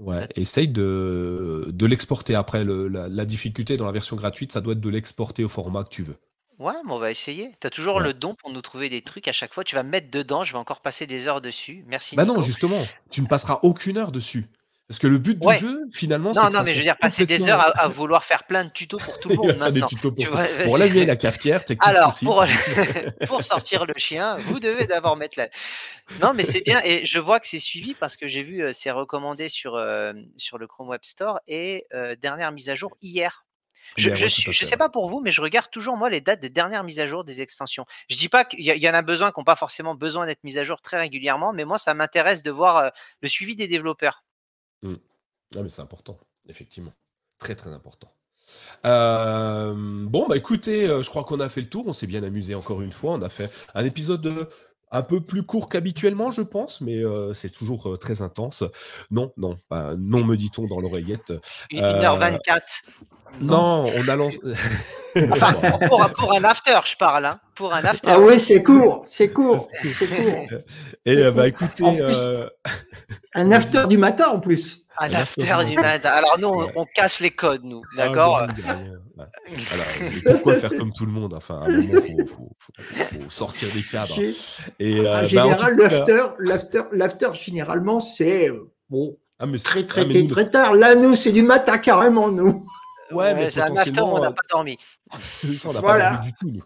[0.00, 2.64] Ouais, essaye de, de l'exporter après.
[2.64, 5.88] la, la difficulté dans la version gratuite, ça doit être de l'exporter au format que
[5.88, 6.16] tu veux.
[6.58, 7.52] Ouais, mais on va essayer.
[7.60, 9.64] Tu as toujours le don pour nous trouver des trucs à chaque fois.
[9.64, 11.84] Tu vas mettre dedans, je vais encore passer des heures dessus.
[11.86, 14.48] Merci Bah non, justement, tu ne passeras aucune heure dessus.
[14.86, 17.24] Parce que le but du jeu, finalement, c'est Non, non, mais je veux dire, passer
[17.24, 20.38] des heures à, vouloir faire plein de tutos pour tout le monde des tutos pour
[20.64, 22.44] Pour laver la cafetière, Alors, pour,
[23.26, 25.48] pour sortir le chien, vous devez d'abord mettre la.
[26.20, 26.82] Non, mais c'est bien.
[26.84, 30.12] Et je vois que c'est suivi parce que j'ai vu, euh, c'est recommandé sur, euh,
[30.36, 33.43] sur le Chrome Web Store et euh, dernière mise à jour hier.
[33.96, 36.84] Je ne sais pas pour vous, mais je regarde toujours moi les dates de dernière
[36.84, 37.86] mise à jour des extensions.
[38.08, 40.58] Je dis pas qu'il y, en a besoin qui n'ont pas forcément besoin d'être mises
[40.58, 42.88] à jour très régulièrement, mais moi ça m'intéresse de voir euh,
[43.20, 44.24] le suivi des développeurs.
[44.82, 44.94] Mmh.
[45.56, 46.92] Ah, mais c'est important, effectivement,
[47.38, 48.12] très très important.
[48.84, 52.22] Euh, bon bah écoutez, euh, je crois qu'on a fait le tour, on s'est bien
[52.22, 54.48] amusé encore une fois, on a fait un épisode de
[54.94, 57.02] un peu plus court qu'habituellement, je pense, mais
[57.34, 58.64] c'est toujours très intense.
[59.10, 61.32] Non, non, non, me dit-on dans l'oreillette.
[61.72, 62.60] 1h24.
[63.40, 64.38] Non, on a lancé.
[66.14, 67.26] pour, un after, je parle.
[67.26, 67.40] Hein.
[67.56, 68.08] Pour un after.
[68.08, 70.60] Ah oui, c'est court, c'est court, c'est court.
[71.04, 71.84] Et bah écoutez.
[73.34, 74.83] un after du matin en plus.
[74.98, 76.10] Un after du matin.
[76.10, 78.52] Alors nous, on, casse les codes, nous, ah, d'accord Alors,
[80.26, 81.34] pourquoi faire comme tout le monde?
[81.34, 82.50] Enfin, à un moment, il faut,
[83.28, 84.16] sortir des cadres.
[84.78, 85.76] Et, en euh, bah, général,
[86.38, 90.74] l'after, l'after, généralement, c'est euh, bon, ah, très, très, ah, très, tard.
[90.74, 92.64] Là, nous, c'est du matin carrément, nous.
[93.10, 94.78] Ouais, mais c'est un after où on n'a pas dormi.
[95.56, 96.62] ça, on n'a pas du tout, nous.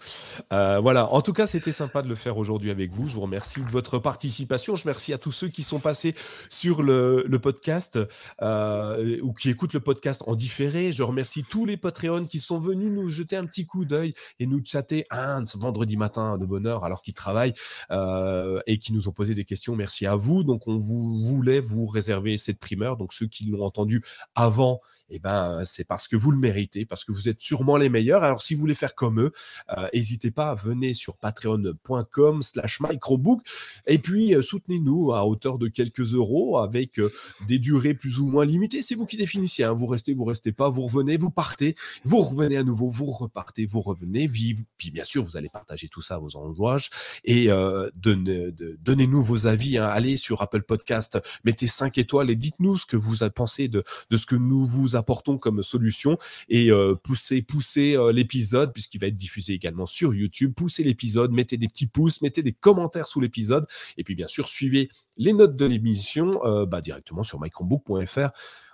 [0.52, 1.12] Euh, voilà.
[1.12, 3.08] En tout cas, c'était sympa de le faire aujourd'hui avec vous.
[3.08, 4.76] Je vous remercie de votre participation.
[4.76, 6.14] Je remercie à tous ceux qui sont passés
[6.48, 7.98] sur le, podcast
[8.42, 10.92] euh, ou qui écoutent le podcast en différé.
[10.92, 14.46] Je remercie tous les Patreons qui sont venus nous jeter un petit coup d'œil et
[14.46, 17.54] nous chatter un vendredi matin de bonne heure alors qu'ils travaillent
[17.90, 19.76] euh, et qui nous ont posé des questions.
[19.76, 20.44] Merci à vous.
[20.44, 22.96] Donc, on vous voulait vous réserver cette primeur.
[22.96, 24.02] Donc, ceux qui l'ont entendu
[24.34, 24.80] avant,
[25.10, 28.22] eh ben, c'est parce que vous le méritez, parce que vous êtes sûrement les meilleurs.
[28.22, 29.32] Alors, si vous voulez faire comme eux,
[29.76, 33.40] euh, n'hésitez pas, venez sur patreon.com slash microbook
[33.86, 37.10] et puis euh, soutenez-nous à hauteur de quelques euros avec euh,
[37.46, 38.82] des durées plus ou moins limitées.
[38.82, 39.64] C'est vous qui définissez.
[39.64, 39.72] Hein.
[39.72, 41.74] Vous restez, vous restez pas, vous revenez, vous partez,
[42.04, 44.28] vous revenez à nouveau, vous repartez, vous revenez.
[44.28, 46.90] Puis, puis bien sûr, vous allez partager tout ça à vos entourages
[47.24, 47.48] et
[47.96, 49.78] donnez-nous vos avis.
[49.78, 49.86] Hein.
[49.86, 54.16] Allez sur Apple Podcast, mettez 5 étoiles et dites-nous ce que vous pensez de, de
[54.16, 56.18] ce que nous vous apportons comme solution
[56.48, 56.70] et
[57.02, 60.52] poussez, poussez l'épisode puisqu'il va être diffusé également sur YouTube.
[60.54, 63.66] Poussez l'épisode, mettez des petits pouces, mettez des commentaires sous l'épisode
[63.96, 66.30] et puis bien sûr suivez les notes de l'émission
[66.66, 68.30] bah, directement sur mychromebook.fr.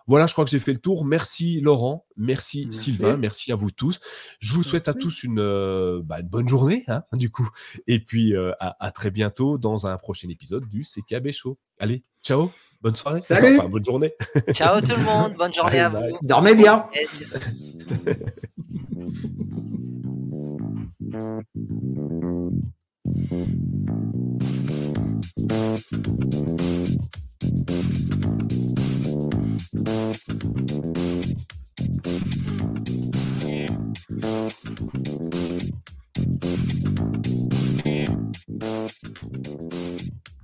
[0.07, 1.05] Voilà, je crois que j'ai fait le tour.
[1.05, 4.01] Merci Laurent, merci, Sylvain, merci à vous tous.
[4.39, 5.37] Je vous souhaite à tous une,
[6.05, 7.49] bah, bonne journée, hein, du coup.
[7.87, 11.59] Et puis à, très bientôt dans un prochain épisode du CKB Show.
[11.79, 12.51] Allez, ciao
[12.85, 13.21] Bonne soirée.
[13.21, 13.59] Salut.
[13.59, 14.13] Enfin, bonne journée.
[14.53, 15.33] Ciao tout le monde.
[15.39, 16.19] Bonne journée à vous.
[16.23, 16.85] Dormez bien.